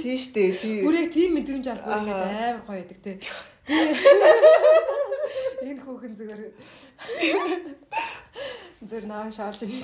Тийм 0.02 0.18
шүү 0.18 0.34
дээ. 0.34 0.82
Бүр 0.82 0.98
яг 0.98 1.10
тийм 1.14 1.38
мэдрэмж 1.38 1.66
алгүй 1.70 1.94
ингээд 1.94 2.26
амар 2.26 2.66
гоё 2.66 2.82
байдаг 2.82 3.00
те. 3.06 3.22
Энэ 5.64 5.82
хүүхэн 5.84 6.14
зүгээр 6.20 6.42
Зэр 8.84 9.06
наа 9.08 9.32
шаалж 9.32 9.64
байна. 9.64 9.80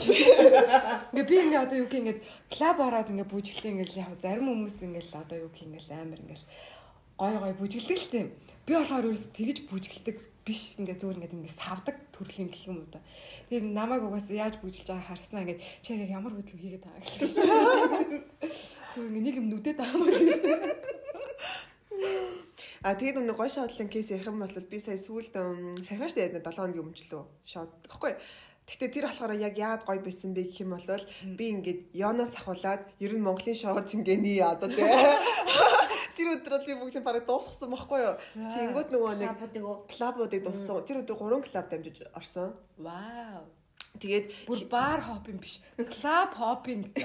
Ингээ 1.15 1.23
би 1.23 1.35
ингээ 1.39 1.63
одоо 1.63 1.77
юу 1.79 1.87
гэх 1.87 2.03
ингээд 2.03 2.19
клуб 2.51 2.77
ороод 2.83 3.07
ингээ 3.07 3.31
бүжиглээ 3.31 3.71
ингээл 3.79 4.03
яг 4.03 4.11
зарим 4.19 4.51
хүмүүс 4.51 4.75
ингээл 4.83 5.23
одоо 5.23 5.37
юу 5.47 5.51
гэх 5.55 5.63
ингээл 5.71 5.95
амар 5.95 6.19
ингээл 6.19 6.45
гой 7.15 7.33
гой 7.39 7.53
бүжиглдэг 7.55 7.95
л 7.95 8.11
тийм. 8.11 8.27
Би 8.67 8.75
болохоор 8.75 9.07
ерөөс 9.07 9.31
тэгэж 9.31 9.57
бүжиглдэг 9.71 10.15
биш 10.43 10.75
ингээ 10.83 10.99
зүгээр 10.99 11.15
ингээ 11.15 11.31
ингээ 11.31 11.55
савдаг 11.55 11.95
төрлийн 12.11 12.51
гэх 12.51 12.67
юм 12.67 12.83
уу 12.83 12.91
та. 12.91 12.99
Тэгээд 13.47 13.71
намайг 13.71 14.03
угаас 14.03 14.27
яаж 14.27 14.59
бүжиглж 14.59 14.91
байгааг 14.91 15.07
харснаа 15.15 15.47
ингээ 15.47 15.63
чи 15.79 15.95
яг 15.95 16.11
ямар 16.11 16.35
хөдөлгөөн 16.35 16.59
хийгээд 16.59 16.83
байгаа 16.83 16.99
гэх 16.99 17.15
юм. 17.15 18.27
Зүгээр 18.91 19.11
ингээ 19.15 19.25
нэг 19.31 19.35
юм 19.39 19.47
нүдэд 19.47 19.79
таамаар 19.79 20.15
гэсэн. 20.19 20.59
А 22.83 22.95
тэгээд 22.95 23.21
өнөө 23.21 23.35
гой 23.37 23.49
шоудлын 23.49 23.89
кейс 23.89 24.11
ярих 24.11 24.29
юм 24.29 24.43
бол 24.43 24.69
би 24.71 24.79
сая 24.79 24.97
сүүлд 24.99 25.33
шүү 25.33 26.15
дээ 26.15 26.41
7 26.43 26.55
хоногийн 26.55 26.83
өмнө 26.83 26.97
ч 26.97 27.11
лөө 27.11 27.23
шоуд. 27.45 27.71
Тэгэхгүй 27.85 28.13
Гэтэ 28.69 28.87
тэр 28.93 29.05
болохоор 29.09 29.33
яг 29.33 29.57
яад 29.57 29.81
гоё 29.81 29.97
байсан 29.97 30.37
бэ 30.37 30.45
гэх 30.45 30.61
юм 30.61 30.77
бол 30.77 30.85
би 31.33 31.45
ингээд 31.49 31.81
Йоноос 31.97 32.37
ахуулаад 32.37 32.85
ер 33.01 33.11
нь 33.17 33.25
Монголын 33.25 33.57
шоу 33.57 33.81
зингээний 33.81 34.45
одоо 34.45 34.69
тий. 34.69 34.85
Тэр 36.15 36.37
өдөр 36.37 36.61
би 36.67 36.77
бүгдийг 36.77 37.01
бараг 37.01 37.25
дуусгасан 37.25 37.73
байхгүй 37.73 37.99
юу? 38.05 38.15
Тэнгүүд 38.37 38.89
нөгөө 38.93 39.13
нэг 39.25 39.31
клабуудыг 39.89 40.45
дууссан. 40.45 40.85
Тэр 40.85 41.01
өдөр 41.01 41.17
3 41.17 41.49
клаб 41.49 41.65
дамжиж 41.71 41.97
орсон. 42.13 42.53
Вау. 42.77 43.49
Тэгээд 43.97 44.47
бүр 44.47 44.61
бар 44.69 45.01
хоппинг 45.01 45.41
биш. 45.41 45.59
Клаб 45.75 46.37
хоппинг. 46.37 46.93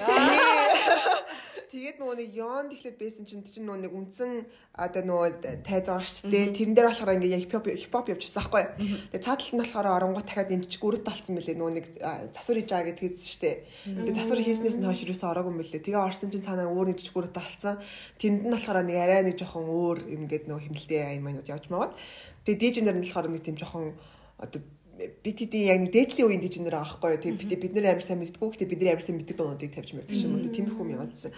Тэгээд 1.75 1.97
нөгөө 1.99 2.15
нэг 2.15 2.29
Yon 2.37 2.69
тэгэхээр 2.71 2.95
байсан 2.95 3.25
чинь 3.27 3.43
чинь 3.43 3.67
нөгөө 3.67 3.83
нэг 3.83 3.91
үндсэн 3.91 4.31
одоо 4.79 5.01
нөгөө 5.03 5.59
тайз 5.65 5.91
орчтой. 5.91 6.55
Тэрэн 6.55 6.71
дээр 6.71 6.87
болохоор 6.87 7.19
ингээ 7.19 7.43
хипхоп 7.43 7.67
хипхоп 7.67 8.07
явчихсан 8.15 8.47
байхгүй. 8.47 8.63
Тэгээд 9.11 9.25
цааталт 9.27 9.51
нь 9.51 9.59
болохоор 9.59 9.87
оронгоо 9.91 10.23
дахиад 10.23 10.55
эмчиг 10.55 10.79
өрөд 10.87 11.03
талцсан 11.03 11.35
мөлий 11.35 11.57
нөгөө 11.57 11.73
нэг 11.75 11.85
засвар 12.31 12.63
хийж 12.63 12.69
байгаа 12.71 12.87
гэдгийг 12.95 13.11
хэлсэн 13.11 13.33
штэ. 13.33 13.51
Тэгээд 13.91 14.19
засвар 14.23 14.39
хийснээс 14.39 14.77
нь 14.79 14.87
хойш 14.87 15.01
юусэн 15.03 15.29
ороогүй 15.35 15.51
мөлий. 15.51 15.83
Тэгээ 15.83 15.99
орсон 15.99 16.31
чинь 16.31 16.45
цаанаа 16.47 16.71
өөр 16.71 16.95
нэг 16.95 16.97
жижиг 17.01 17.17
өрөд 17.19 17.35
талцсан. 17.35 17.75
Тэнд 18.23 18.45
нь 18.45 18.53
болохоор 18.55 18.79
нэг 18.87 18.95
арай 18.95 19.21
нэг 19.27 19.35
жоохон 19.35 19.67
өөр 19.67 19.97
юм 20.15 20.31
гээд 20.31 20.47
нөгөө 20.47 20.63
хэмнэлтэй 20.69 21.01
аймагнууд 21.17 21.49
явж 21.49 21.65
магаад. 21.67 21.97
Тэгээд 22.47 22.61
дижнер 22.61 22.95
нь 22.95 23.03
болохоор 23.03 23.27
нэг 23.27 23.43
тийм 23.43 23.59
жоохон 23.59 23.97
одоо 24.39 24.61
BTD 24.95 25.67
яг 25.67 25.79
нэг 25.83 25.91
дээдлийн 25.91 26.27
үеийн 26.31 26.43
дижнер 26.43 26.71
байгаа 26.79 26.95
байхгүй 27.03 27.35
юу. 27.35 27.39
Тэгээ 27.43 27.59
бид 27.59 27.73
нар 27.75 27.99
амар 27.99 28.05
сайн 28.05 28.23
мэддэггүй. 28.23 28.47
Гэтэ 28.55 28.71
бидний 28.71 28.91
амар 28.95 29.03
сайн 29.03 29.19
мэддэг 29.19 29.35
дуунуудыг 29.35 29.71
тавьж 29.75 29.91
мэрдэг 29.91 30.15
юм 30.23 30.39
уу. 30.39 30.47
Тиймэрхүү 30.47 30.83
юм 30.87 30.93
яваадсан. 30.95 31.31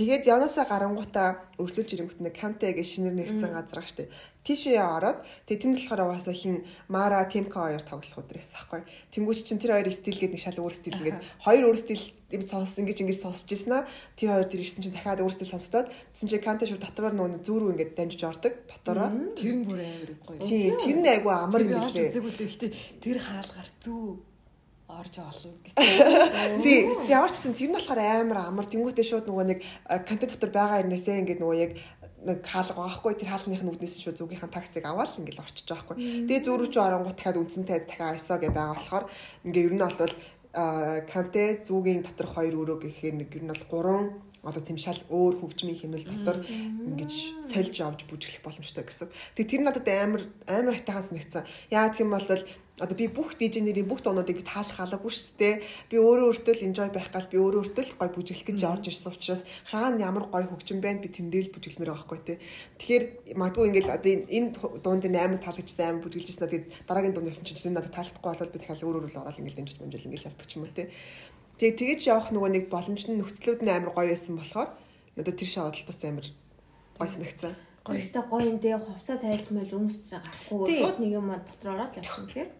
Тэгээд 0.00 0.24
Янаасаа 0.32 0.64
гарангуудаа 0.64 1.44
өрсөлдөж 1.60 1.92
ирэнгүүт 1.92 2.24
нэг 2.24 2.32
Канте 2.32 2.72
гэж 2.72 2.88
шинээр 2.88 3.20
нэгдсэн 3.20 3.52
газар 3.52 3.84
штэ. 3.84 4.08
Тийшээ 4.48 4.80
ороод 4.80 5.20
тэгээд 5.44 5.60
тэнд 5.60 5.76
болохоор 5.76 6.00
угаасаа 6.08 6.32
хин 6.32 6.64
Мара 6.88 7.20
Темко 7.28 7.68
хоёр 7.68 7.84
тоглох 7.84 8.24
өдрөөс 8.24 8.56
аахгүй. 8.56 8.80
Тэнгүүч 9.12 9.44
чин 9.44 9.60
тэр 9.60 9.76
хоёр 9.76 9.92
стил 9.92 10.16
гэдэг 10.16 10.32
нэг 10.32 10.40
шал 10.40 10.56
өөр 10.56 10.72
стил 10.72 10.96
ингээд 10.96 11.20
хоёр 11.44 11.64
өөр 11.68 11.76
стил 11.84 12.00
юм 12.32 12.40
сонссон 12.48 12.88
ингэж 12.88 12.98
ингэж 13.04 13.18
сонсч 13.20 13.52
ирсэн 13.52 13.72
аа. 13.76 13.84
Тэр 14.16 14.32
хоёр 14.32 14.48
тэр 14.48 14.64
ирсэн 14.64 14.80
чинь 14.88 14.96
дахиад 14.96 15.20
өөр 15.20 15.34
стил 15.36 15.52
сонсдоод 15.52 15.92
тэгсэн 15.92 16.28
чинь 16.32 16.44
Канте 16.48 16.64
шууд 16.64 16.80
дотороор 16.80 17.12
нөгөө 17.20 17.44
зүүрүү 17.44 17.68
ингээд 17.76 17.92
дамжиж 18.00 18.22
ордог 18.24 18.54
дотороо. 18.72 19.12
Тэр 19.36 19.52
нь 19.52 19.64
бүр 19.68 19.84
амар 19.84 20.12
гоё. 20.24 20.40
Тийм 20.40 20.80
тэр 20.80 20.96
нь 20.96 21.10
айгу 21.12 21.28
амар 21.28 21.60
юм 21.60 21.76
лээ. 21.76 22.08
Тэр 23.04 23.16
хаалгаар 23.20 23.68
зүү 23.84 24.29
орж 24.98 25.14
олно 25.22 25.54
гэж. 25.62 25.74
Тий, 26.64 26.90
ямар 27.06 27.30
ч 27.30 27.38
гэсэн 27.38 27.54
тэр 27.54 27.70
нь 27.70 27.76
болохоор 27.78 28.00
амар 28.02 28.38
амар 28.50 28.66
тэнгуүтэй 28.66 29.06
шууд 29.06 29.30
нөгөө 29.30 29.46
нэг 29.46 29.58
контент 30.08 30.34
дотор 30.34 30.50
байгаа 30.50 30.82
юмнээсээ 30.82 31.20
ингээд 31.22 31.40
нөгөө 31.40 31.58
яг 31.62 31.72
нэг 32.26 32.38
хаалга 32.44 32.84
байхгүй 32.84 33.14
тэр 33.16 33.30
хаалганы 33.32 33.62
нүднээс 33.64 33.96
шууд 34.02 34.18
зүгийнхаа 34.20 34.50
таксиг 34.52 34.84
аваад 34.84 35.16
ингээл 35.16 35.40
орчиж 35.40 35.66
байхгүй. 35.70 35.96
Тэгээ 36.28 36.44
зүүрүүч 36.44 36.74
оронгууд 36.76 37.16
дахиад 37.16 37.40
үнцэнтэй 37.40 37.78
дахиад 37.88 38.12
айсоо 38.18 38.36
гэж 38.36 38.52
байгаа 38.52 38.76
болохоор 38.76 39.04
ингээ 39.48 39.66
ер 39.68 39.74
нь 39.74 39.80
бол 39.80 40.14
канте 41.08 41.62
зүгийн 41.62 42.02
дотор 42.02 42.28
хоёр 42.28 42.54
өрөө 42.60 42.78
гэхээр 42.82 43.14
нэг 43.22 43.30
ер 43.38 43.44
нь 43.46 43.52
бол 43.54 43.64
гурван 43.70 44.06
одоо 44.42 44.62
тийм 44.64 44.78
шал 44.80 44.96
өөр 45.12 45.34
хөгжмийн 45.44 45.78
хэмнэл 45.80 46.08
дотор 46.08 46.38
ингэж 46.48 47.12
сольж 47.44 47.76
авч 47.84 48.08
бүжиглэх 48.08 48.40
боломжтой 48.40 48.84
гэсэн. 48.88 49.12
Тэгээ 49.36 49.50
тэр 49.52 49.62
надад 49.64 49.86
амар 49.88 50.22
амар 50.48 50.74
хайтахаас 50.80 51.12
нэгцэн. 51.12 51.44
Яа 51.68 51.92
гэх 51.92 52.00
юм 52.00 52.16
бол 52.16 52.24
одоо 52.80 52.96
би 52.96 53.06
бүх 53.08 53.36
дижнерийн 53.36 53.84
бүх 53.84 54.00
дуунуудыг 54.00 54.40
би 54.40 54.44
таалах 54.44 54.72
халаагүй 54.80 55.12
шүү 55.12 55.36
дээ. 55.36 55.54
Би 55.92 55.96
өөрөө 56.00 56.26
өөртөө 56.32 56.54
л 56.56 56.66
enjoy 56.72 56.88
байх 56.88 57.12
гал 57.12 57.28
би 57.28 57.36
өөрөө 57.36 57.60
өөртөө 57.60 57.84
л 57.84 57.98
гой 58.00 58.08
бүжиглэх 58.16 58.48
гэж 58.48 58.60
орж 58.64 58.84
ирсэн 58.88 59.12
учраас 59.12 59.44
хаана 59.68 60.00
ямар 60.00 60.24
гой 60.32 60.48
хөгжим 60.48 60.80
байна 60.80 61.04
би 61.04 61.12
тэндээ 61.12 61.52
л 61.52 61.52
бүжиглэмээр 61.52 61.92
байхгүй 61.92 62.18
те. 62.24 62.40
Тэгэхээр 62.80 63.36
магадгүй 63.36 63.68
ингээл 63.68 63.92
одоо 63.92 64.12
энэ 64.24 64.48
дуунд 64.80 65.04
амар 65.04 65.40
таалагдсан 65.44 66.00
амар 66.00 66.04
бүжиглэжсэн 66.08 66.48
тэгээд 66.48 66.66
дараагийн 66.88 67.12
дунд 67.12 67.28
явсан 67.28 67.44
чинь 67.44 67.76
надад 67.76 67.92
таалагдахгүй 67.92 68.32
болол 68.32 68.52
би 68.56 68.58
дахиад 68.64 68.80
өөр 68.80 68.96
өөр 68.96 69.12
л 69.12 69.20
ороод 69.20 69.40
ингээл 69.44 69.58
дэмжиж 69.60 69.76
мэмжил 69.76 70.08
ингээл 70.08 70.28
явдаг 70.32 70.46
ч 70.48 70.52
юм 70.56 70.64
уу 70.64 70.72
те. 70.72 70.88
Тэгээ 71.60 71.76
тэгэж 71.76 72.00
явах 72.08 72.32
нөгөө 72.32 72.50
нэг 72.56 72.64
боломж 72.72 73.04
нь 73.04 73.20
нөхцлүүд 73.20 73.60
нь 73.60 73.68
амар 73.68 73.92
гоё 73.92 74.08
байсан 74.08 74.40
болохоор 74.40 74.72
надад 75.12 75.36
тэр 75.36 75.50
шоудалт 75.52 75.84
бас 75.84 76.00
амар 76.08 76.26
гоё 76.96 77.10
санагцсан. 77.12 77.52
Гоётой 77.84 78.24
гоё 78.24 78.48
энэ 78.48 78.62
дээ 78.64 78.80
хувцас 78.80 79.20
тайлж 79.20 79.46
мэл 79.52 79.76
өмсч 79.76 80.08
гарахгүй 80.08 80.80
шууд 80.80 80.98
нэг 81.04 81.12
юм 81.20 81.28
дотор 81.36 81.76
ороод 81.76 82.00
явсан 82.00 82.24
тэгэхээр 82.32 82.50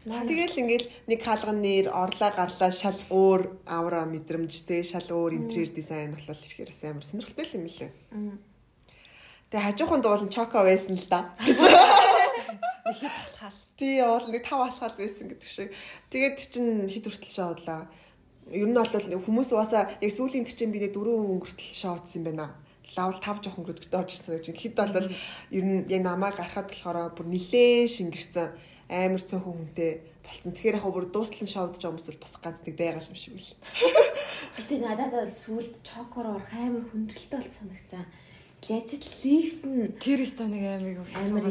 Тэгэл 0.00 0.60
ингээл 0.64 0.88
нэг 1.08 1.20
хаалган 1.24 1.58
нэр 1.64 1.92
орлаа 1.92 2.32
гарлаа 2.32 2.72
шал 2.72 3.00
өөр 3.08 3.40
авра 3.64 4.04
мэдрэмжтэй 4.08 4.84
шал 4.84 5.08
өөр 5.12 5.40
интерьер 5.40 5.72
дизайн 5.72 6.12
болол 6.12 6.44
ирэхээр 6.44 6.72
амар 6.92 7.04
сонирхолтой 7.04 7.48
юм 7.56 7.64
лээ. 7.68 7.92
Тэгээ 9.48 9.64
хажуухан 9.64 10.00
дуулан 10.04 10.28
чоко 10.32 10.64
байсан 10.64 10.96
л 10.96 11.08
да. 11.08 11.32
Нэг 11.40 12.96
хэд 12.96 13.12
алхаал. 13.12 13.60
Тий, 13.76 14.00
уул 14.00 14.24
нэг 14.32 14.40
тав 14.40 14.60
алхаал 14.64 14.96
байсан 14.96 15.28
гэдэг 15.28 15.48
шиг. 15.52 15.68
Тэгээд 16.08 16.36
чинь 16.48 16.88
хэд 16.88 17.04
хүртэл 17.04 17.36
шоудлаа 17.36 17.92
ер 18.50 18.66
нь 18.66 18.74
бол 18.74 19.24
хүмүүс 19.26 19.48
угаасаа 19.54 19.82
яг 20.02 20.12
сүүлийн 20.12 20.44
тэр 20.44 20.56
чинь 20.58 20.74
бид 20.74 20.90
дөрөв 20.90 21.22
өнгөртөл 21.38 21.74
шоудсан 21.80 22.20
юм 22.20 22.26
байна. 22.26 22.46
Лавл 22.98 23.22
5 23.22 23.46
жоох 23.46 23.58
өнгөрөлтөд 23.62 23.94
орж 23.94 24.10
ирсэн 24.18 24.34
гэж 24.42 24.46
хэд 24.50 24.74
бол 24.74 25.06
ер 25.54 25.64
нь 25.64 25.86
яг 25.86 26.02
намаа 26.02 26.34
гарахад 26.34 26.74
болохоор 26.74 27.14
бүр 27.14 27.26
нилээ 27.30 27.86
шингэрсэн 27.86 28.50
амар 28.90 29.22
цөөхөн 29.22 29.54
хүнтэй 29.54 29.92
болсон. 30.26 30.50
Тэгэхээр 30.50 30.78
яг 30.82 30.86
бүр 30.90 31.06
дуустал 31.06 31.46
нь 31.46 31.54
шоудж 31.54 31.78
байгаа 31.78 31.94
хүмүүс 31.94 32.18
бас 32.18 32.34
ганц 32.42 32.58
нэг 32.66 32.74
байгаал 32.74 33.06
юм 33.06 33.18
шиг 33.18 33.34
үл. 33.38 33.50
Гэтэ 34.58 34.74
надад 34.82 35.14
бол 35.14 35.30
сүүлд 35.30 35.74
чокор 35.86 36.26
орох 36.34 36.50
амар 36.50 36.84
хүндрэлтэй 36.90 37.38
бол 37.38 37.54
санагцсан. 37.54 38.06
Лежит 38.66 39.04
лифт 39.24 39.62
нь 39.64 39.94
тэр 40.02 40.20
станыг 40.26 40.64
аймаг 40.66 41.06
амар 41.14 41.46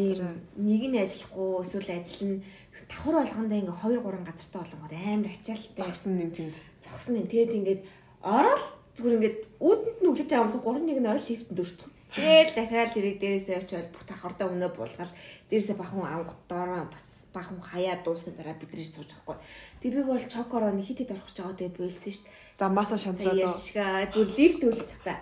нэг 0.59 0.81
нь 0.91 0.99
ажиллахгүй 0.99 1.49
эсвэл 1.63 1.89
ажил 1.95 2.23
нь 2.27 2.43
давхар 2.87 3.15
болгондоо 3.19 3.57
ингээ 3.59 3.77
2 3.83 3.99
3 3.99 4.27
газартай 4.29 4.59
болгоод 4.61 4.93
амар 4.95 5.31
ачаалттай. 5.35 5.83
Зогсон 5.83 6.13
нэг 6.15 6.31
тэнд. 6.37 6.55
Зогсон 6.85 7.13
нэг. 7.19 7.25
Тэгээд 7.27 7.57
ингээд 7.59 7.81
ороод 8.23 8.63
зүгээр 8.95 9.15
ингээд 9.17 9.37
үүдэнд 9.59 9.99
нь 9.99 10.09
үлээж 10.09 10.31
аваамсан 10.31 10.61
3 10.63 10.87
нэг 10.87 10.97
нь 11.01 11.11
орол 11.11 11.27
лифтэнд 11.27 11.59
өрчин. 11.59 11.91
Тэгэл 12.09 12.55
дахиад 12.57 12.93
тэрийг 12.95 13.17
дээрээсээ 13.21 13.57
очиод 13.61 13.87
бүх 13.93 14.03
давхардаа 14.09 14.49
өмнө 14.49 14.73
буулгаад 14.73 15.11
дээрээсээ 15.49 15.77
бахан 15.77 16.01
доороо 16.49 16.89
бас 16.89 17.05
бахан 17.29 17.61
хаяа 17.61 18.01
дуусны 18.01 18.33
дараа 18.33 18.57
бид 18.57 18.73
нэр 18.73 18.89
сууж 18.89 19.13
байхгүй. 19.13 19.37
Тэг 19.81 19.93
би 19.93 20.01
бол 20.01 20.17
чокороо 20.17 20.73
нэг 20.73 20.89
хитэд 20.89 21.13
орох 21.13 21.29
тэгээ 21.29 21.77
бойлсон 21.77 22.09
шүү 22.09 22.25
дээ. 22.25 22.57
За 22.57 22.65
маса 22.73 22.97
шантраад. 22.97 23.37
Яшга 23.37 24.09
зүгээр 24.09 24.29
лифт 24.41 24.61
үлж 24.65 24.89
та 25.05 25.21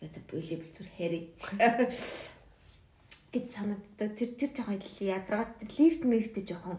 яа 0.00 0.22
болио 0.30 0.56
би 0.62 0.68
зүр 0.72 0.88
хэрэг 0.96 1.24
гэж 3.30 3.44
санагддаг. 3.46 4.10
Тэр 4.18 4.30
тэр 4.34 4.50
жоохон 4.50 4.82
ядраад 5.00 5.50
тэр 5.62 5.70
лифт 5.78 6.02
мифт 6.04 6.34
жоохон 6.42 6.78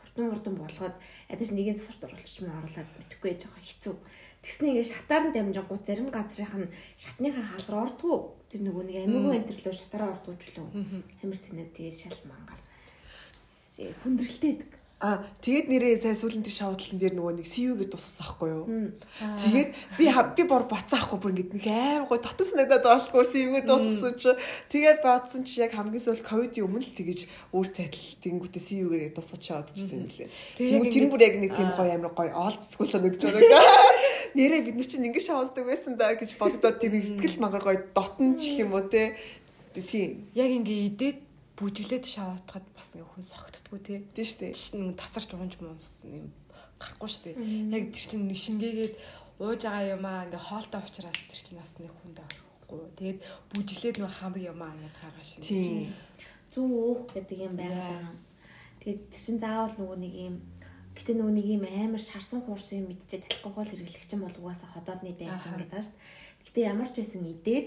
хурдан 0.00 0.32
хурдан 0.32 0.54
болгоод 0.56 0.96
ядаж 1.28 1.48
нэгэн 1.52 1.76
засварт 1.76 2.08
оруулчих 2.08 2.40
юм 2.42 2.56
оруулаад 2.56 2.90
мэдхгүй 2.98 3.36
жоохон 3.36 3.62
хэцүү. 3.62 3.94
Тэгснэ 4.40 4.66
ингээ 4.72 4.88
шатаар 4.88 5.24
нь 5.28 5.34
дамжингууд 5.36 5.84
зарим 5.84 6.08
газрынх 6.08 6.56
нь 6.56 6.72
шатныхаа 6.96 7.44
хаалгаар 7.44 7.84
ордгоо. 7.92 8.40
Тэр 8.48 8.60
нөгөө 8.64 8.84
нэг 8.88 8.96
амигүй 9.04 9.36
энтерлөө 9.36 9.74
шатаараа 9.76 10.16
ордгоо 10.16 10.34
ч 10.40 10.48
үлээ. 10.48 10.64
Хамир 11.20 11.38
тэнэ 11.44 11.64
тэгээд 11.76 11.96
шал 12.00 12.20
мангар. 12.24 12.60
Хүндрэлтэй 14.00 14.52
байдаг. 14.56 14.79
А 15.00 15.24
тэгээд 15.40 15.72
нэрээ 15.72 15.96
сая 15.96 16.12
сүүлэн 16.12 16.44
тэр 16.44 16.52
шавдлан 16.60 17.00
дээр 17.00 17.16
нөгөө 17.16 17.40
нэг 17.40 17.48
CV-гээр 17.48 17.88
туссан 17.88 18.20
байхгүй 18.20 18.48
юу. 18.52 18.64
Тэгээд 19.16 19.70
би 19.96 20.04
би 20.12 20.42
бор 20.44 20.68
боцаахгүй 20.68 21.16
бүр 21.16 21.32
ингэдэг 21.40 21.56
нэг 21.56 21.66
аим 21.72 22.04
гой 22.04 22.20
дотор 22.20 22.44
санагдаад 22.44 22.84
болохгүй 22.84 23.24
CV-гээр 23.24 23.64
туссан 23.64 24.12
чи 24.20 24.28
тэгээд 24.68 25.00
бодсон 25.00 25.48
чи 25.48 25.64
яг 25.64 25.72
хамгийн 25.72 26.04
сүүл 26.04 26.20
ковидын 26.20 26.68
өмнө 26.68 26.84
л 26.84 26.92
тэгэж 26.92 27.20
өөр 27.48 27.68
цайтал 27.72 28.08
тэнгүүтээ 28.20 28.60
CV-гээр 28.60 29.16
тусгаж 29.16 29.40
чаад 29.40 29.72
гэсэн 29.72 30.04
юм 30.04 30.12
лээ. 30.12 30.28
Тэгээд 30.60 30.92
тэр 30.92 31.04
бүр 31.08 31.22
яг 31.24 31.34
нэг 31.40 31.52
тийм 31.56 31.70
гой 31.80 31.88
амир 31.96 32.12
гой 32.12 32.28
оолцсгүй 32.36 32.84
санагдаж 32.84 33.24
байна. 33.24 33.56
Нэрээ 34.36 34.68
бид 34.68 34.76
нар 34.76 34.84
чинь 34.84 35.08
ингэ 35.08 35.24
шавддаг 35.24 35.64
байсан 35.64 35.96
да 35.96 36.12
гэж 36.12 36.36
боддоо 36.36 36.76
тэр 36.76 36.92
сэтгэл 37.00 37.40
мангар 37.40 37.64
гой 37.64 37.78
дотн 37.96 38.36
ч 38.36 38.60
юм 38.60 38.76
уу 38.76 38.84
те. 38.84 39.16
Тийм. 39.72 40.28
Яг 40.36 40.52
ингэ 40.52 40.76
идээд 40.92 41.29
бүжиглээд 41.60 42.06
шаваатахад 42.08 42.66
бас 42.72 42.88
ингээ 42.96 43.10
хүн 43.12 43.24
согтдггүй 43.28 43.80
тий. 43.84 43.98
Тийм 44.16 44.26
шүү 44.26 44.40
дээ. 44.40 44.52
Чинь 44.56 44.96
тасарч 44.96 45.30
уунж 45.36 45.54
муус 45.60 46.00
юм 46.08 46.32
гарахгүй 46.80 47.10
шүү 47.12 47.24
дээ. 47.28 47.36
Яг 47.76 47.84
тэр 47.92 48.06
чинь 48.08 48.24
нэг 48.24 48.40
шингээгээд 48.40 48.94
ууж 49.44 49.60
байгаа 49.68 49.92
юм 49.92 50.04
аа 50.08 50.24
ингээ 50.24 50.40
хоолтой 50.40 50.80
уучраас 50.80 51.20
тэр 51.28 51.40
чинь 51.44 51.60
бас 51.60 51.72
нэг 51.76 51.92
хүнд 51.92 52.18
орохгүй. 52.24 52.80
Тэгээд 52.96 53.18
бүжиглээд 53.52 53.96
нөх 54.00 54.14
хамаг 54.16 54.40
юм 54.40 54.60
аа 54.64 54.72
ингээ 54.72 54.94
гаргаж 54.96 55.28
шин. 55.28 55.44
Тийм. 55.44 55.92
Зүү 56.56 56.64
уух 56.64 57.02
гэдэг 57.12 57.38
юм 57.44 57.54
байна. 57.60 58.00
Тэгээд 58.80 59.00
тэр 59.12 59.22
чинь 59.22 59.42
заавал 59.44 59.76
нөгөө 59.76 59.98
нэг 60.00 60.14
юм 60.16 60.36
Гэтэ 60.90 61.16
нөгөө 61.16 61.32
нэг 61.38 61.46
юм 61.48 61.64
амар 61.64 62.02
шарсан 62.02 62.42
хуурсан 62.44 62.82
юм 62.82 62.86
мэдчихээд 62.92 63.24
алкогол 63.30 63.64
хэрэглэгч 63.64 64.10
юм 64.10 64.26
бол 64.26 64.36
угаасаа 64.42 64.68
ходоодны 64.74 65.14
дайсан 65.16 65.54
гэдэг 65.56 65.70
байна 65.70 65.86
шүү 65.86 65.96
дээ. 65.96 66.44
Гэтэ 66.44 66.60
ямар 66.66 66.88
ч 66.90 66.94
байсан 66.98 67.22
идээд 67.24 67.66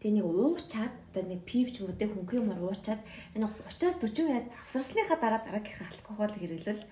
Тэгээ 0.00 0.16
нэг 0.16 0.26
уучаад 0.26 0.94
одоо 1.12 1.24
нэг 1.28 1.44
пив 1.44 1.68
ч 1.72 1.84
юм 1.84 1.92
уу 1.92 1.96
те 2.00 2.08
хөнгөн 2.08 2.40
юмар 2.48 2.60
уучаад 2.64 3.00
нэг 3.36 3.52
30-аас 3.76 4.00
40 4.00 4.32
яд 4.32 4.46
завсарсныхаа 4.48 5.18
дараа 5.20 5.40
дараагийнхаа 5.44 5.92
алкогол 5.92 6.32
хэрэглэл 6.40 6.82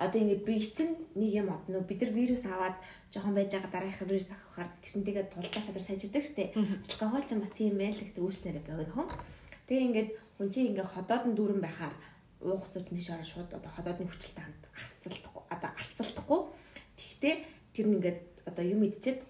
одоо 0.00 0.18
ингэ 0.24 0.48
би 0.48 0.56
чинь 0.56 0.96
нэг 1.12 1.30
юм 1.44 1.52
одно 1.52 1.84
бид 1.84 2.00
нар 2.00 2.16
вирус 2.16 2.48
аваад 2.48 2.80
жоохон 3.12 3.36
байж 3.36 3.52
байгаа 3.52 3.68
дараагийнхаа 3.76 4.08
вирус 4.08 4.32
авахаар 4.32 4.72
тэрнтэйгээ 4.80 5.26
тулдаа 5.28 5.60
чадвар 5.60 5.84
сайжирдаг 5.84 6.24
штэ. 6.24 6.56
Алкогол 6.88 7.24
ч 7.28 7.36
бас 7.36 7.52
тийм 7.52 7.76
байл 7.76 8.00
гэхдээ 8.00 8.24
үүснээрээ 8.24 8.64
богино 8.64 8.94
хон. 8.96 9.08
Тэгээ 9.68 9.86
ингээд 9.92 10.10
хүн 10.40 10.48
чинь 10.48 10.68
ингээ 10.72 10.88
ходоод 10.88 11.24
нь 11.28 11.36
дүүрэн 11.36 11.60
байхаар 11.60 11.94
уух 12.40 12.64
зүйл 12.72 12.88
нэг 12.88 13.04
шаар 13.04 13.20
шууд 13.20 13.52
одоо 13.52 13.68
ходоодны 13.68 14.08
хүчлэлтэй 14.08 14.44
арцалдахгүй 14.48 15.44
одоо 15.52 15.70
арцалдахгүй. 15.76 16.40
Тэгтээ 16.96 17.34
тэр 17.76 17.86
нь 17.92 17.94
ингээд 18.00 18.20
одоо 18.48 18.64
юм 18.64 18.80
идчихэд 18.88 19.20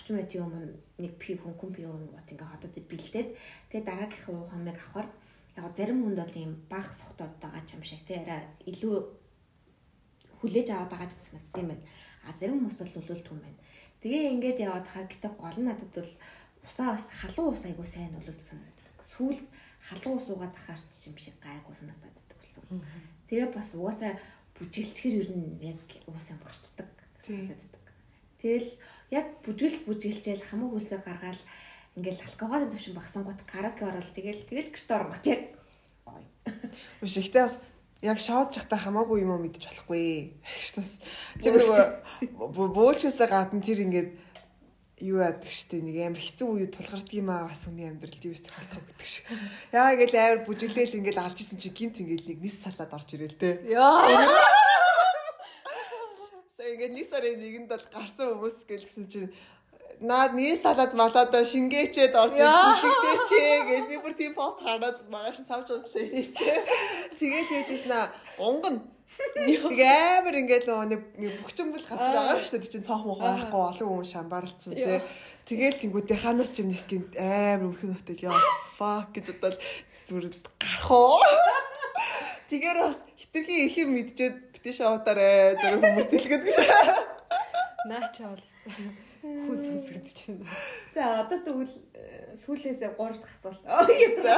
30 0.00 0.16
минутын 0.16 0.44
өмнө 0.48 0.68
нэг 1.02 1.12
пив 1.20 1.38
хөнгөн 1.44 1.72
пив 1.76 1.88
гот 1.92 2.28
ингээ 2.32 2.52
хотод 2.52 2.74
бэлдээд 2.88 3.28
тэгээ 3.68 3.84
дараагийнхаа 3.84 4.34
уух 4.34 4.52
амыг 4.56 4.78
авахар 4.80 5.08
яг 5.56 5.76
зарим 5.76 5.98
хүнд 6.02 6.18
бол 6.20 6.36
ийм 6.40 6.52
баг 6.72 6.86
сохтоод 6.88 7.34
байгаа 7.42 7.62
юм 7.74 7.82
шиг 7.84 8.00
тий 8.08 8.16
арай 8.16 8.42
илүү 8.70 8.96
хүлээж 10.40 10.68
аваад 10.72 10.90
байгаа 10.90 11.12
юм 11.12 11.24
санагдсан 11.26 11.60
юм 11.62 11.68
байна. 11.70 11.86
А 12.24 12.32
зарим 12.38 12.56
хүмүүс 12.56 12.76
бол 12.80 12.94
нөлөөлдөг 12.96 13.32
юм 13.32 13.40
байна. 13.44 13.58
Тэгээ 14.00 14.32
ингээд 14.34 14.58
яваад 14.66 14.86
хаа 14.88 15.04
гэтээ 15.04 15.32
гол 15.36 15.58
нь 15.60 15.68
надад 15.68 15.92
бол 15.92 16.12
усаа 16.64 16.88
бас 16.96 17.04
халуун 17.20 17.52
ус 17.52 17.64
айгуу 17.68 17.86
сайн 17.88 18.12
нөлөөлдөг 18.16 18.46
санагддаг. 18.48 18.96
Сүүлд 19.12 19.46
халуун 19.88 20.18
ус 20.20 20.28
уугаад 20.32 20.54
ахаар 20.56 20.80
ч 20.80 21.02
юм 21.08 21.16
шиг 21.20 21.36
гайгүй 21.44 21.74
санагдаад 21.76 22.16
байсан. 22.32 22.64
Тэгээ 23.28 23.48
бас 23.52 23.68
угаасаа 23.76 24.12
бүжиглчгэр 24.56 25.14
ер 25.20 25.28
нь 25.36 25.60
яг 25.60 25.80
ус 26.08 26.26
юм 26.32 26.40
гарчдаг 26.40 26.88
санагддаг. 27.20 27.79
Тэгэл 28.40 28.70
яг 29.12 29.26
бүжгэл 29.44 29.84
бүжгэлжээл 29.84 30.48
хамаг 30.48 30.72
үлсээ 30.72 31.00
гаргаал 31.04 31.42
ингээл 31.96 32.24
алкоголын 32.24 32.72
төвшин 32.72 32.96
багсангууд 32.96 33.40
караоке 33.44 33.84
орол 33.84 34.10
тэгэл 34.16 34.48
тэгэл 34.48 34.72
гэрт 34.72 34.90
оронгот 34.90 35.24
яг 35.28 35.42
гоё. 36.08 36.24
Биш 37.04 37.16
ихтэй 37.20 37.44
бас 37.44 37.56
яг 38.00 38.18
шоудж 38.20 38.56
захта 38.56 38.80
хамаагүй 38.80 39.20
юм 39.20 39.36
уу 39.36 39.42
мэдчих 39.44 39.68
болохгүй. 39.68 40.32
Шнас 40.64 41.04
тэр 41.42 41.60
нөгөө 41.60 42.72
бөөлчөөсөө 42.72 43.28
гадна 43.28 43.60
тэр 43.60 43.84
ингээд 43.84 44.10
юу 45.00 45.20
яадаг 45.24 45.48
штэ 45.48 45.80
нэг 45.80 45.96
амар 46.00 46.20
хэцүү 46.20 46.48
үе 46.48 46.66
тулгардаг 46.68 47.16
юм 47.16 47.28
аа 47.32 47.48
бас 47.48 47.64
хүний 47.64 47.88
амьдралд 47.88 48.24
юу 48.24 48.36
өстө 48.36 48.52
халтах 48.52 48.84
гэдэг 48.84 49.08
шиг. 49.08 49.24
Яа 49.72 49.96
ингээл 49.96 50.16
амар 50.16 50.40
бүжиглээл 50.44 50.98
ингээл 51.00 51.24
алж 51.24 51.40
исэн 51.40 51.56
чи 51.56 51.72
гинт 51.72 52.00
ингээл 52.04 52.28
нэг 52.28 52.38
нис 52.44 52.60
салаад 52.60 52.92
орж 52.92 53.08
ирэл 53.16 53.36
те. 53.40 53.64
Яа 53.68 54.59
ингээд 56.74 56.94
нэг 56.94 57.06
сарын 57.06 57.40
нэгэнд 57.40 57.68
бол 57.70 57.86
гарсан 57.94 58.26
хүмүүс 58.34 58.58
гэлсэн 58.70 59.04
чинь 59.12 59.32
наад 60.00 60.32
нэг 60.32 60.56
салаад 60.56 60.92
малаада 60.96 61.44
шингээчээд 61.44 62.16
орж 62.16 62.36
бүжиглээч 62.40 63.30
гэж 63.68 63.84
би 63.90 63.96
бүр 64.00 64.14
тийм 64.16 64.32
пост 64.32 64.58
хараад 64.64 65.04
магаш 65.12 65.44
савж 65.44 65.68
удлаа 65.76 66.04
хийсэн. 66.08 66.64
Тэгэл 67.20 67.52
яжсэн 67.60 67.92
аа 67.92 68.08
унган 68.40 68.80
нэг 69.36 69.60
амар 69.76 70.34
ингээд 70.40 70.66
нэг 70.88 71.00
бөхчмбөл 71.44 71.84
газар 71.84 72.16
байгаа 72.16 72.40
шүү 72.40 72.64
дээ 72.64 72.72
чинь 72.72 72.88
цоох 72.88 73.04
мох 73.04 73.20
байхгүй 73.20 73.60
олон 73.60 73.88
хүн 73.92 74.08
шамбарлцсан 74.08 74.72
тий. 74.72 75.00
Тэгэл 75.44 75.80
тэнгуүтээ 75.80 76.18
ханаас 76.24 76.50
ч 76.56 76.64
юм 76.64 76.72
нэг 76.72 76.84
гинт 76.88 77.12
амар 77.20 77.68
өрхөн 77.68 77.96
хөтөл 77.96 78.24
яа 78.24 78.40
fuck 78.80 79.12
гэж 79.12 79.36
бодоод 79.36 79.56
зүгээр 80.08 80.36
гарах 80.56 80.88
уу. 80.88 81.20
Тэгэхээр 82.50 82.78
бас 82.82 83.06
хитрхи 83.14 83.70
их 83.70 83.78
юм 83.78 83.94
мэдчихэд 83.94 84.36
битэн 84.50 84.74
шоудаарэ 84.74 85.54
зэрэг 85.62 85.86
хүмүүс 85.86 86.06
дэлгэдэг 86.10 86.42
гэж. 86.50 86.56
Наача 87.86 88.34
бол 88.34 88.46
хүн 89.22 89.60
сонсогдож 89.62 90.18
байна. 90.26 90.50
За 90.90 91.02
одоо 91.22 91.38
тэгвэл 91.46 91.76
э, 91.94 92.34
сүүлээсээ 92.42 92.98
3 92.98 93.22
дахь 93.22 93.34
асуулт. 93.38 93.62
За. 94.18 94.34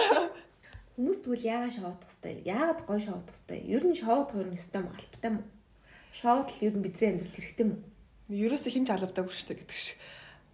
Хүмүүс 0.93 1.25
тэгвэл 1.25 1.49
яагаад 1.49 1.73
шоудах 1.73 2.09
хэвтэй? 2.13 2.35
Яагаад 2.45 2.81
гоё 2.85 3.01
шоудах 3.01 3.33
хэвтэй? 3.33 3.61
Ер 3.65 3.85
нь 3.89 3.97
шоудах 3.97 4.45
юм 4.45 4.53
өстэй 4.53 4.85
юм 4.85 4.93
албатай 4.93 5.31
юм 5.33 5.37
уу? 5.41 5.49
Шоудал 6.13 6.59
ер 6.61 6.75
нь 6.77 6.85
бидний 6.85 7.09
амьдралд 7.17 7.33
хэрэгтэй 7.33 7.65
юм 7.65 7.73
уу? 7.81 7.89
Ерөөсө 8.29 8.69
хин 8.77 8.85
ч 8.85 8.93
албадаггүй 8.93 9.33
шүү 9.33 9.57
дээ 9.57 9.61
гэдэг 9.65 9.79
шиг 9.81 9.97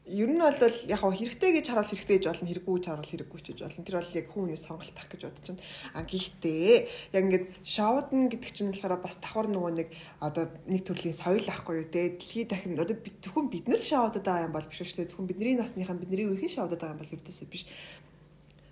ер 0.08 0.28
нь 0.32 0.40
бол 0.40 0.76
яг 0.88 1.00
хаа 1.00 1.12
хэрэгтэй 1.12 1.50
гэж 1.60 1.66
харуул 1.68 1.92
хэрэгтэй 1.92 2.16
гэж 2.18 2.26
болно 2.32 2.48
хэрэггүй 2.48 2.74
гэж 2.80 2.84
харуул 2.88 3.12
хэрэггүй 3.12 3.40
гэж 3.44 3.58
болно. 3.60 3.84
Тэр 3.84 3.96
бол 4.00 4.16
яг 4.16 4.26
хүмүүний 4.32 4.56
сонголт 4.56 4.94
тах 4.96 5.08
гэж 5.12 5.22
бодож 5.28 5.46
байна. 5.52 5.62
А 5.92 6.00
гэхдээ 6.08 6.72
яг 7.12 7.22
ингээд 7.28 7.46
шоудн 7.62 8.32
гэдэг 8.32 8.50
чинь 8.56 8.72
болохоор 8.72 9.04
бас 9.04 9.16
давхар 9.20 9.46
нөгөө 9.52 9.72
нэг 9.76 9.88
одоо 10.24 10.44
нэг 10.64 10.82
төрлийн 10.88 11.12
соёл 11.12 11.44
ахгүй 11.44 11.84
юу 11.84 11.88
те? 11.92 12.16
Дэлхий 12.16 12.48
дахин 12.48 12.80
одоо 12.80 12.96
зөвхөн 12.96 13.46
бид 13.52 13.68
нар 13.68 13.82
шоудад 13.84 14.24
байгаа 14.24 14.48
юм 14.48 14.56
бол 14.56 14.64
биш 14.64 14.80
шүү 14.80 14.96
дээ. 15.04 15.10
Зөвхөн 15.12 15.28
бидний 15.28 15.56
насныхан 15.60 16.00
бидний 16.00 16.24
үеийн 16.24 16.48
шоудад 16.48 16.80
байгаа 16.80 16.96
юм 16.96 17.02
бол 17.04 17.14
ердөөсөө 17.14 17.48
биш. 17.52 17.68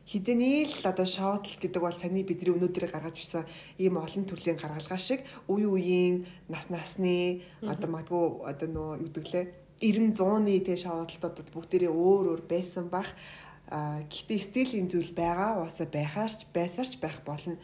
Хизээний 0.07 0.71
л 0.71 0.87
одоо 0.87 1.03
шоудл 1.03 1.59
гэдэг 1.59 1.83
бол 1.83 1.91
саний 1.91 2.23
бидний 2.23 2.55
өнөөдөр 2.55 2.95
гаргаж 2.95 3.19
ирсэн 3.19 3.43
ийм 3.75 3.99
олон 3.99 4.23
төрлийн 4.23 4.55
гаргалгаа 4.55 5.03
шиг 5.03 5.27
үе 5.51 5.67
үеийн 5.67 6.31
нас 6.47 6.71
насны 6.71 7.43
одоо 7.59 7.91
магадгүй 7.91 8.47
одоо 8.47 8.69
нөө 8.71 9.11
гэвэл 9.11 9.66
90 9.81 10.17
100-ны 10.17 10.57
тэ 10.65 10.81
шавуудалтуудад 10.81 11.53
бүгдээрээ 11.53 11.93
өөр 11.93 12.25
өөр 12.33 12.43
байсан 12.49 12.89
бах. 12.89 13.13
Гэхдээ 13.69 14.41
стилийн 14.41 14.89
зүйл 14.89 15.13
байгаа 15.13 15.61
уусаа 15.61 15.85
байхаарч 15.85 16.49
байсаарч 16.55 16.97
байх 16.97 17.21
болно. 17.29 17.61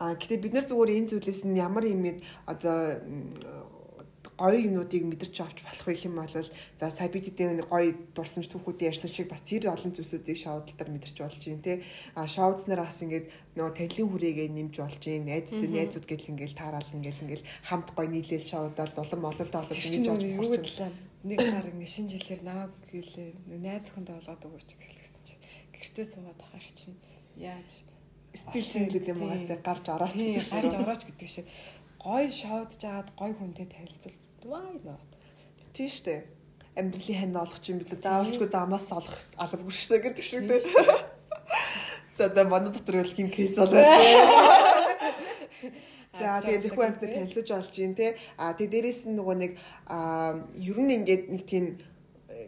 А 0.00 0.16
гэтээ 0.16 0.40
бид 0.40 0.54
нар 0.56 0.64
зүгээр 0.64 0.96
энэ 0.96 1.10
зүйлээс 1.12 1.44
нь 1.44 1.60
ямар 1.60 1.84
юм 1.84 2.16
одоо 2.48 2.96
гоё 4.40 4.56
юмнуудыг 4.56 5.04
мэдэрч 5.04 5.36
авч 5.44 5.58
болох 5.60 5.84
байх 5.84 6.00
юм 6.00 6.16
бол 6.16 6.32
за 6.32 6.88
сая 6.88 7.12
бид 7.12 7.28
хэдийн 7.28 7.60
гоё 7.68 7.92
дурсамж 8.16 8.48
түүхүүдийн 8.48 8.88
ярьсан 8.96 9.12
шиг 9.12 9.28
бас 9.28 9.44
тэр 9.44 9.68
олон 9.68 9.92
зүйлсүүдийг 9.92 10.38
шоудалтаар 10.40 10.88
мэдэрч 10.96 11.16
болж 11.20 11.42
юм 11.44 11.60
те. 11.60 11.84
А 12.16 12.24
шоудснаар 12.24 12.88
бас 12.88 13.04
ингээд 13.04 13.28
нөгөө 13.60 13.76
танилын 13.76 14.08
хүрээгээ 14.08 14.48
нэмж 14.48 14.74
болж 14.80 15.02
юм 15.12 15.28
найзтай 15.28 15.68
найзууд 15.68 16.06
гэл 16.08 16.30
ингээд 16.32 16.56
таараал 16.56 16.94
ингээд 16.96 17.20
ингээд 17.20 17.44
хамт 17.68 17.88
гоё 17.92 18.08
нийлээл 18.08 18.48
шоудаал 18.48 18.92
дулан 18.96 19.20
мололтой 19.20 19.52
болоод 19.52 19.76
ингэж 19.76 20.08
болж 20.08 20.24
болчихлоо 20.40 21.09
нэг 21.24 21.38
гар 21.38 21.66
ингэ 21.68 21.86
шинэ 21.86 22.12
жилээр 22.14 22.42
намайг 22.44 22.72
гэлээ 22.90 23.28
найз 23.60 23.84
өхөндөө 23.90 24.14
болоод 24.18 24.46
өгөөч 24.48 24.70
гэсэн 24.80 25.22
чи 25.26 25.34
гэртээ 25.74 26.06
суугаад 26.08 26.40
ахаар 26.40 26.66
чинь 26.78 26.98
яаж 27.36 27.84
стил 28.32 28.66
синглүүд 28.72 29.10
юм 29.12 29.20
угаас 29.24 29.44
тэ 29.44 29.60
гарч 29.60 29.84
орооч 29.92 30.14
гэдэг 30.16 30.48
гарч 30.48 30.72
орооч 30.80 31.02
гэдэг 31.04 31.28
шиг 31.28 31.46
гой 32.00 32.24
шоудж 32.32 32.80
агаад 32.88 33.08
гой 33.20 33.32
хүнтэй 33.36 33.66
танилцвал 33.68 34.16
why 34.48 34.74
not 34.86 35.10
Тийм 35.72 35.88
штэ. 35.88 36.24
Амьдралын 36.74 37.18
хань 37.20 37.36
олох 37.38 37.62
юм 37.70 37.78
билүү. 37.78 37.98
Заавалчгүй 38.02 38.48
замаас 38.50 38.90
олох 38.90 39.16
албагүй 39.38 39.74
штэ 39.74 40.02
гэдэг 40.02 40.24
шиг 40.24 40.50
тэ. 40.50 40.58
За 42.16 42.26
одоо 42.26 42.44
манай 42.50 42.74
дотор 42.74 43.02
бол 43.02 43.14
хин 43.14 43.30
кейс 43.30 43.54
болоо. 43.54 43.78
За 46.20 46.40
тэгээд 46.44 46.68
их 46.68 46.74
хүнтэй 46.76 47.08
танилцаж 47.16 47.48
болж 47.48 47.74
юм 47.80 47.94
те. 47.96 48.16
А 48.36 48.52
тэгээд 48.52 48.72
дээрэс 48.76 49.00
нь 49.08 49.16
нөгөө 49.16 49.36
нэг 49.40 49.52
ер 50.60 50.78
нь 50.78 50.94
ингээд 51.00 51.24
нэг 51.32 51.42
тийм 51.48 51.64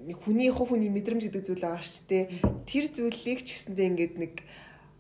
нэг 0.07 0.19
хүний 0.21 0.51
хувь 0.53 0.77
хүний 0.77 0.93
мэдрэмж 0.93 1.25
гэдэг 1.25 1.43
зүйл 1.47 1.65
байгаа 1.65 1.83
шүү 1.83 2.05
дээ. 2.09 2.25
Тэр 2.69 2.85
зүйлийг 2.93 3.41
ч 3.43 3.49
гэсэндээ 3.57 3.87
ингээд 3.91 4.15
нэг 4.21 4.33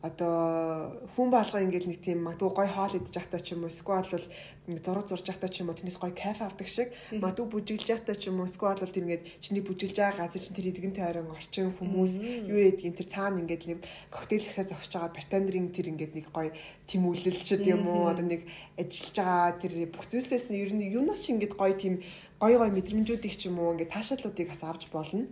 одоо 0.02 0.98
хүн 1.14 1.30
болгоо 1.30 1.62
ингээд 1.62 1.86
нэг 1.86 2.02
тийм 2.02 2.26
магадгүй 2.26 2.50
гой 2.50 2.66
хоол 2.66 2.98
идэж 2.98 3.14
явахтаа 3.14 3.38
ч 3.38 3.54
юм 3.54 3.62
уу 3.62 3.70
эсвэл 3.70 4.02
бол 4.02 4.26
нэг 4.66 4.78
зураг 4.82 5.06
зурж 5.06 5.26
явахтаа 5.30 5.46
ч 5.46 5.62
юм 5.62 5.70
уу 5.70 5.78
тэрнээс 5.78 5.98
гой 6.02 6.10
кафе 6.10 6.42
авдаг 6.42 6.66
шиг 6.66 6.90
магадгүй 7.14 7.46
бүжиглж 7.46 7.86
явахтаа 7.86 8.18
ч 8.18 8.26
юм 8.26 8.42
уу 8.42 8.50
эсвэл 8.50 8.82
бол 8.82 8.90
тийм 8.90 9.06
ингээд 9.06 9.26
чиний 9.38 9.62
бүжиглж 9.62 9.96
байгаа 10.02 10.26
газар 10.26 10.42
чинь 10.42 10.58
тэр 10.58 10.70
иргэн 10.74 10.94
тойрон 10.98 11.30
орчин 11.30 11.70
хүмүүс 11.78 12.12
юу 12.50 12.58
ядгийн 12.58 12.98
тэр 12.98 13.06
цаана 13.14 13.38
ингээд 13.46 13.62
нэг 13.70 13.78
коктейл 14.10 14.42
сахиа 14.42 14.66
зогсож 14.66 14.90
байгаа 14.90 15.14
бартандрын 15.14 15.70
тэр 15.70 15.86
ингээд 15.94 16.12
нэг 16.18 16.26
гой 16.34 16.50
тэмүүлэлчд 16.90 17.62
юм 17.62 17.86
уу 17.86 18.10
одоо 18.10 18.26
нэг 18.26 18.42
ажиллаж 18.74 19.14
байгаа 19.14 19.54
тэр 19.62 19.72
бүх 19.86 20.10
зүйлсээс 20.10 20.50
нь 20.50 20.66
ер 20.66 20.74
нь 20.74 20.90
юунаас 20.90 21.22
ч 21.22 21.30
ингээд 21.30 21.54
гой 21.54 21.78
тийм 21.78 22.02
гой 22.42 22.58
гой 22.58 22.70
мэдрэмжүүдийг 22.74 23.34
ч 23.38 23.46
юм 23.46 23.62
уу 23.62 23.78
ингээд 23.78 23.94
таашааллуудыг 23.94 24.50
бас 24.50 24.62
авч 24.66 24.90
болно. 24.90 25.30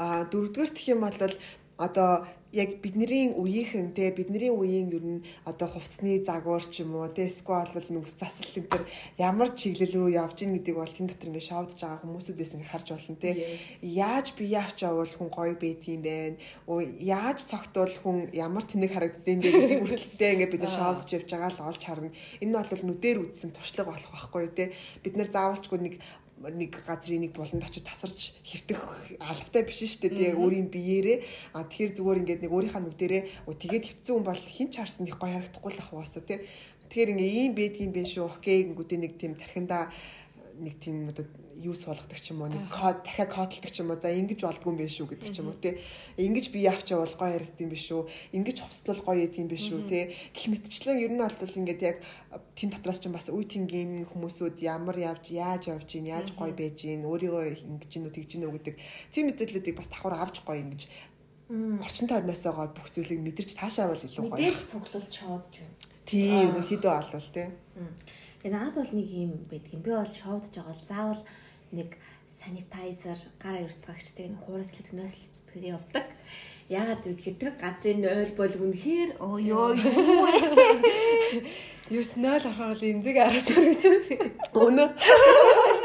Аа 0.00 0.24
дөрөвдүгээр 0.26 0.72
гэх 0.72 0.88
юм 0.88 1.04
бол 1.04 1.36
одоо 1.76 2.26
яг 2.54 2.78
бидний 2.80 3.34
үеийнхэн 3.34 3.94
те 3.98 4.14
бидний 4.14 4.46
үеийн 4.46 4.86
ер 4.94 5.02
нь 5.02 5.24
одоо 5.42 5.66
хувцсны 5.66 6.22
загвар 6.22 6.62
ч 6.62 6.86
юм 6.86 6.94
уу 6.94 7.10
те 7.10 7.26
эсвэл 7.26 7.90
нүс 7.90 8.14
засал 8.14 8.46
энэ 8.62 8.70
төр 8.70 8.82
ямар 9.18 9.50
чиглэл 9.58 10.06
рүү 10.06 10.10
явж 10.14 10.38
ийн 10.46 10.54
гэдэг 10.54 10.74
бол 10.78 10.86
тэн 10.86 11.10
дотор 11.10 11.34
ингээд 11.34 11.50
шавдж 11.50 11.78
байгаа 11.82 11.98
хүмүүсүүдээс 12.06 12.54
ингээд 12.54 12.70
харж 12.70 12.86
болно 12.94 13.18
те. 13.18 13.58
Яаж 13.82 14.26
бие 14.38 14.58
авч 14.62 14.86
явал 14.86 15.10
хүн 15.10 15.30
гоё 15.34 15.54
байдгийм 15.58 16.02
бэ? 16.06 16.38
Яаж 17.02 17.38
цогтвол 17.42 17.90
хүн 17.90 18.30
ямар 18.30 18.62
тэнэг 18.62 18.94
харагддığım 18.94 19.40
бэ 19.42 19.50
гэдэг 19.50 19.78
хүртэлтэй 19.82 20.30
ингээд 20.38 20.52
бид 20.54 20.62
нар 20.62 20.74
шавдж 20.78 21.10
явж 21.10 21.28
байгаа 21.34 21.50
л 21.50 21.66
олж 21.74 21.82
харна. 21.82 22.14
Энэ 22.38 22.50
нь 22.54 22.58
бол 22.70 22.86
нүдээр 22.86 23.18
үзсэн 23.18 23.50
туршлага 23.50 23.90
болох 23.90 24.14
байхгүй 24.14 24.46
те. 24.54 24.64
Бид 25.02 25.18
нар 25.18 25.26
заавалчгүй 25.26 25.78
нэг 25.82 25.94
нэг 26.52 26.76
газрын 26.84 27.24
нэг 27.24 27.32
буланд 27.32 27.64
очиж 27.64 27.84
тасарч 27.86 28.36
хөвтөх 28.44 28.80
албатай 29.20 29.62
биш 29.64 29.80
шүү 29.80 30.12
дээ. 30.12 30.34
Тэгээ 30.34 30.40
өөрийн 30.40 30.68
биеэрээ 30.68 31.18
а 31.56 31.64
тэгэхээр 31.64 31.96
зүгээр 31.96 32.20
ингээд 32.20 32.42
нэг 32.44 32.52
өөрийнхөө 32.52 32.82
нүдэрээ 32.84 33.22
тэгээд 33.48 33.84
хөвцөн 33.88 34.14
хүн 34.18 34.26
бол 34.28 34.42
хин 34.42 34.68
ч 34.68 34.74
харсан 34.82 35.08
их 35.08 35.16
гоё 35.16 35.32
харагдахгүй 35.40 35.72
л 35.72 35.80
ах 35.80 35.92
угаасаа 35.94 36.22
тий. 36.24 36.38
Тэгэхээр 36.88 37.12
ингээ 37.16 37.32
ийм 37.32 37.52
байдгийн 37.56 37.92
биш 37.96 38.12
шүү. 38.14 38.28
Окей 38.28 38.68
гингүүтээ 38.68 38.98
нэг 39.00 39.12
тийм 39.16 39.32
тархиндаа 39.40 39.88
нэг 40.60 40.78
тийм 40.78 41.08
одоо 41.10 41.26
юу 41.58 41.74
суулгадаг 41.74 42.18
ч 42.20 42.30
юм 42.30 42.42
уу 42.42 42.50
нэг 42.52 42.70
код 42.70 43.02
дахиад 43.02 43.30
кодолдог 43.30 43.70
ч 43.72 43.82
юм 43.82 43.90
уу 43.90 43.98
за 43.98 44.14
ингэж 44.14 44.40
болдгүй 44.46 44.70
юм 44.70 44.78
биш 44.78 44.98
үү 45.00 45.10
гэдэг 45.10 45.30
ч 45.34 45.38
юм 45.42 45.50
уу 45.50 45.58
те. 45.58 45.80
Ингэж 46.18 46.54
бие 46.54 46.70
авчаа 46.70 47.02
бол 47.02 47.14
гоё 47.18 47.34
яригд 47.38 47.58
юм 47.58 47.70
биш 47.74 47.86
үү? 47.90 48.06
Ингэж 48.36 48.56
хувцлал 48.62 49.00
гоё 49.02 49.18
яд 49.26 49.34
юм 49.34 49.48
биш 49.50 49.66
үү 49.74 49.82
те. 49.90 50.14
Гэх 50.30 50.46
мэтчлэн 50.50 50.98
ер 51.02 51.12
нь 51.14 51.22
бол 51.22 51.58
ингээд 51.58 51.82
яг 51.82 51.96
тэн 52.54 52.70
дотроос 52.70 52.98
ч 53.02 53.10
бас 53.10 53.26
үе 53.30 53.46
тэнгийн 53.46 54.06
хүмүүсүүд 54.06 54.62
ямар 54.62 54.96
явж 54.98 55.34
яаж 55.34 55.74
явж 55.74 55.88
гин 55.90 56.10
яаж 56.10 56.34
гоё 56.38 56.54
байж 56.54 56.86
гин 56.86 57.06
өөрийгөө 57.06 57.44
ингэж 57.66 57.90
гин 57.90 58.06
үү 58.06 58.14
тэгж 58.14 58.30
гин 58.34 58.46
үү 58.46 58.54
гэдэг 58.58 58.74
тийм 59.10 59.24
мэдээллүүдийг 59.30 59.76
бас 59.78 59.88
давхар 59.90 60.14
авч 60.22 60.42
гоё 60.46 60.62
ингэж 60.62 60.82
орчин 61.82 62.08
тойрноосоо 62.08 62.52
гоё 62.56 62.70
бүх 62.72 62.88
зүйлийг 62.94 63.20
мэдэрч 63.20 63.58
таашаавал 63.60 64.00
илүү 64.00 64.22
гоё 64.22 64.32
Мэдээлэл 64.32 64.70
цуглуулж 64.70 65.12
шоодж 65.12 65.54
байна. 65.60 65.76
тийм 66.08 66.48
ерөнхийдөө 66.56 66.92
олвол 67.00 67.28
те 67.36 67.42
Тэгээ 68.44 68.60
надад 68.60 68.76
бол 68.76 68.92
нэг 68.92 69.08
юм 69.08 69.32
байдгийн. 69.48 69.80
Би 69.80 69.90
бол 69.96 70.04
шоудж 70.04 70.52
байгаа 70.52 70.68
бол 70.68 70.84
заавал 70.84 71.22
нэг 71.72 71.96
санитайзер, 72.28 73.16
гар 73.40 73.56
ертгагчтай 73.64 74.28
нэг 74.28 74.44
хуураас 74.44 74.76
лэгнөөс 74.76 75.16
лэгдэх 75.16 75.64
явдаг. 75.64 76.04
Яагаад 76.68 77.08
вэ 77.08 77.16
гэхээр 77.16 77.40
тэр 77.40 77.52
газрын 77.56 78.04
ойл 78.04 78.32
бол 78.36 78.52
үнэхээр 78.52 79.10
оо 79.16 79.40
ёо 79.40 79.72
юу 79.72 80.28
Юус 81.88 82.20
0 82.20 82.36
орохоор 82.44 82.76
л 82.76 82.84
энзэг 82.84 83.16
араас 83.16 83.48
өргөж 83.48 83.80
байгаа 83.80 84.04
шиг. 84.04 84.20
өнөө 84.52 84.88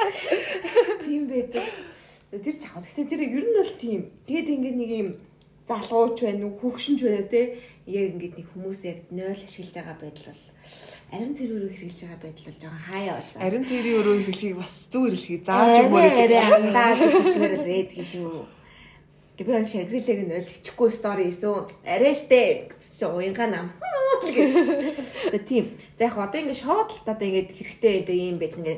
тийм 1.08 1.32
байдаг. 1.32 1.64
Тэр 2.44 2.56
чахав. 2.60 2.84
Гэхдээ 2.84 3.08
тэр 3.08 3.22
ер 3.24 3.46
нь 3.48 3.56
бол 3.56 3.74
тийм. 3.80 4.02
Тэгээд 4.28 4.52
ингээд 4.52 4.78
нэг 4.84 4.92
юм 4.92 5.10
залгууч 5.70 6.18
байна 6.26 6.50
уу, 6.50 6.58
хөгшинч 6.58 7.00
байна 7.06 7.22
уу 7.22 7.30
те. 7.30 7.42
Яг 7.86 8.18
ингээд 8.18 8.36
нэг 8.42 8.48
хүмүүс 8.50 8.80
яг 8.90 9.00
0 9.14 9.38
ашиглаж 9.38 9.74
байгаа 9.78 9.98
байдал 10.02 10.28
бол 10.34 10.44
ариун 11.14 11.34
цэрүүрийг 11.38 11.74
хэрэглэж 11.78 12.02
байгаа 12.06 12.22
байдал 12.22 12.46
бол 12.50 12.62
жоохон 12.62 12.86
хаяа 12.90 13.16
бол 13.18 13.30
заа. 13.30 13.42
Ариун 13.46 13.66
цэрийн 13.66 13.98
өрөө 14.02 14.18
хэлхийг 14.26 14.56
бас 14.58 14.74
зүгээр 14.94 15.16
хэлхий 15.16 15.40
зааж 15.46 15.76
өгмөр 15.86 16.14
арай 16.26 16.44
андаа 16.58 16.92
гэж 16.98 17.16
хэлмээр 17.18 17.54
л 17.58 17.70
байдгийн 17.70 18.10
шүү. 18.10 18.38
Гэвэн 19.40 19.66
шагрилэг 19.66 20.20
нь 20.28 20.36
олчихгүй 20.36 20.90
стори 20.92 21.24
хийсэн. 21.32 21.66
Арай 21.88 22.14
штэ 22.14 22.70
гэсэн 22.70 22.94
чи 23.00 23.06
уянга 23.08 23.48
нам. 23.48 23.68
Тэгээ 24.20 25.46
тийм. 25.48 25.66
За 25.98 26.12
яг 26.12 26.18
одоо 26.20 26.40
ингэ 26.44 26.60
шоудлт 26.60 27.08
одоо 27.08 27.26
ингэ 27.26 27.56
хэрэгтэй 27.56 28.04
одоо 28.04 28.16
юм 28.20 28.38
байж 28.38 28.60
ингэ 28.60 28.76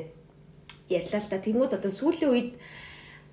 ярьлаа 0.88 1.20
л 1.20 1.28
та. 1.28 1.42
Тэнгүүд 1.42 1.76
одоо 1.76 1.90
сүүлийн 1.90 2.30
үед 2.30 2.50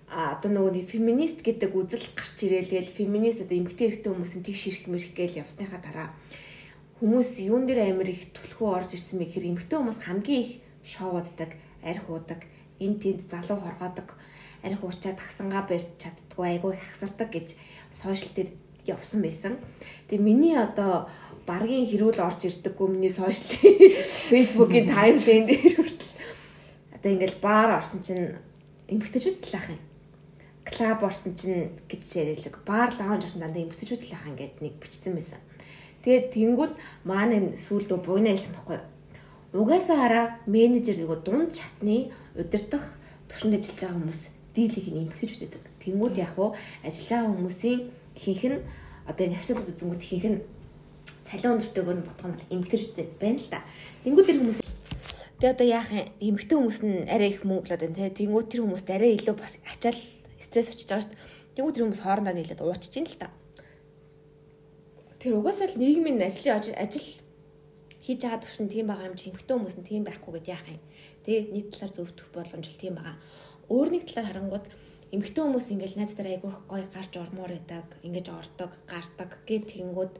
одоо 0.09 0.49
нөгөө 0.49 0.73
нэг 0.73 0.85
феминист 0.89 1.45
гэдэг 1.45 1.69
үзэл 1.69 2.09
гарч 2.17 2.37
ирээл 2.41 2.73
тэгэл 2.73 2.97
феминист 2.97 3.45
одоо 3.45 3.57
эмгтэй 3.61 3.93
эрэгтэй 3.93 4.09
хүмүүсийн 4.09 4.41
тэгш 4.41 4.63
ирэх 4.65 4.85
мэрх 4.89 5.13
гээл 5.13 5.45
явсныхаа 5.45 5.81
дараа 5.85 6.09
хүмүүс 6.97 7.39
юун 7.45 7.69
дээр 7.69 7.93
амир 7.93 8.09
их 8.09 8.33
түлхүү 8.33 8.67
орж 8.73 8.97
ирсэн 8.97 9.21
бэ 9.21 9.29
гэхээр 9.29 9.49
эмгтэй 9.53 9.77
хүмүүс 9.77 9.99
хамгийн 10.03 10.41
их 10.41 10.51
шоуддаг, 10.81 11.53
арх 11.85 12.05
уудаг, 12.09 12.41
эн 12.81 12.97
тэнд 12.97 13.29
залуу 13.29 13.61
хоргоодог, 13.61 14.17
арх 14.65 14.81
уучаад 14.81 15.21
тагсангаа 15.21 15.63
барьж 15.69 15.87
чаддгүй 16.01 16.57
айгүй 16.57 16.73
хагсардаг 16.75 17.29
гэж 17.29 17.55
сошиал 17.93 18.33
дээр 18.33 18.49
явсан 18.89 19.21
байсан. 19.21 19.53
Тэгээ 20.09 20.25
миний 20.25 20.57
одоо 20.57 21.05
баргийн 21.45 21.85
хэрүүл 21.85 22.19
орж 22.19 22.49
ирдэггүй 22.49 22.87
миний 22.89 23.13
сошиал 23.13 23.61
фейсбુકийн 24.33 24.89
таймлайн 24.89 25.45
дээр 25.45 25.75
хүртэл 25.77 26.13
одоо 26.97 27.09
ингээл 27.13 27.37
баар 27.39 27.77
орсон 27.77 28.01
чинь 28.01 28.35
эмгтэйчүүд 28.89 29.39
талаах 29.39 29.69
юм 29.69 29.88
клаб 30.69 31.03
орсон 31.03 31.35
чинь 31.35 31.73
гэж 31.89 32.03
ярилэг 32.21 32.61
баар 32.65 32.93
лаунж 32.95 33.25
орсон 33.25 33.41
дандаа 33.41 33.65
эмгтэйчүүд 33.65 34.01
талаах 34.05 34.29
ингээд 34.29 34.55
нэг 34.61 34.73
бичсэн 34.77 35.13
байсан. 35.17 35.41
Тэгээд 36.05 36.31
тэнгууд 36.31 36.73
маань 37.03 37.57
сүүлдөө 37.57 37.97
буйна 37.99 38.31
хэлсэн 38.31 38.53
байхгүй 38.55 38.77
юу? 38.79 38.87
Угаасаа 39.49 39.97
хараа 39.97 40.25
менежер 40.45 40.95
нөгөө 41.01 41.19
дунд 41.25 41.51
чатны 41.51 42.13
удирдах 42.37 42.85
төвшөнд 43.27 43.57
ажиллаж 43.57 43.79
байгаа 43.81 43.97
хүмүүс 43.97 44.21
дийлийг 44.55 44.87
нь 44.93 45.01
эмгэж 45.03 45.29
үтдэг. 45.41 45.63
Тэнгууд 45.83 46.15
яг 46.21 46.33
уу 46.37 46.53
ажиллаж 46.85 47.09
байгаа 47.09 47.33
хүмүүсийн 47.33 47.79
ихэнх 48.15 48.45
нь 48.45 48.65
одоо 49.09 49.23
энэ 49.25 49.37
хашаалууд 49.41 49.71
үзэнгүүт 49.73 50.03
ихэнх 50.05 50.27
нь 50.29 50.39
цалин 51.25 51.51
өндөртэйгөр 51.57 51.97
нь 51.97 52.07
бодох 52.07 52.27
нь 52.29 52.45
эмгэж 52.53 52.81
үтдэг 52.93 53.07
байна 53.17 53.41
л 53.41 53.49
да. 53.49 53.59
Тэнгууд 54.05 54.27
тэр 54.29 54.39
хүмүүс 54.39 54.59
Тэгээ 55.39 55.55
одоо 55.55 55.67
яах 55.71 55.89
юм 55.95 56.35
эмгтэй 56.35 56.57
хүмүүс 56.59 56.79
нь 56.83 57.07
арай 57.07 57.31
их 57.31 57.47
мөнгө 57.47 57.63
болоод 57.63 57.81
байна 57.81 57.95
те. 57.95 58.11
Тэнгууд 58.11 58.47
тэр 58.51 58.61
хүмүүст 58.67 58.89
арай 58.91 59.15
илүү 59.15 59.35
бас 59.39 59.55
ачаал 59.71 59.95
стресс 60.39 60.71
очиж 60.71 60.87
байгаа 60.89 61.03
шүү 61.03 61.11
дээ. 61.13 61.21
Тэнгууд 61.55 61.75
тэр 61.75 61.83
хүмүүс 61.85 62.03
хоорондоо 62.03 62.33
нийлээд 62.35 62.63
уучиж 62.63 62.93
ин 62.97 63.07
л 63.07 63.19
та. 63.19 63.27
Тэр 65.19 65.33
угаасаа 65.39 65.67
л 65.67 65.79
нийгмийн 65.79 66.23
ажлын 66.23 66.79
ажил 66.79 67.07
хийж 67.99 68.19
байгаа 68.23 68.41
төвшин 68.41 68.71
тийм 68.71 68.87
байгаа 68.87 69.09
юм 69.11 69.17
чи 69.19 69.29
эмгтэй 69.29 69.53
хүмүүс 69.53 69.75
нь 69.77 69.89
тийм 69.89 70.03
байхгүй 70.07 70.31
гэд 70.39 70.51
яах 70.55 70.65
юм. 70.71 70.81
Тэгээ 71.27 71.43
нийт 71.51 71.67
талаар 71.75 71.93
зөвдөх 71.93 72.27
боломж 72.31 72.65
л 72.71 72.81
тийм 72.81 72.95
байгаа. 72.95 73.15
Өөр 73.67 73.87
нэг 73.91 74.03
талаар 74.07 74.27
харангууд 74.31 74.65
эмгтэй 75.13 75.43
хүмүүс 75.43 75.67
ингээл 75.73 75.99
найз 75.99 76.13
дээр 76.15 76.29
айгүйх 76.39 76.59
гоё 76.71 76.85
гарч 76.89 77.13
ормоор 77.19 77.51
байдаг, 77.53 77.85
ингэж 78.07 78.27
ордог, 78.29 78.71
гардаг 78.87 79.31
гэт 79.45 79.75
тэнгүүд 79.75 80.13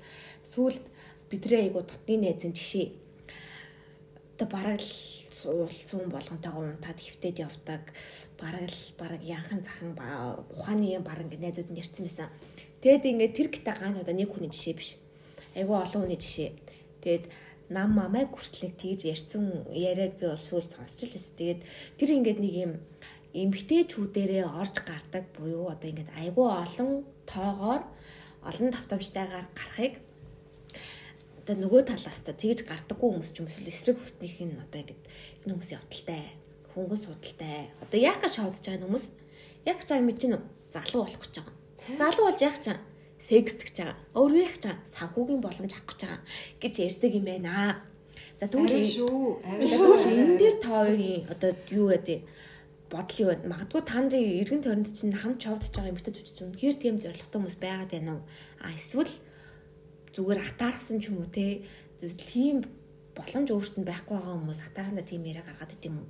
сүулт 0.43 0.85
бидний 1.29 1.69
айгуу 1.69 1.85
дотны 1.85 2.15
найзын 2.19 2.53
жишээ. 2.57 2.87
Одоо 4.35 4.47
бараг 4.49 4.81
л 4.81 5.18
уулцсан 5.45 6.09
болгонтойгоо 6.09 6.63
унтаад 6.75 6.99
хөвтөд 6.99 7.37
явдаг. 7.39 7.83
Бараг 8.39 8.71
бараг 8.99 9.21
янхан 9.23 9.61
захан 9.63 9.95
ухааны 10.55 10.99
бараг 10.99 11.29
ингэ 11.29 11.39
найзууд 11.39 11.69
нь 11.71 11.79
ярьсан 11.79 12.03
байсан. 12.07 12.29
Тэгэд 12.81 13.05
ингээд 13.11 13.35
тэр 13.35 13.47
гитэ 13.53 13.71
ганц 13.75 13.97
одоо 13.99 14.15
нэг 14.15 14.31
хүний 14.31 14.51
жишээ 14.51 14.75
биш. 14.75 14.99
Айгүй 15.55 15.77
олон 15.77 16.01
хүний 16.03 16.19
жишээ. 16.19 16.51
Тэгэд 17.03 17.23
нам 17.69 17.93
мамайг 17.93 18.33
хүртэл 18.33 18.73
тэгж 18.73 19.01
ярьсан 19.13 19.69
яриаг 19.69 20.17
би 20.17 20.25
бол 20.25 20.41
сүүл 20.41 20.65
сонсч 20.65 21.05
л 21.05 21.13
байсан. 21.13 21.35
Тэгээд 21.37 21.61
тэр 21.99 22.09
ингээд 22.17 22.39
нэг 22.41 22.53
юм 22.55 22.73
эмгтээчүүдэрээ 23.33 24.45
орж 24.49 24.75
гардаг 24.81 25.29
буюу 25.37 25.69
одоо 25.69 25.87
ингээд 25.89 26.09
айгүй 26.17 26.47
олон 26.49 27.05
тоогоор 27.29 27.83
олон 28.41 28.67
давтамжтайгаар 28.73 29.47
гарахыг 29.53 30.01
одоо 31.49 31.65
нөгөө 31.65 31.81
талаас 31.89 32.21
та 32.21 32.37
тэгж 32.37 32.61
гардаггүй 32.69 33.09
хүмүүс 33.09 33.33
ч 33.33 33.41
юм 33.41 33.49
эсвэл 33.49 33.73
эсрэг 33.73 33.97
хүснийх 33.97 34.37
нь 34.45 34.61
одоо 34.61 34.85
ингээд 34.85 35.01
энэ 35.49 35.53
хүмүүс 35.57 35.73
явдалтай 35.73 36.21
хөнгөн 36.77 37.01
судалтай 37.01 37.73
одоо 37.81 37.97
яах 37.97 38.21
гэж 38.21 38.33
шоудж 38.37 38.61
байгаа 38.69 38.85
хүмүүс 38.85 39.05
яг 39.65 39.77
гэж 39.81 39.87
байгаа 39.89 40.05
мэдэж 40.05 40.21
гэнэ 40.29 40.39
залуу 40.69 41.01
болох 41.01 41.21
гэж 41.25 41.33
байгаа 41.41 41.57
залуу 41.97 42.25
болж 42.29 42.41
яах 42.45 42.57
чам 42.61 42.77
секстэж 43.17 43.75
байгаа. 43.81 43.97
Өөрөө 44.13 44.43
их 44.45 44.57
чам 44.61 44.77
санхүүгийн 44.93 45.41
боломж 45.41 45.73
авах 45.73 45.89
гэж 45.89 45.99
байгаа 46.05 46.21
гэж 46.61 46.73
ярьдаг 46.85 47.11
юм 47.17 47.25
байна. 47.25 47.81
За 48.37 48.45
тэгвэл 48.45 48.85
шүү. 48.85 49.41
Тэгвэл 49.41 50.05
энэ 50.05 50.37
дээр 50.37 50.55
та 50.61 50.69
хоёрын 50.85 51.25
одоо 51.33 51.51
юу 51.73 51.87
гэдэг 51.89 52.19
бодол 52.93 53.17
юу 53.25 53.29
вэ? 53.33 53.49
Магадгүй 53.49 53.81
та 53.83 53.97
нарын 53.99 54.37
эргэн 54.45 54.61
тойронд 54.63 54.93
чинь 54.93 55.17
хамт 55.17 55.41
шовдож 55.41 55.73
байгаа 55.73 55.91
эмэгтэй 55.97 56.13
төч 56.13 56.29
зүн 56.37 56.53
хэр 56.55 56.77
тийм 56.77 56.95
зоригтой 57.01 57.41
хүмүүс 57.41 57.57
байгаад 57.57 57.91
байна 57.91 58.11
уу? 58.15 58.23
А 58.63 58.71
эсвэл 58.71 59.11
зүгээр 60.15 60.39
атаархсан 60.41 60.97
ч 61.01 61.09
юм 61.09 61.21
уу 61.21 61.29
те 61.29 61.61
тийм 61.99 62.65
боломж 63.17 63.49
өөртөнд 63.51 63.87
байхгүй 63.87 64.15
байгаа 64.15 64.37
хүмүүс 64.39 64.61
атаархандаа 64.71 65.05
тийм 65.05 65.23
яриа 65.27 65.43
гаргаад 65.43 65.75
идэм 65.75 65.95
үү? 65.99 66.09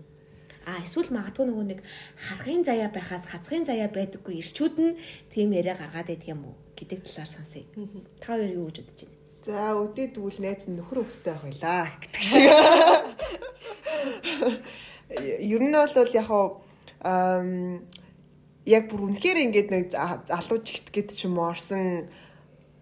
А 0.69 0.83
эсвэл 0.85 1.09
магадгүй 1.09 1.45
нөгөө 1.49 1.65
нэг 1.71 1.79
харахын 2.13 2.61
заяа 2.67 2.89
байхаас 2.93 3.25
хацхын 3.31 3.65
заяа 3.65 3.89
байдаггүй 3.89 4.37
ирчүүд 4.37 4.75
нь 4.77 4.97
тийм 5.33 5.49
яриа 5.55 5.73
гаргаад 5.73 6.13
идэг 6.13 6.35
юм 6.35 6.45
уу 6.45 6.55
гэдэг 6.77 6.99
талаар 7.07 7.29
сонсъё. 7.31 7.65
Та 8.21 8.37
хоёр 8.37 8.51
юу 8.53 8.69
гэж 8.69 8.77
бодож 8.85 8.99
байна? 9.07 9.17
За 9.47 9.73
өдөө 9.73 10.07
дүүл 10.13 10.37
найз 10.43 10.67
нөхөр 10.67 10.99
хөвгтэй 11.01 11.35
байлаа 11.41 11.83
гэдэг 12.03 12.23
шиг. 12.29 12.51
Ер 15.41 15.61
нь 15.63 15.73
бол 15.73 16.13
яг 16.13 16.29
аа 16.29 17.41
яг 18.69 18.83
бүр 18.91 19.01
үнэхээр 19.09 19.37
ингээд 19.49 19.69
нэг 19.73 19.85
залууж 20.29 20.65
ихт 20.69 20.93
гэд 20.93 21.17
ч 21.17 21.25
юм 21.25 21.39
уу 21.41 21.49
орсон 21.49 22.11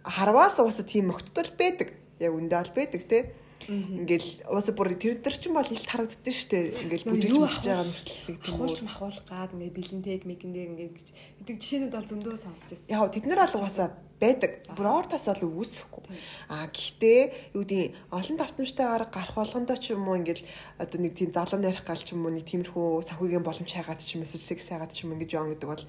харваас 0.08 0.58
уусаа 0.60 0.86
тийм 0.88 1.12
өгтөл 1.12 1.52
байдаг. 1.60 1.94
Яг 2.20 2.34
үндэ 2.34 2.56
аль 2.56 2.74
байдаг 2.74 3.04
те. 3.06 3.36
Ингээл 3.68 4.48
уусаа 4.48 4.72
бүр 4.72 4.96
тэр 4.96 5.20
тэр 5.20 5.36
чин 5.36 5.52
бол 5.52 5.68
илт 5.68 5.92
харагддсан 5.92 6.32
шүү 6.32 6.50
дээ. 6.56 6.66
Ингээл 6.88 7.10
бүжиж 7.12 7.32
мөчж 7.36 7.64
байгаа 7.68 7.84
мөртлөг 7.84 8.38
тийм 8.40 8.56
үү. 8.56 8.60
Хуулч 8.64 8.80
махвал 8.88 9.20
гад 9.28 9.52
ингээд 9.52 9.76
бэлэнтэйг 9.76 10.24
мэгэнтэй 10.24 10.66
ингээд 10.72 10.98
гэдэг 11.44 11.56
жишээнүүд 11.60 11.92
бол 11.92 12.08
зөндөө 12.08 12.36
сонсч 12.40 12.64
байсан. 12.72 12.88
Яг 12.88 13.12
тэд 13.12 13.28
нар 13.28 13.44
бол 13.44 13.60
уусаа 13.60 13.88
байдаг. 14.24 14.52
Бүр 14.72 14.88
ортас 14.88 15.28
бол 15.28 15.44
үүсэхгүй. 15.60 16.04
А 16.48 16.72
гэхдээ 16.72 17.22
юу 17.60 17.68
гэдэг 17.68 17.92
олон 18.08 18.36
давтамжтай 18.40 18.88
арга 18.88 19.12
гарах 19.12 19.36
болгондоо 19.36 19.76
ч 19.76 19.92
юм 19.92 20.08
уу 20.08 20.16
ингээл 20.16 20.48
одоо 20.80 21.00
нэг 21.04 21.14
тийм 21.20 21.36
залуу 21.36 21.60
нарих 21.60 21.84
гал 21.84 22.00
ч 22.00 22.16
юм 22.16 22.24
уу 22.24 22.32
нэг 22.32 22.48
тиймэрхүү 22.48 23.04
сахигийн 23.04 23.44
боломж 23.44 23.68
хайгаад 23.68 24.00
ч 24.00 24.16
юм 24.16 24.24
уу 24.24 24.32
секс 24.32 24.72
хайгаад 24.72 24.96
ч 24.96 25.04
юм 25.04 25.12
ингээд 25.20 25.34
жоон 25.36 25.52
гэдэг 25.52 25.68
бол 25.68 25.84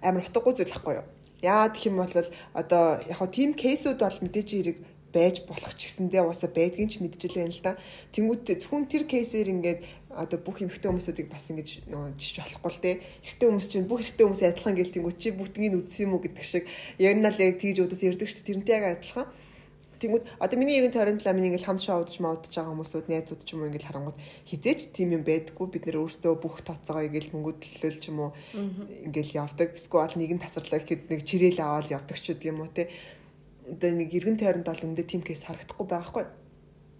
амар 0.00 0.24
утгагүй 0.24 0.52
зүйл 0.56 0.72
байхгүй 0.72 0.94
юу? 0.96 1.06
Яа 1.42 1.70
гэх 1.70 1.86
юм 1.86 2.02
бол 2.02 2.14
одоо 2.54 2.84
яг 3.06 3.16
хоо 3.18 3.30
team 3.30 3.54
кейсүүд 3.54 3.98
бол 4.02 4.18
мэдээж 4.22 4.48
хэрэг 4.50 4.78
байж 5.12 5.46
болох 5.48 5.72
ч 5.72 5.88
гэсэндээ 5.88 6.22
уусаа 6.24 6.50
байдгийг 6.52 6.90
ч 6.92 7.00
мэдчихлээ 7.00 7.46
юм 7.48 7.52
л 7.54 7.64
да. 7.64 7.80
Тэнгүүт 8.12 8.60
зөвхөн 8.60 8.84
тэр 8.92 9.04
кейсээр 9.08 9.48
ингээд 9.54 9.80
одоо 10.12 10.38
бүх 10.42 10.60
эмэгтэй 10.60 10.88
хүмүүсүүдийг 10.90 11.28
бас 11.32 11.48
ингэж 11.48 11.88
нөгөө 11.88 12.12
жиж 12.20 12.36
болохгүй 12.44 12.70
л 12.74 12.82
те. 12.84 12.92
Эрэгтэй 13.24 13.46
хүмүүс 13.48 13.68
чинь 13.72 13.88
бүх 13.88 14.00
эрэгтэй 14.04 14.24
хүмүүс 14.28 14.42
адилхан 14.44 14.76
гэл 14.76 14.94
тэнгүүт 14.94 15.18
чи 15.18 15.28
бүгднийг 15.32 15.74
үдсэн 15.80 16.04
юм 16.04 16.12
уу 16.18 16.22
гэдэг 16.26 16.44
шиг 16.44 16.64
яг 17.00 17.16
нь 17.16 17.24
л 17.24 17.40
яг 17.40 17.56
тэгж 17.56 17.78
өдөөс 17.88 18.02
ярддаг 18.04 18.28
ч 18.28 18.36
тэрнтэй 18.44 18.74
яг 18.76 18.84
адилхан. 19.00 19.26
Тэнгүүд 19.98 20.24
одоо 20.38 20.56
миний 20.58 20.78
иргэн 20.78 20.94
тойрон 20.94 21.18
талаа 21.18 21.36
миний 21.36 21.50
ингээл 21.50 21.68
хам 21.68 21.78
шоудж 21.82 22.22
маудж 22.22 22.54
байгаа 22.54 22.72
хүмүүсүүд 22.72 23.06
найзууд 23.10 23.42
ч 23.42 23.48
юм 23.54 23.62
уу 23.62 23.70
ингээл 23.70 23.88
харангууд 23.90 24.18
хизээч 24.46 24.80
тийм 24.94 25.08
юм 25.18 25.22
байдггүй 25.26 25.66
бид 25.74 25.84
нэр 25.86 26.00
өөрсдөө 26.02 26.34
бүх 26.38 26.62
тоцоогоо 26.62 27.06
ингээл 27.06 27.34
мөнгө 27.34 27.52
төлөөл 27.58 27.98
ч 27.98 28.04
юм 28.10 28.18
уу 28.22 28.30
ингээл 29.06 29.36
явдаг. 29.42 29.74
Эсвэл 29.74 30.14
нэгэн 30.14 30.38
тасарлаа 30.38 30.78
гэхэд 30.80 31.10
нэг 31.10 31.20
чирээл 31.26 31.60
аваад 31.60 31.90
явдаг 31.90 32.16
ч 32.16 32.30
үгүй 32.30 32.50
юм 32.54 32.62
уу 32.62 32.70
те 32.70 32.86
одоо 33.68 33.90
нэг 33.92 34.08
эргэн 34.14 34.38
тойронд 34.40 34.64
бол 34.64 34.84
өмнөд 34.86 35.08
тийм 35.08 35.22
кейс 35.22 35.44
харагдахгүй 35.44 35.86
байгаа 35.86 36.08
хгүй. 36.08 36.24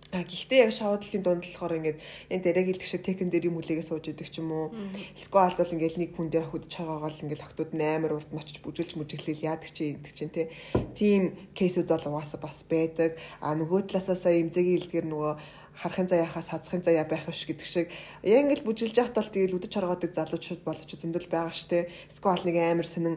А 0.09 0.25
гэхдээ 0.25 0.65
яг 0.65 0.73
шавуудлын 0.73 1.21
дунд 1.21 1.45
болохоор 1.45 1.77
ингээд 1.77 1.99
энэ 2.33 2.41
дээрэг 2.41 2.81
шиг 2.81 3.05
текэн 3.05 3.29
дээр 3.29 3.53
юм 3.53 3.61
үлээгээ 3.61 3.85
сууж 3.85 4.09
идэг 4.09 4.33
ч 4.33 4.41
юм 4.41 4.49
уу. 4.57 4.73
Эсвэл 5.13 5.53
бол 5.53 5.75
ингээд 5.77 6.01
нэг 6.01 6.11
хүн 6.17 6.33
дээр 6.33 6.49
хөдөж 6.49 6.73
чаргаагаал 6.73 7.23
ингээд 7.29 7.45
охтууд 7.45 7.77
амар 7.77 8.17
урд 8.17 8.33
нь 8.33 8.41
очиж 8.41 8.65
бүжүүлж 8.65 8.97
мүжиглэл 8.97 9.45
яадаг 9.45 9.69
чи 9.69 10.01
гэдэг 10.01 10.13
чинь 10.17 10.33
те. 10.33 10.49
Тим 10.97 11.37
кейсүүд 11.53 11.93
бол 11.93 12.09
угаасаа 12.09 12.41
бас 12.41 12.65
байдаг. 12.65 13.21
А 13.45 13.53
нөгөө 13.53 13.85
талаасаа 13.93 14.17
сая 14.17 14.41
имзэгийн 14.41 14.81
хэлдгэр 14.81 15.07
нөгөө 15.13 15.33
харахын 15.79 16.09
заяахаас 16.11 16.49
хазахын 16.51 16.83
заяа 16.83 17.05
байх 17.07 17.29
биш 17.29 17.47
гэдэг 17.47 17.69
шиг 17.69 17.87
яг 18.25 18.43
ингээд 18.43 18.67
бүжилж 18.67 18.97
бол 19.15 19.29
тэгэл 19.31 19.57
үдэж 19.61 19.71
чаргаадаг 19.77 20.11
залуучууд 20.11 20.63
болч 20.67 20.91
зөндөл 20.91 21.31
байгаа 21.31 21.55
штэ. 21.55 21.87
Эсвэл 22.11 22.43
нэг 22.49 22.57
амар 22.59 22.89
сонин 22.89 23.17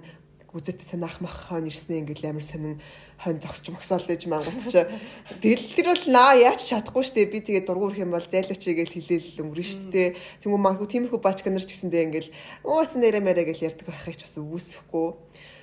үзэт 0.52 0.84
санаах 0.84 1.24
мах 1.24 1.48
хон 1.48 1.68
ирснээ 1.72 2.04
ингээл 2.04 2.36
амар 2.36 2.44
сонин 2.44 2.76
хонь 3.16 3.40
зогсч 3.40 3.72
мөксөөл 3.72 4.04
гэж 4.04 4.28
мангууч. 4.28 4.68
Тэгэл 5.40 5.68
тэр 5.80 5.88
бол 5.96 6.06
наа 6.12 6.36
яаж 6.36 6.68
чадахгүй 6.68 7.04
штэ 7.08 7.32
би 7.32 7.40
тэгээ 7.40 7.64
дургуурх 7.64 7.96
юм 7.96 8.12
бол 8.12 8.28
зайлаач 8.28 8.60
гээл 8.60 8.96
хэлээл 9.00 9.48
өнгөрөн 9.48 9.70
штэ. 9.72 10.20
Тэнгүү 10.44 10.60
магадгүй 10.60 10.90
тиймэрхүү 10.92 11.20
бач 11.24 11.40
гэнэр 11.40 11.64
ч 11.64 11.72
гэсэндээ 11.72 12.04
ингээл 12.04 12.30
уусан 12.68 13.00
нэрэ 13.00 13.24
мэрэ 13.24 13.48
гээл 13.48 13.72
ярьдаг 13.72 13.88
байхыг 13.88 14.20
ч 14.20 14.28
бас 14.28 14.36
үүсэхгүй. 14.36 15.08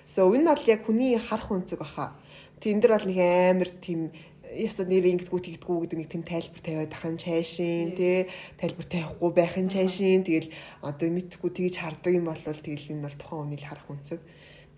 So 0.08 0.32
энэ 0.32 0.56
бол 0.56 0.64
яг 0.72 0.80
хүний 0.88 1.20
харах 1.20 1.52
үнцэг 1.52 1.84
баха. 1.84 2.16
Тэн 2.64 2.80
дээр 2.80 2.96
бол 2.96 3.06
нэг 3.12 3.18
амар 3.20 3.70
тийм 3.84 4.08
яста 4.56 4.88
нэр 4.88 5.04
ингэдэггүй 5.04 5.40
тэгдэггүй 5.44 5.76
гэдэг 5.84 5.98
нэг 6.00 6.08
тийм 6.08 6.24
тайлбар 6.24 6.62
тавиад 6.64 6.92
ахын 6.96 7.20
чайшин 7.20 7.92
тий 7.92 8.24
тайлбар 8.56 8.88
тавихгүй 8.88 9.30
байхын 9.36 9.68
чайшин 9.68 10.24
тэгэл 10.24 10.48
одоо 10.80 11.08
мэдхгүй 11.12 11.50
тэгж 11.52 11.74
хардаг 11.76 12.12
юм 12.16 12.32
бол 12.32 12.40
тэгэл 12.40 12.96
энэ 12.96 13.04
бол 13.04 13.16
тухайн 13.20 13.42
үнийг 13.44 13.62
харах 13.68 13.88
үнцэг 13.92 14.20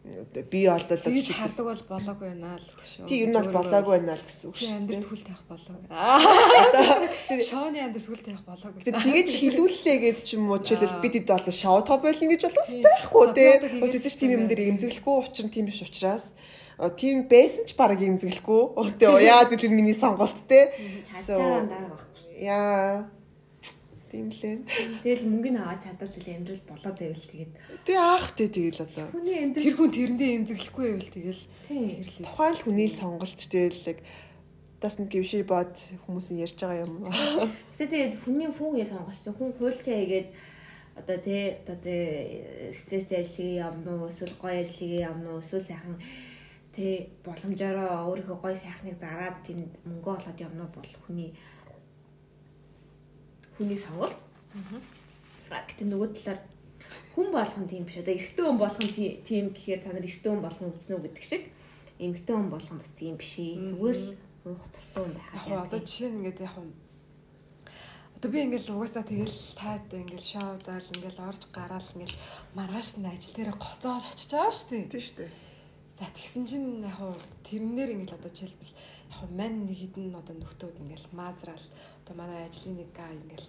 би 0.00 0.64
олол 0.64 0.88
тэгж 0.88 1.36
хардаг 1.36 1.60
бол 1.66 1.82
болоогүй 1.92 2.32
байна 2.32 2.56
л 2.56 2.64
шүү. 2.64 3.04
Тий 3.04 3.20
ер 3.20 3.28
нь 3.28 3.36
бол 3.36 3.52
болоогүй 3.52 4.00
байна 4.00 4.16
л 4.16 4.24
гэсэн 4.24 4.48
үг 4.48 4.56
шүү. 4.56 4.80
Амьдрал 4.80 5.04
хүл 5.04 5.28
тавих 5.28 5.44
болоогүй. 5.44 5.84
Шоуны 7.50 7.84
амьдрал 7.84 8.08
хүл 8.08 8.24
тавих 8.24 8.40
болоогүй. 8.48 8.80
Тэгэж 8.88 9.28
хилүүллээ 9.28 10.00
гэд 10.00 10.24
ч 10.24 10.40
юм 10.40 10.48
уу 10.48 10.64
жишээлбэл 10.64 11.04
бид 11.04 11.20
хэд 11.20 11.28
бол 11.28 11.52
шоу 11.52 11.84
топ 11.84 12.00
байлна 12.00 12.32
гэж 12.32 12.48
бол 12.48 12.64
ус 12.64 12.72
байхгүй 12.80 13.24
тий. 13.36 13.52
Ус 13.84 13.92
эцэж 14.00 14.16
тийм 14.16 14.40
юм 14.40 14.48
дээр 14.48 14.72
эмзэглэхгүй 14.72 15.14
учир 15.20 15.44
нь 15.44 15.52
тийм 15.52 15.68
биш 15.68 15.84
учраас 15.84 16.32
тийм 16.96 17.28
байсан 17.28 17.68
ч 17.68 17.76
бараг 17.76 18.00
эмзэглэхгүй. 18.00 18.80
Өөдөө 18.80 19.20
яа 19.20 19.44
гэдэг 19.52 19.68
миний 19.68 19.92
сонголт 19.92 20.48
тий. 20.48 20.72
Чалчаа 21.12 21.68
дараа 21.68 21.92
байхгүй. 21.92 22.40
Яа 22.40 23.04
Тийм 24.10 24.26
лээ. 24.34 24.66
Тэгэл 25.06 25.22
мөнгө 25.22 25.50
нь 25.54 25.60
аваад 25.62 25.86
чадвал 25.86 26.10
амьдрал 26.10 26.62
болоод 26.66 26.98
байвал 26.98 27.26
тэгээд. 27.30 27.52
Тэг 27.86 27.96
аах 27.96 28.26
тий 28.34 28.48
тэгэл 28.50 28.82
одоо. 28.82 29.06
Хүний 29.14 29.38
амьдрал 29.38 29.62
тэр 29.62 29.76
хүн 29.78 29.90
тэрэндээ 29.94 30.30
эмзэглэхгүй 30.34 30.84
байвал 30.90 31.14
тэгэл. 31.14 31.42
Тийм. 31.62 31.86
Тухайн 32.26 32.54
л 32.58 32.64
хүний 32.66 32.88
сонголт 32.90 33.38
тэгэл 33.38 33.86
яг 33.86 33.98
нэг 34.82 35.08
гівши 35.14 35.46
бод 35.46 35.74
хүмүүс 36.08 36.28
нь 36.34 36.42
ярьж 36.42 36.58
байгаа 36.58 36.82
юм. 36.82 37.06
Гэтэ 37.78 37.86
тэгээд 37.86 38.14
хүний 38.24 38.50
хүн 38.50 38.82
яа 38.82 38.90
сонгосон 38.90 39.38
хүн 39.38 39.54
хуульчаа 39.54 40.02
игээд 40.02 40.28
одоо 40.98 41.18
тий 41.22 41.54
одоо 41.62 41.76
тий 41.78 42.02
стресстэй 42.72 43.20
ажлыг 43.22 43.46
явна 43.62 43.90
уу 43.94 44.10
эсвэл 44.10 44.34
гоё 44.40 44.58
ажлыг 44.64 44.90
явна 44.90 45.36
уу 45.36 45.44
эсвэл 45.44 45.68
сайхан 45.68 45.96
тий 46.74 47.12
боломжоор 47.24 47.76
өөрийнхөө 48.10 48.38
гоё 48.40 48.56
сайхныг 48.56 48.96
зараад 48.98 49.36
тэнд 49.46 49.70
мөнгө 49.84 50.10
олоод 50.16 50.38
явна 50.40 50.64
бол 50.72 50.90
хүний 51.04 51.36
хүний 53.60 53.76
сонголт. 53.76 54.16
Аа. 54.56 54.80
Гэтэ 55.68 55.84
нөгөө 55.84 56.08
талаар 56.16 56.40
хүн 57.12 57.28
болгон 57.28 57.68
тийм 57.68 57.84
биш. 57.84 58.00
Одоо 58.00 58.16
эрэгтэй 58.16 58.44
хүн 58.48 58.56
болгон 58.56 58.88
тийм 59.20 59.44
гэхээр 59.52 59.80
та 59.84 59.92
нар 59.92 60.08
эрэгтэй 60.08 60.30
хүн 60.32 60.40
болгон 60.40 60.72
үзнэ 60.72 60.96
үү 60.96 61.04
гэдэг 61.04 61.24
шиг 61.28 61.44
эмэгтэй 62.00 62.34
хүн 62.34 62.48
болгон 62.48 62.78
бас 62.80 62.90
тийм 62.96 63.14
биш. 63.20 63.36
Зүгээр 63.36 63.98
л 64.00 64.08
муух 64.48 64.64
туртаа 64.72 65.02
хүн 65.04 65.14
байхад. 65.14 65.44
Яг 65.52 65.60
одоо 65.68 65.80
жишээ 65.84 66.08
нь 66.08 66.18
ингээд 66.24 66.40
яг 66.48 66.56
Одоо 68.20 68.36
би 68.36 68.44
ингээл 68.44 68.76
угаасаа 68.76 69.00
тэгэл 69.00 69.38
таад 69.56 69.88
ингээл 69.96 70.20
шоудаал 70.20 70.88
ингээл 70.92 71.24
орж 71.24 71.42
гараал 71.56 71.88
ингээл 71.96 72.20
маргааш 72.52 73.00
нь 73.00 73.08
ажил 73.08 73.32
дээр 73.32 73.56
гоцоод 73.56 74.04
очиж 74.12 74.30
байгаа 74.36 74.52
шүү 74.52 74.68
дээ. 74.76 74.92
Тийм 74.92 75.04
шүү 75.08 75.16
дээ. 75.24 75.32
За 75.96 76.04
тэгсэн 76.12 76.44
чинь 76.44 76.84
яг 76.84 77.00
тэрнээр 77.48 77.96
ингээл 77.96 78.20
одоо 78.20 78.28
жишээлбэл 78.28 78.76
яг 78.76 79.20
мань 79.32 79.64
нэг 79.64 79.72
хідэн 79.72 80.12
одоо 80.20 80.36
нөхдөөд 80.36 80.76
ингээл 80.84 81.08
маазраал 81.16 81.64
одоо 82.10 82.26
манай 82.26 82.46
ажлын 82.50 82.74
нэг 82.74 82.90
га 82.90 83.06
ингээл 83.06 83.48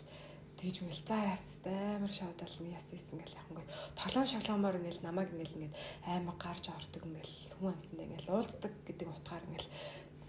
тэгж 0.62 0.86
мэл 0.86 1.01
за 1.01 1.18
яас 1.18 1.45
амар 1.66 2.14
шавдал 2.14 2.55
нэг 2.62 2.78
яас 2.78 2.88
ийсэн 2.93 3.18
ингээл 3.18 3.39
яг 3.41 3.47
ингээд 3.49 3.70
толон 3.97 4.28
шоломоор 4.30 4.78
ингээл 4.78 5.01
намайг 5.01 5.34
ингээл 5.34 5.57
ингээд 5.57 5.78
амар 6.05 6.38
гарч 6.38 6.70
ордог 6.70 7.01
ингээл 7.09 7.57
хүн 7.57 7.74
амтнд 7.74 8.01
ингээл 8.05 8.34
уулздаг 8.38 8.74
гэдэг 8.86 9.07
утгаар 9.09 9.43
ингээл 9.49 9.70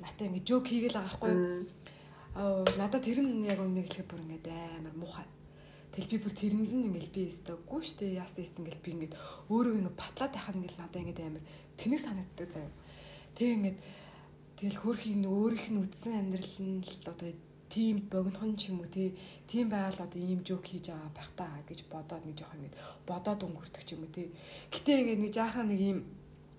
натаа 0.00 0.24
ингээд 0.32 0.48
жок 0.48 0.64
хийгээл 0.64 0.96
байгаа 0.96 1.28
юу? 1.28 1.68
Аа 2.32 2.64
надад 2.80 3.04
тэр 3.04 3.20
нь 3.20 3.44
яг 3.44 3.60
үнийг 3.60 3.92
хэлэхэд 3.92 4.08
бүр 4.08 4.24
ингээд 4.24 4.48
амар 4.48 4.96
муухай. 4.96 5.28
Тэл 5.92 6.08
би 6.08 6.16
бүр 6.16 6.32
тэрэнд 6.32 6.72
нь 6.72 6.88
ингээл 6.88 7.12
би 7.12 7.28
өстөггүй 7.28 7.82
штэ 7.84 8.16
яасан 8.16 8.48
ийсэн 8.48 8.64
ингээл 8.64 8.80
би 8.80 8.90
ингээд 8.96 9.14
өөрөө 9.52 9.76
ингээд 9.76 10.00
батлаад 10.00 10.32
байхад 10.32 10.56
ингээл 10.56 10.80
надаа 10.80 11.00
ингээд 11.04 11.20
амар 11.20 11.44
тэнэг 11.76 12.00
санагддаг 12.00 12.48
заяа. 12.48 12.72
Тэг 13.36 13.48
ингээд 13.60 13.78
тэгэл 14.56 14.80
хөрхийн 14.80 15.28
өөрийнх 15.28 15.68
нь 15.68 15.82
үдсэн 15.84 16.12
амьдрал 16.16 16.56
нь 16.64 16.80
л 16.80 16.96
одоо 17.12 17.28
тийм 17.72 17.96
богинохон 18.12 18.52
ч 18.60 18.68
юм 18.68 18.84
уу 18.84 18.90
тийм 19.48 19.66
байгаал 19.72 20.04
одоо 20.04 20.20
ийм 20.20 20.40
жоок 20.44 20.64
хийж 20.68 20.92
байгаа 20.92 21.10
байх 21.16 21.30
та 21.40 21.48
гэж 21.68 21.80
бодоод 21.92 22.22
нэг 22.28 22.36
жоох 22.36 22.52
ингэ 22.56 22.76
бодоод 23.08 23.40
өнгөрдөг 23.46 23.82
ч 23.88 23.96
юм 23.96 24.04
уу 24.04 24.12
тий. 24.12 24.28
Гэтэ 24.72 24.92
ингэ 25.00 25.14
нэг 25.24 25.32
жаахан 25.32 25.66
нэг 25.72 25.80
ийм 25.80 25.98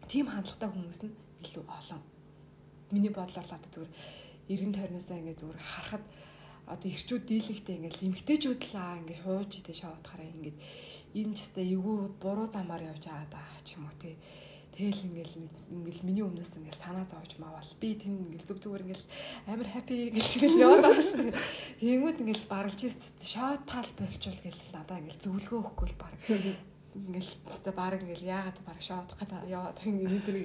тийм 0.09 0.25
хандлагатай 0.33 0.69
хүмүүс 0.73 1.01
нь 1.05 1.13
илүү 1.45 1.65
олон. 1.77 2.01
Миний 2.93 3.13
бодлоор 3.13 3.45
л 3.45 3.57
одоо 3.57 3.69
зүгээр 3.73 3.93
эргэн 4.53 4.73
тойрноосаа 4.73 5.17
ингэ 5.21 5.37
зүгээр 5.37 5.61
харахад 5.61 6.03
одоо 6.73 6.89
ирчүүд 6.89 7.23
дийлэгтэй 7.29 7.75
ингээл 7.77 8.05
эмгтээчүүд 8.09 8.61
л 8.71 8.75
аа 8.81 8.97
ингээд 9.01 9.23
хууж 9.23 9.51
идэ 9.61 9.73
шоотахаараа 9.73 10.29
ингээд 10.33 10.57
энэ 11.19 11.33
ч 11.37 11.39
гэсэн 11.45 11.65
эвгүй 11.77 11.97
буруу 12.23 12.47
замаар 12.49 12.83
явж 12.89 13.03
байгаа 13.05 13.29
даа 13.29 13.61
ч 13.61 13.77
юм 13.77 13.85
уу 13.85 13.95
тий. 14.01 14.15
Тэгэл 14.73 15.05
ингээл 15.05 15.35
ингээл 15.69 16.01
миний 16.01 16.25
өмнөөс 16.25 16.57
ингээл 16.57 16.81
санаа 16.81 17.05
зовж 17.05 17.37
маавал 17.37 17.69
би 17.77 17.93
тэн 17.93 18.25
ингээл 18.25 18.47
зүг 18.49 18.57
зүгээр 18.57 18.83
ингээл 18.89 19.05
амар 19.53 19.69
хаппи 19.69 20.09
гэл 20.09 20.57
яваад 20.65 20.97
шин. 20.97 21.29
Тэнгүүд 21.77 22.21
ингээл 22.25 22.49
баралж 22.49 22.81
шоу 23.21 23.53
тал 23.69 23.89
болчвол 23.93 24.39
гэл 24.41 24.61
надаа 24.73 24.97
ингээл 24.97 25.23
зөвлөгөө 25.29 25.59
өгөхгүй 25.61 25.87
л 25.93 26.01
баг 26.01 26.13
ингээл 26.93 27.31
баг 27.73 28.01
ингээл 28.01 28.29
яагаад 28.29 28.59
баг 28.65 28.79
шоудах 28.81 29.17
гэдэг 29.17 29.49
яваад 29.49 29.77
ингээд 29.85 30.25
тэр 30.25 30.37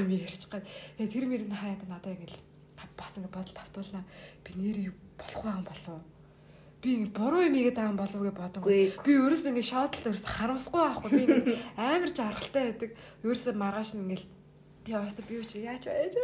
юм 0.00 0.08
ярьчих 0.12 0.48
гад. 0.48 0.64
Тэгээ 0.96 1.12
тэр 1.12 1.24
мэрэнд 1.28 1.52
хаяад 1.56 1.82
надаа 1.88 2.12
ингээл 2.12 2.40
бас 2.96 3.12
ингээд 3.16 3.36
бодол 3.36 3.56
тавтуулнаа. 3.56 4.04
Би 4.44 4.50
нэр 4.56 4.96
болох 5.16 5.44
байгаа 5.44 5.64
болов 5.64 5.88
уу? 5.96 6.11
Би 6.82 6.90
ингэ 6.98 7.14
буруу 7.14 7.46
юм 7.46 7.54
игээд 7.54 7.78
байгаа 7.78 7.94
болов 7.94 8.20
гэж 8.26 8.34
бодсон. 8.34 8.62
Би 8.66 9.12
ерөөс 9.14 9.46
ингэ 9.46 9.62
шоудлт 9.62 10.02
ерөөс 10.02 10.26
харамсахгүй 10.26 10.82
байхгүй. 10.82 11.10
Би 11.14 11.22
ингэ 11.30 11.54
амар 11.78 12.10
жаргалтай 12.10 12.62
байдаг. 12.74 12.90
Ерөөсөө 13.22 13.54
маргааш 13.54 13.90
нь 13.94 14.02
ингээл 14.02 14.26
яваастаа 14.90 15.24
би 15.30 15.38
үчи 15.38 15.62
яач 15.62 15.86
байж 15.86 16.18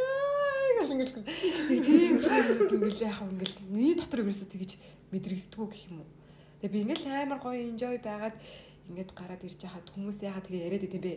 гэл 0.78 0.94
ингээл 0.94 1.14
тийм 1.86 2.18
ингээл 2.18 3.06
яах 3.06 3.22
вэ 3.22 3.30
ингээлний 3.38 3.94
дотор 3.98 4.26
ерөөсөө 4.26 4.48
тэгэж 4.50 4.70
мэдрэгддэггүй 5.14 5.66
гэх 5.70 5.82
юм 5.90 6.02
уу. 6.02 6.10
Тэгээ 6.62 6.74
би 6.74 6.78
ингээл 6.86 7.06
амар 7.06 7.38
гоё 7.38 7.58
enjoy 7.58 7.98
байгаад 8.02 8.36
ингээд 8.90 9.10
гараад 9.14 9.42
ирж 9.46 9.60
хахад 9.62 9.86
хүмүүс 9.94 10.18
яагаад 10.26 10.46
тэгээ 10.46 10.66
яриад 10.66 10.86
идэм 10.90 11.02
бэ? 11.02 11.14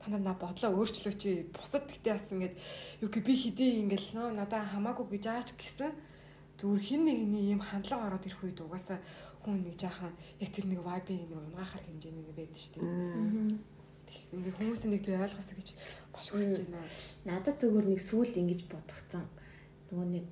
Та 0.00 0.06
нар 0.12 0.36
бодлоо 0.36 0.70
өөрчлөөч. 0.76 1.22
Бусад 1.54 1.88
гэтээ 1.88 2.12
бас 2.12 2.28
ингээд 2.28 2.54
юу 3.04 3.08
би 3.08 3.34
хэдий 3.36 3.84
ингээл 3.84 4.08
нөө 4.16 4.28
надаа 4.36 4.62
хамаагүй 4.68 5.16
гэж 5.16 5.24
аач 5.32 5.48
гэсэн 5.56 5.92
зүгээр 6.58 6.82
хин 6.82 7.02
нэгний 7.06 7.44
ийм 7.52 7.60
хандлага 7.60 8.06
ороод 8.08 8.26
ирэх 8.26 8.42
үед 8.44 8.58
угаасаа 8.60 8.98
хүн 9.42 9.62
нэг 9.66 9.74
жаахан 9.78 10.12
яг 10.38 10.50
тэр 10.54 10.66
нэг 10.70 10.80
вайбын 10.86 11.18
нэг 11.18 11.32
унгахаар 11.34 11.82
хэмжээний 11.86 12.24
нэг 12.26 12.36
байдаг 12.36 12.60
шүү 12.60 12.78
дээ. 12.78 13.72
Ингээ 14.32 14.54
хүмүүс 14.58 14.82
нэг 14.86 15.02
би 15.02 15.12
ойлгосоо 15.16 15.56
гэж 15.58 15.68
баш 16.14 16.26
хүсэж 16.30 16.68
байна. 16.68 16.86
Надад 17.26 17.56
зөвхөн 17.58 17.90
нэг 17.90 18.00
сүүл 18.00 18.38
ингэж 18.38 18.60
бодогцсон. 18.70 19.26
Нөгөө 19.90 20.06
нэг 20.14 20.28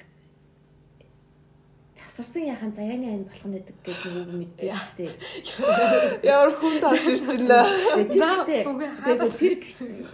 засарсан 1.99 2.47
яхан 2.47 2.73
заяаны 2.73 3.07
айн 3.11 3.25
болох 3.27 3.47
нь 3.49 3.57
гэдэг 3.57 3.77
нэг 3.83 4.01
үг 4.21 4.31
мэддэг 4.41 4.71
шүү 4.73 4.97
дээ. 5.01 5.13
Ямар 6.31 6.53
хүн 6.55 6.77
тарж 6.81 7.05
ирж 7.11 7.25
байна. 7.29 7.67
Тэр 8.07 8.23
тэр 8.47 8.67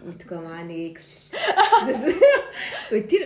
мэдгүй 0.08 0.38
маа 0.40 0.62
нэг 0.64 0.96
тэр 3.10 3.22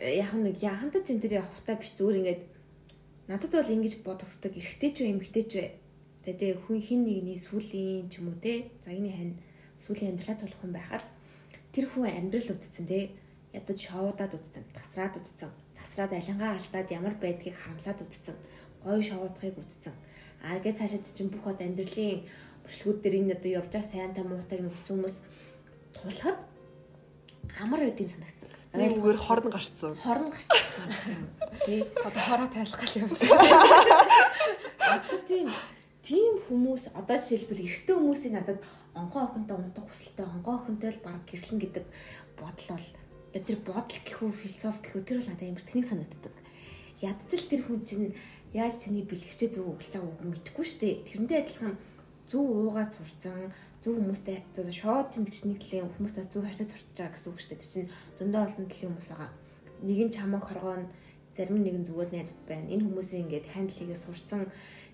яг 0.00 0.32
нэг 0.32 0.56
яхантаж 0.56 1.04
энэ 1.12 1.20
тэр 1.20 1.32
явахтаа 1.44 1.76
биш 1.76 1.92
зүгээр 1.92 2.20
ингээд 2.24 2.42
надад 3.28 3.52
бол 3.52 3.74
ингэж 3.76 3.94
бодогддог. 4.00 4.52
Эрэгтэй 4.56 4.90
ч 4.96 4.96
вэ 5.04 5.12
эмэгтэй 5.12 5.44
ч 5.44 5.52
вэ? 5.60 5.66
Тэгээ 6.24 6.52
хүн 6.64 6.80
хин 6.80 7.04
нэгний 7.04 7.36
сүлийн 7.36 8.08
ч 8.08 8.24
юм 8.24 8.32
уу 8.32 8.38
те 8.40 8.72
загны 8.84 9.12
хань 9.12 9.34
сүлийн 9.84 10.16
амьдралаа 10.16 10.36
тулах 10.40 10.60
хүн 10.60 10.72
байхад 10.72 11.04
тэр 11.72 11.84
хүн 11.88 12.08
амьдрал 12.08 12.48
үтцэн 12.52 12.86
те 12.88 13.12
ядаж 13.52 13.78
шоудаад 13.80 14.32
үтцэн 14.36 14.64
тасраад 14.72 15.14
үтцэн 15.20 15.52
тасраад 15.76 16.12
алингаа 16.16 16.56
алдаад 16.56 16.88
ямар 16.92 17.14
байдгийг 17.20 17.56
харамсаад 17.56 18.00
үтцэн 18.04 18.36
гоё 18.84 19.00
шоудахыг 19.04 19.56
үтцэн 19.60 19.94
аа 20.44 20.58
гэж 20.64 20.76
цаашаа 20.80 21.00
чинь 21.04 21.32
бүх 21.32 21.44
од 21.44 21.60
амьдралын 21.60 22.24
бүшлгүүд 22.64 22.98
дээр 23.00 23.18
энэ 23.20 23.34
одоо 23.36 23.50
явж 23.60 23.72
байгаа 23.72 23.90
сайн 23.92 24.12
та 24.16 24.22
муутайг 24.24 24.60
нөхцөн 24.64 24.96
хүмүүс 24.96 25.16
тулахад 25.96 26.38
амар 27.60 27.80
байд 27.84 28.00
юм 28.00 28.10
санагц 28.12 28.39
нэг 28.74 28.98
үгээр 29.02 29.18
хорн 29.18 29.50
гарцсан. 29.50 29.96
Хорн 29.98 30.30
гарцсан. 30.30 30.88
Тий. 31.66 31.82
Одоо 32.06 32.22
хороо 32.22 32.48
тайлах 32.48 32.78
гал 32.78 32.94
явж 33.02 33.20
байна. 33.26 35.02
Тийм. 35.26 35.48
Тийм 36.06 36.38
хүмүүс 36.46 36.94
одоо 36.94 37.16
жишээлбэл 37.18 37.66
эрэгтэй 37.66 37.94
хүмүүсийн 37.98 38.34
надад 38.38 38.62
онгоо 38.94 39.26
охинтой 39.26 39.56
унтах 39.58 39.86
хүсэлтэй 39.90 40.26
онгоо 40.26 40.62
охинтой 40.62 40.90
л 40.90 41.04
баг 41.04 41.22
гэрлэн 41.28 41.60
гэдэг 41.60 41.84
бодол 42.40 42.68
бол 42.72 42.86
тэр 43.36 43.58
бодол 43.62 44.00
гэхүү 44.06 44.30
философи 44.32 44.80
гэхүү 44.86 45.02
тэр 45.06 45.18
бол 45.20 45.30
надад 45.30 45.48
амар 45.50 45.66
тэнэг 45.66 45.86
санагддаг. 45.86 46.34
Ядчил 47.04 47.44
тэр 47.46 47.62
хүн 47.68 47.80
чинь 47.84 48.14
яаж 48.56 48.74
чиний 48.82 49.06
бэлгэвчээ 49.06 49.50
зөв 49.54 49.70
өгүүлж 49.70 49.92
байгааг 49.94 50.24
мэдэхгүй 50.24 50.64
шүү 50.66 50.80
дээ. 50.82 50.94
Тэрнтэй 51.06 51.38
адилхан 51.42 51.74
зөв 52.30 52.46
уугаад 52.46 52.90
сурцсан 52.94 53.50
зөв 53.82 53.98
хүмүүстэй 53.98 54.38
зөв 54.54 54.70
шоод 54.70 55.10
чинь 55.10 55.26
чинь 55.26 55.50
нэг 55.50 55.60
талын 55.60 55.90
хүмүүстэй 55.90 56.24
зөв 56.30 56.46
харьцаж 56.46 56.70
сурч 56.70 56.86
байгаа 56.94 57.12
гэсэн 57.14 57.30
үг 57.30 57.38
шүү 57.42 57.50
дээ. 57.50 57.60
Тэр 57.60 57.72
чинь 57.74 57.90
зөндөө 58.18 58.40
олон 58.46 58.66
талын 58.70 58.88
хүмүүс 58.94 59.08
байгаа. 59.10 59.30
Нэг 59.82 59.98
нь 60.06 60.14
чамайг 60.14 60.44
хоргоон 60.46 60.84
зарим 61.36 61.58
нэг 61.64 61.76
нь 61.80 61.86
зүгээр 61.88 62.10
найзад 62.14 62.40
байна. 62.46 62.70
Энэ 62.70 62.84
хүмүүсийн 62.86 63.22
ингээд 63.26 63.46
хандл 63.50 63.78
хийгээ 63.78 63.98
сурцсан 63.98 64.42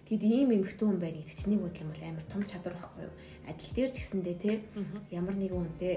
тэгэд 0.07 0.23
ийм 0.23 0.49
эмхтэн 0.55 0.87
хүн 0.87 1.01
байна 1.03 1.19
гэдэг 1.19 1.37
чинь 1.37 1.53
нэг 1.53 1.63
бодлоо 1.67 1.87
бол 1.91 2.03
амар 2.07 2.27
том 2.31 2.43
чадвар 2.47 2.75
байхгүй 2.79 3.03
юу? 3.05 3.15
Ажил 3.51 3.75
дээр 3.75 3.91
ч 3.91 3.97
гэсэндээ 3.99 4.37
те 4.39 4.53
ямар 5.11 5.35
нэгэн 5.35 5.61
үнтэй 5.67 5.95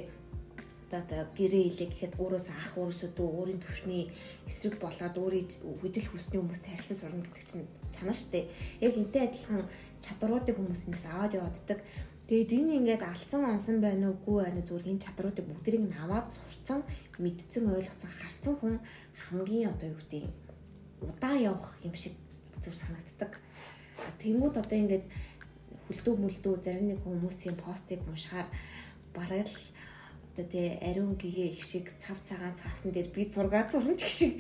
одоо 0.90 1.30
гэрээ 1.38 1.70
илээ 1.70 1.90
гэхэд 1.94 2.14
өөрөөсөө 2.18 2.56
ах 2.58 2.74
өөрөөсөө 2.74 3.10
дүү 3.14 3.30
өөрийн 3.30 3.62
төвшний 3.62 4.10
эсрэг 4.50 4.82
болоод 4.82 5.16
өөрийн 5.22 5.46
хүжил 5.82 6.08
хүсний 6.10 6.42
хүмүүстэй 6.42 6.72
харилцаж 6.74 6.98
сурна 6.98 7.22
гэдэг 7.22 7.46
чинь 7.46 7.70
чанаа 8.00 8.16
штэ. 8.16 8.48
Яг 8.80 8.96
энтэй 8.96 9.28
адилхан 9.28 9.68
чадваруудыг 10.00 10.56
хүмүүсээс 10.56 11.06
аваад 11.12 11.36
явааддаг. 11.36 11.80
Тэгээд 12.32 12.52
энэ 12.56 12.78
ингээд 12.80 13.04
алдсан 13.04 13.44
онсон 13.44 13.82
байна 13.84 14.14
уугүй 14.14 14.46
байна 14.46 14.62
зүгээр 14.64 14.92
энэ 14.96 15.04
чадруудыг 15.04 15.46
бүгдийг 15.50 15.82
нь 15.82 15.98
аваад 15.98 16.30
сурцсан, 16.30 16.86
мэдсэн, 17.18 17.66
ойлгоцсон, 17.74 18.12
харсан 18.14 18.54
хүн 18.62 18.76
хамгийн 19.18 19.74
одоо 19.74 19.90
юу 19.90 19.98
гэдэг 19.98 20.24
удаан 21.02 21.42
явах 21.42 21.74
юм 21.82 21.96
шиг 21.98 22.14
зүр 22.62 22.76
санагддаг. 22.78 23.34
Тэнгүүд 24.22 24.56
одоо 24.62 24.78
ингээд 24.78 25.06
хүлдүү 25.90 26.16
мүлдүү 26.22 26.54
зарим 26.62 26.86
нэг 26.94 27.00
хүмүүсийн 27.02 27.58
постыг 27.58 28.00
уншихаар 28.06 28.46
бараг 29.18 29.50
л 29.50 29.66
одоо 30.38 30.46
тий 30.46 30.78
ариун 30.86 31.18
гэгээ 31.18 31.58
их 31.58 31.64
шиг 31.66 31.90
цав 31.98 32.18
цагаан 32.30 32.54
цаасан 32.56 32.94
дээр 32.94 33.10
би 33.10 33.26
зураг 33.26 33.74
зурна 33.74 33.98
ч 33.98 34.06
шиг 34.06 34.34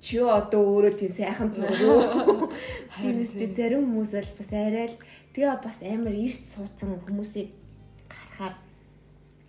чи 0.00 0.16
одоо 0.16 0.64
өөрөө 0.64 0.96
тийм 0.96 1.12
сайхан 1.12 1.52
зураг. 1.52 1.76
Тиймээсээ 3.04 3.52
зарим 3.52 3.84
хүмүүс 3.84 4.12
бол 4.16 4.32
бас 4.40 4.50
арай 4.56 4.86
л 4.88 4.96
тэгээ 5.36 5.56
бас 5.60 5.78
амар 5.84 6.14
ийшт 6.16 6.44
суудсан 6.48 6.96
хүмүүсийг 7.04 7.52
харахаар 8.08 8.56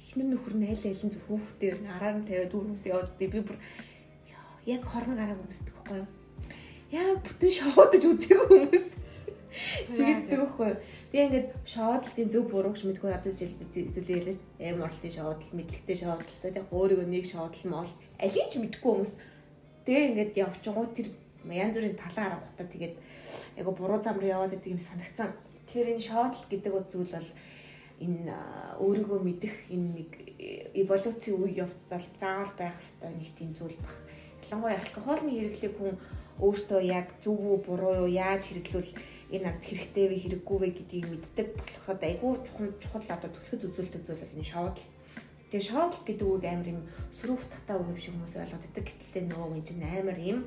эхнэр 0.03 0.27
нөхөр 0.27 0.55
нь 0.59 0.67
айл 0.67 0.83
айлын 0.83 1.11
зүр 1.11 1.23
хүүхдээр 1.23 1.75
араар 1.87 2.15
нь 2.19 2.27
тавиад 2.27 2.51
дүүрмд 2.51 2.83
яваад 2.83 3.15
би 3.15 3.27
бүр 3.31 3.57
яг 4.67 4.83
хорн 4.83 5.15
гараа 5.15 5.39
хүмүүсдэг 5.39 5.71
байхгүй 5.71 5.97
юу? 6.03 6.09
Яа 6.91 7.15
бүтэн 7.23 7.51
шоудаж 7.55 8.03
үзээгүй 8.11 8.47
хүмүүс. 8.51 8.87
Тэгээд 9.95 10.27
тэр 10.27 10.39
байхгүй 10.43 10.67
юу? 10.67 10.79
Тэгээ 11.11 11.27
ингээд 11.31 11.49
шоудлтын 11.63 12.27
зөв 12.27 12.43
бурууч 12.51 12.83
мэдгүй 12.83 13.09
надад 13.11 13.35
жил 13.35 13.55
зүйлээ 13.71 14.19
ярьлаа 14.19 14.35
шүү. 14.35 14.47
Аим 14.59 14.79
орлтын 14.83 15.15
шоудл, 15.15 15.55
мэдлэгтэй 15.55 15.97
шоудл, 15.99 16.35
тэгээ 16.43 16.71
өөрийгөө 16.71 17.07
нэг 17.07 17.25
шоудл 17.31 17.63
мол 17.71 17.91
алийг 18.19 18.47
ч 18.51 18.53
мэдгүй 18.59 18.91
хүмүүс 18.91 19.13
Тэгээ 19.85 20.07
ингээд 20.09 20.33
явчихгоо 20.45 20.85
тэр 20.93 21.07
янз 21.49 21.75
бүрийн 21.77 21.97
талаа 21.97 22.25
арангуудаа 22.29 22.67
тэгээд 22.69 22.95
айгу 23.57 23.71
буруу 23.73 23.99
зам 24.03 24.19
руу 24.19 24.29
яваад 24.29 24.53
идэг 24.53 24.77
юм 24.77 24.81
санагцсан. 24.81 25.33
Тэгэхээр 25.65 25.91
энэ 25.97 26.07
шоотл 26.07 26.43
гэдэг 26.49 26.73
зүйл 26.91 27.11
бол 27.17 27.29
энэ 28.01 28.33
өөрийгөө 28.81 29.19
мэдэх 29.25 29.55
энэ 29.73 29.89
нэг 29.97 30.09
эволюцийн 30.81 31.37
үе 31.37 31.61
явцдаа 31.65 32.01
заавал 32.19 32.53
байх 32.57 32.77
ёстой 32.81 33.13
нэг 33.13 33.29
тийм 33.37 33.53
зүйл 33.57 33.77
баг. 33.81 33.95
Ялангуяа 34.41 34.81
алкогольны 34.81 35.31
хэрэглийг 35.33 35.73
хүн 35.77 35.93
өөртөө 36.41 36.81
яг 36.81 37.07
зөв 37.21 37.37
үү 37.37 37.57
буруу 37.65 37.93
юу 38.05 38.09
яаж 38.09 38.49
хэрэглүүл 38.49 38.91
энэ 39.33 39.45
надад 39.45 39.65
хэрэгтэй 39.65 40.05
вэ 40.09 40.17
хэрэггүй 40.21 40.57
вэ 40.59 40.69
гэдгийг 40.73 41.05
мэддэг 41.09 41.47
болоход 41.53 42.01
айгүй 42.01 42.31
чухал 42.45 42.73
чухал 42.81 43.07
одоо 43.15 43.29
төлөхөд 43.29 43.65
үзүүлэлт 43.69 43.99
үзүүл 44.01 44.35
энэ 44.35 44.49
шоудл 44.49 44.85
Тэгээ 45.51 45.67
шоудл 45.67 46.01
гэдэг 46.07 46.27
үг 46.31 46.43
амар 46.47 46.67
юм 46.71 46.81
сүрүү 47.11 47.35
утгатай 47.35 47.75
үг 47.75 47.91
юм 47.91 47.99
шиг 47.99 48.15
хүмүүс 48.15 48.39
ойлгоод 48.39 48.63
байдаг. 48.71 48.85
Гэтэл 48.87 49.27
нөгөө 49.27 49.51
юм 49.51 49.63
чинь 49.67 49.83
амар 49.83 50.19
юм 50.23 50.39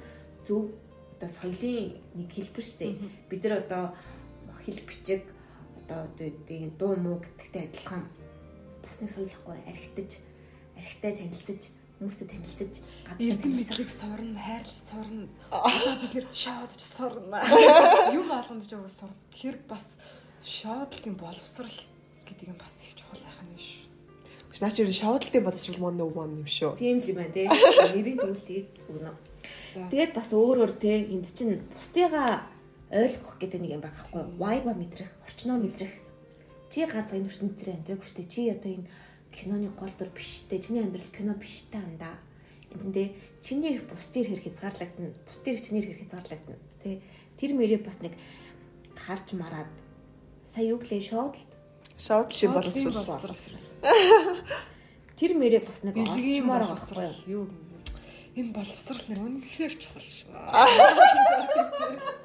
зөв 0.49 0.73
одоо 1.21 1.29
соёлын 1.29 2.01
нэг 2.17 2.29
хэлбэр 2.33 2.65
штэ. 2.65 2.97
Бид 3.29 3.45
нар 3.45 3.61
одоо 3.61 3.93
хэл 4.65 4.81
бичиг 4.81 5.29
одоо 5.85 6.09
одоо 6.09 6.29
дуу 6.81 6.97
муу 6.97 7.21
гэдэгтэй 7.21 7.69
адилхан 7.69 8.09
бас 8.81 8.97
нэг 9.05 9.11
соёлохгүй 9.13 9.61
архитаж 9.69 10.11
архитай 10.81 11.13
танилцаж 11.21 11.63
хүмүүстэй 12.01 12.29
танилцаж 12.29 12.73
газар 13.07 13.29
эрдэм 13.29 13.53
мэдлэг 13.61 13.91
сурна, 13.93 14.41
хайрлаж 14.41 14.81
сурна. 14.89 15.29
Одоо 15.53 15.95
бид 16.01 16.13
нэр 16.17 16.27
шоудж 16.33 16.81
сурна. 16.81 17.39
Юм 18.13 18.27
болгонд 18.29 18.65
ч 18.65 18.73
уус 18.73 19.05
сурна. 19.05 19.21
Тэгэхээр 19.37 19.59
бас 19.69 20.01
шоудлын 20.41 21.17
боловсрал 21.17 21.77
гэдэг 22.27 22.49
юм 22.51 22.59
бас 22.59 22.73
их 22.83 22.97
чухал 22.97 23.21
байх 23.21 23.41
нь 23.47 23.61
шүү. 23.61 23.84
Наа 24.61 24.71
чи 24.71 24.87
шоудлтын 24.87 25.43
боловсрол 25.43 25.83
мөн 25.83 25.99
нэг 25.99 26.11
мөн 26.15 26.39
юм 26.39 26.47
шүү. 26.47 26.79
Тийм 26.79 27.03
л 27.03 27.11
юм 27.11 27.19
байна 27.19 27.35
тий. 27.35 27.47
Нэрийн 27.51 28.19
төвлөлтийг 28.23 28.67
өгнө. 28.87 29.13
Тэгээд 29.91 30.13
бас 30.15 30.31
өөрөөр 30.31 30.73
те 30.79 31.11
энд 31.11 31.27
чинь 31.35 31.59
бусдыгаа 31.75 32.47
ойлгох 32.95 33.35
гэдэг 33.43 33.61
нэг 33.61 33.71
юм 33.75 33.83
байгаа 33.83 33.99
байхгүй 33.99 34.23
юу? 34.23 34.39
Vibe 34.39 34.73
мэдрэх, 34.79 35.11
орчноо 35.27 35.59
мэдрэх. 35.59 35.95
Чи 36.71 36.87
энэ 36.87 37.27
ертөнд 37.27 37.55
дээр 37.59 37.75
амьдрах 37.75 38.03
хүчтэй. 38.07 38.27
Чи 38.31 38.41
одоо 38.55 38.71
энэ 38.71 38.87
киноны 39.35 39.69
гол 39.75 39.91
дүр 39.99 40.11
биштэй. 40.15 40.63
Чиний 40.63 40.87
амьдрал 40.87 41.11
кино 41.11 41.35
биштэй 41.35 41.83
андаа. 41.83 42.15
Энд 42.71 42.83
чинь 42.83 42.95
те 42.95 43.05
чиний 43.43 43.83
бусдын 43.83 44.23
хэрэг 44.23 44.47
хязгаарлагдана. 44.55 45.19
Бусдын 45.27 45.59
чиний 45.59 45.83
хэрэг 45.83 46.01
хязгаарлагдана. 46.07 46.63
Тэ 46.79 47.03
тэр 47.35 47.51
мөрийг 47.59 47.83
бас 47.83 47.99
нэг 47.99 48.15
харж 48.95 49.35
мараад 49.35 49.71
сая 50.47 50.71
юу 50.71 50.79
гэлээ 50.79 51.03
шоудлт 51.03 51.51
Шоудлын 51.99 52.53
боловсрол. 52.53 53.37
Тэр 55.19 55.39
мэрэг 55.39 55.67
бас 55.67 55.83
нэг 55.87 55.95
олчмоор 55.95 56.63
боловсрал 56.67 57.15
юу 57.31 57.47
энэ 58.35 58.51
боловсрал 58.51 59.05
нэр 59.09 59.21
үнэхээр 59.23 59.75
чухал 59.79 60.03
шүү. 60.03 60.35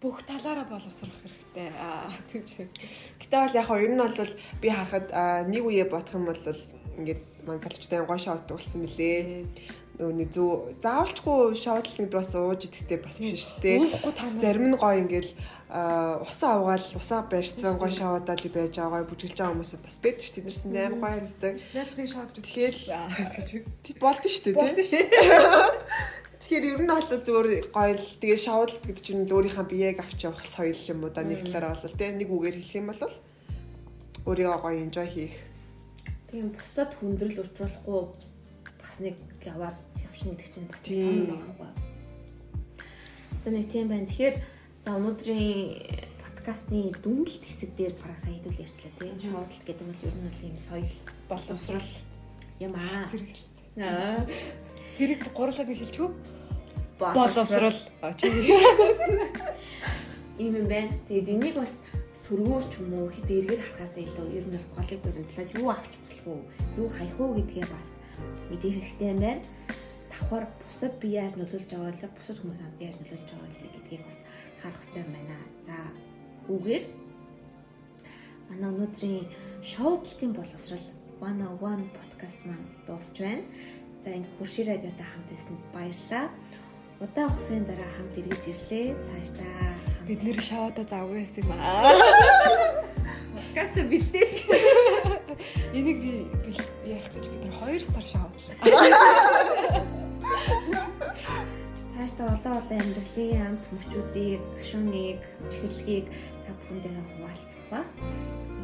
Бүх 0.00 0.22
талаараа 0.24 0.64
боловсрох 0.64 1.12
хэрэгтэй. 1.20 1.68
Тийм 2.32 2.44
ч. 2.46 2.64
Гэтэ 3.20 3.36
бол 3.36 3.58
яг 3.58 3.66
хоо 3.66 3.78
ер 3.82 3.92
нь 3.92 4.00
бол 4.00 4.16
би 4.62 4.68
харахад 4.70 5.12
нэг 5.50 5.60
үе 5.66 5.84
бодох 5.84 6.14
юм 6.14 6.24
бол 6.30 6.40
ингээд 6.96 7.20
мансалчтай 7.44 8.06
гоо 8.06 8.16
шоуддаг 8.16 8.56
болсон 8.56 8.86
мөлий. 8.86 9.44
Нөгөө 10.00 10.14
нэг 10.16 10.32
зүү 10.32 10.80
заавалчгүй 10.80 11.52
шоудлал 11.52 11.98
гэдэг 12.00 12.16
бас 12.16 12.32
ууж 12.32 12.64
идэхтэй 12.64 12.98
бас 13.04 13.20
биш 13.20 13.44
шүү 13.44 13.60
дээ. 13.60 13.78
Зарим 14.40 14.72
нь 14.72 14.80
гоё 14.80 15.04
ингээл 15.04 15.36
усаа 15.70 16.58
угаал 16.58 16.86
усаа 16.98 17.22
барьцсан 17.30 17.78
гоо 17.78 17.90
шоудаал 17.90 18.44
байж 18.50 18.74
байгаа 18.74 19.06
бүжиглж 19.06 19.38
байгаа 19.38 19.54
хүмүүс 19.54 19.72
бас 19.78 19.96
байдаг 20.02 20.22
шүү 20.26 20.34
дээ. 20.34 20.42
Тэднэрс 20.42 20.62
нь 20.66 20.78
аим 20.82 20.94
гоё 20.98 21.16
хэлдэг. 21.22 21.54
Нэсний 21.74 22.08
шууд 22.10 22.30
Тэгэл 22.34 22.80
тэгэл 22.90 24.02
болд 24.02 24.22
нь 24.26 24.32
шүү 24.34 24.42
дээ. 24.50 24.58
болд 24.58 24.78
шүү. 24.82 25.04
Тэгэхээр 26.40 26.64
ер 26.74 26.80
нь 26.82 26.90
бол 26.90 27.06
зүгээр 27.06 27.48
гоё 27.70 27.94
л 27.94 28.08
тэгээ 28.18 28.40
шоудлт 28.42 28.82
гэдэг 28.82 29.04
чинь 29.06 29.22
өөрийнхөө 29.30 29.66
биеэг 29.70 29.98
авч 30.02 30.18
явах 30.26 30.42
соёл 30.42 30.82
юм 30.90 31.06
уу 31.06 31.12
да 31.14 31.22
нэг 31.22 31.46
талаараа 31.46 31.78
бол 31.78 31.94
тэ 31.94 32.18
нэг 32.18 32.26
үгээр 32.26 32.56
хэлэх 32.58 32.78
юм 32.80 32.88
бол 32.90 33.14
өөрийгөө 34.26 34.58
гоё 34.58 34.78
enjoy 34.82 35.06
хийх. 35.06 35.36
Тийм 36.34 36.50
бусдад 36.50 36.90
хүндрэл 36.98 37.46
учруулахгүй 37.46 38.02
бас 38.82 38.96
нэг 38.98 39.14
яваад 39.46 39.78
явшин 40.02 40.34
гэдэг 40.34 40.50
чинь 40.50 40.66
бас 40.66 40.80
Тийм. 40.82 41.30
байгаа 41.30 41.54
байхгүй. 41.54 41.70
За 43.44 43.48
нэг 43.54 43.66
тийм 43.70 43.86
байна. 43.86 44.10
Тэгэхээр 44.10 44.36
за 44.84 44.92
өнөөдрийн 44.96 45.76
подкастны 46.24 46.88
дүнэлт 47.04 47.44
хэсэг 47.44 47.76
дээр 47.76 47.92
бараг 48.00 48.16
сая 48.16 48.32
хэдүүл 48.32 48.64
ярьчлаа 48.64 48.92
тийм. 48.96 49.20
Шоудлт 49.20 49.64
гэдэг 49.68 49.84
нь 49.84 49.92
ер 50.08 50.16
нь 50.16 50.24
бол 50.24 50.40
ийм 50.40 50.56
соёл 50.56 50.88
боловсрал 51.28 51.90
юм 52.64 52.72
аа. 52.72 53.04
Аа. 53.76 54.24
зэрэг 54.96 55.28
гурлаад 55.36 55.68
нэг 55.68 55.78
хэлчихв. 55.78 56.16
Боловсрал 56.98 57.76
ийм 60.40 60.56
юм 60.56 60.68
байна. 60.68 60.92
Тэгээд 61.08 61.28
энийг 61.28 61.56
бас 61.60 61.76
сөргөөр 62.24 62.64
ч 62.72 62.80
юм 62.80 62.96
уу 62.96 63.12
хэд 63.12 63.28
эргээр 63.28 63.60
харахаас 63.60 64.00
илүү 64.00 64.26
ер 64.32 64.48
нь 64.48 64.56
голыг 64.72 65.00
баримтлаад 65.04 65.50
юу 65.60 65.68
авч 65.76 65.92
болох 66.00 66.24
уу, 66.24 66.40
юу 66.80 66.88
хаях 66.88 67.20
уу 67.20 67.36
гэдгээ 67.36 67.68
бас 67.68 67.88
мэдэх 68.48 68.80
хэрэгтэй 68.80 69.12
юм 69.12 69.20
байна. 69.20 69.44
Давхар 70.08 70.48
бусад 70.64 70.96
би 71.00 71.08
яаж 71.20 71.36
нөлөөлж 71.36 71.68
байгаа 71.68 71.92
вэ? 71.92 72.16
Бусад 72.16 72.36
хүмүүс 72.40 72.60
хамт 72.60 72.80
яаж 72.80 72.96
нөлөөлж 73.00 73.28
байгаа 73.28 73.48
вэ 73.50 73.68
гэдгийг 73.76 74.02
бас 74.08 74.18
харах 74.62 74.80
хэрэгтэй 74.80 75.04
байна. 75.08 75.38
За 75.66 75.76
үгээр 76.52 76.84
манай 78.48 78.68
өнөөдрийн 78.70 79.26
шоудлтын 79.64 80.32
боловсрал 80.36 80.86
101 81.20 81.88
подкаст 81.96 82.38
маань 82.44 82.68
дуусч 82.86 83.16
байна. 83.20 83.44
За 84.04 84.08
ингээ 84.16 84.36
хурши 84.38 84.60
радиотой 84.64 85.06
хамт 85.08 85.28
байсанд 85.30 85.60
баярлалаа. 85.74 86.26
Удаан 87.00 87.30
хугацааны 87.32 87.66
дараа 87.68 87.90
хамт 87.96 88.18
эргэж 88.20 88.44
ирлээ. 88.52 88.86
Цаашдаа 89.08 89.72
бид 90.06 90.20
нэр 90.24 90.38
шоудо 90.40 90.82
завгүй 90.84 91.24
байсан 91.24 91.44
юм 91.44 91.52
аа. 91.56 92.84
подкаст 93.50 93.88
битээ. 93.88 94.30
Энийг 95.74 95.98
би 96.02 96.26
ярих 96.84 97.08
гэж 97.14 97.24
бид 97.30 97.44
нар 97.44 97.54
2 97.66 97.84
сар 97.84 98.02
шоудлаа. 98.02 98.56
Тааштай 102.00 102.26
олон 102.32 102.56
олон 102.56 102.80
амьдралын 102.80 103.42
амт 103.46 103.64
мөчүүдийг, 103.76 104.40
гашууныг, 104.56 105.20
чихлэгийг 105.52 106.06
та 106.48 106.50
бүхэндээ 106.56 106.96
хуваалцах 107.12 107.64
баг. 107.68 107.88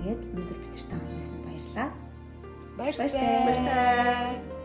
Ингээд 0.01 0.21
өнөөдөр 0.33 0.59
бид 0.65 0.73
нартай 0.73 0.97
хамтсан 0.97 1.39
баярлалаа. 1.45 1.89
Баярлалаа. 2.81 3.45
Баярлалаа. 3.45 4.57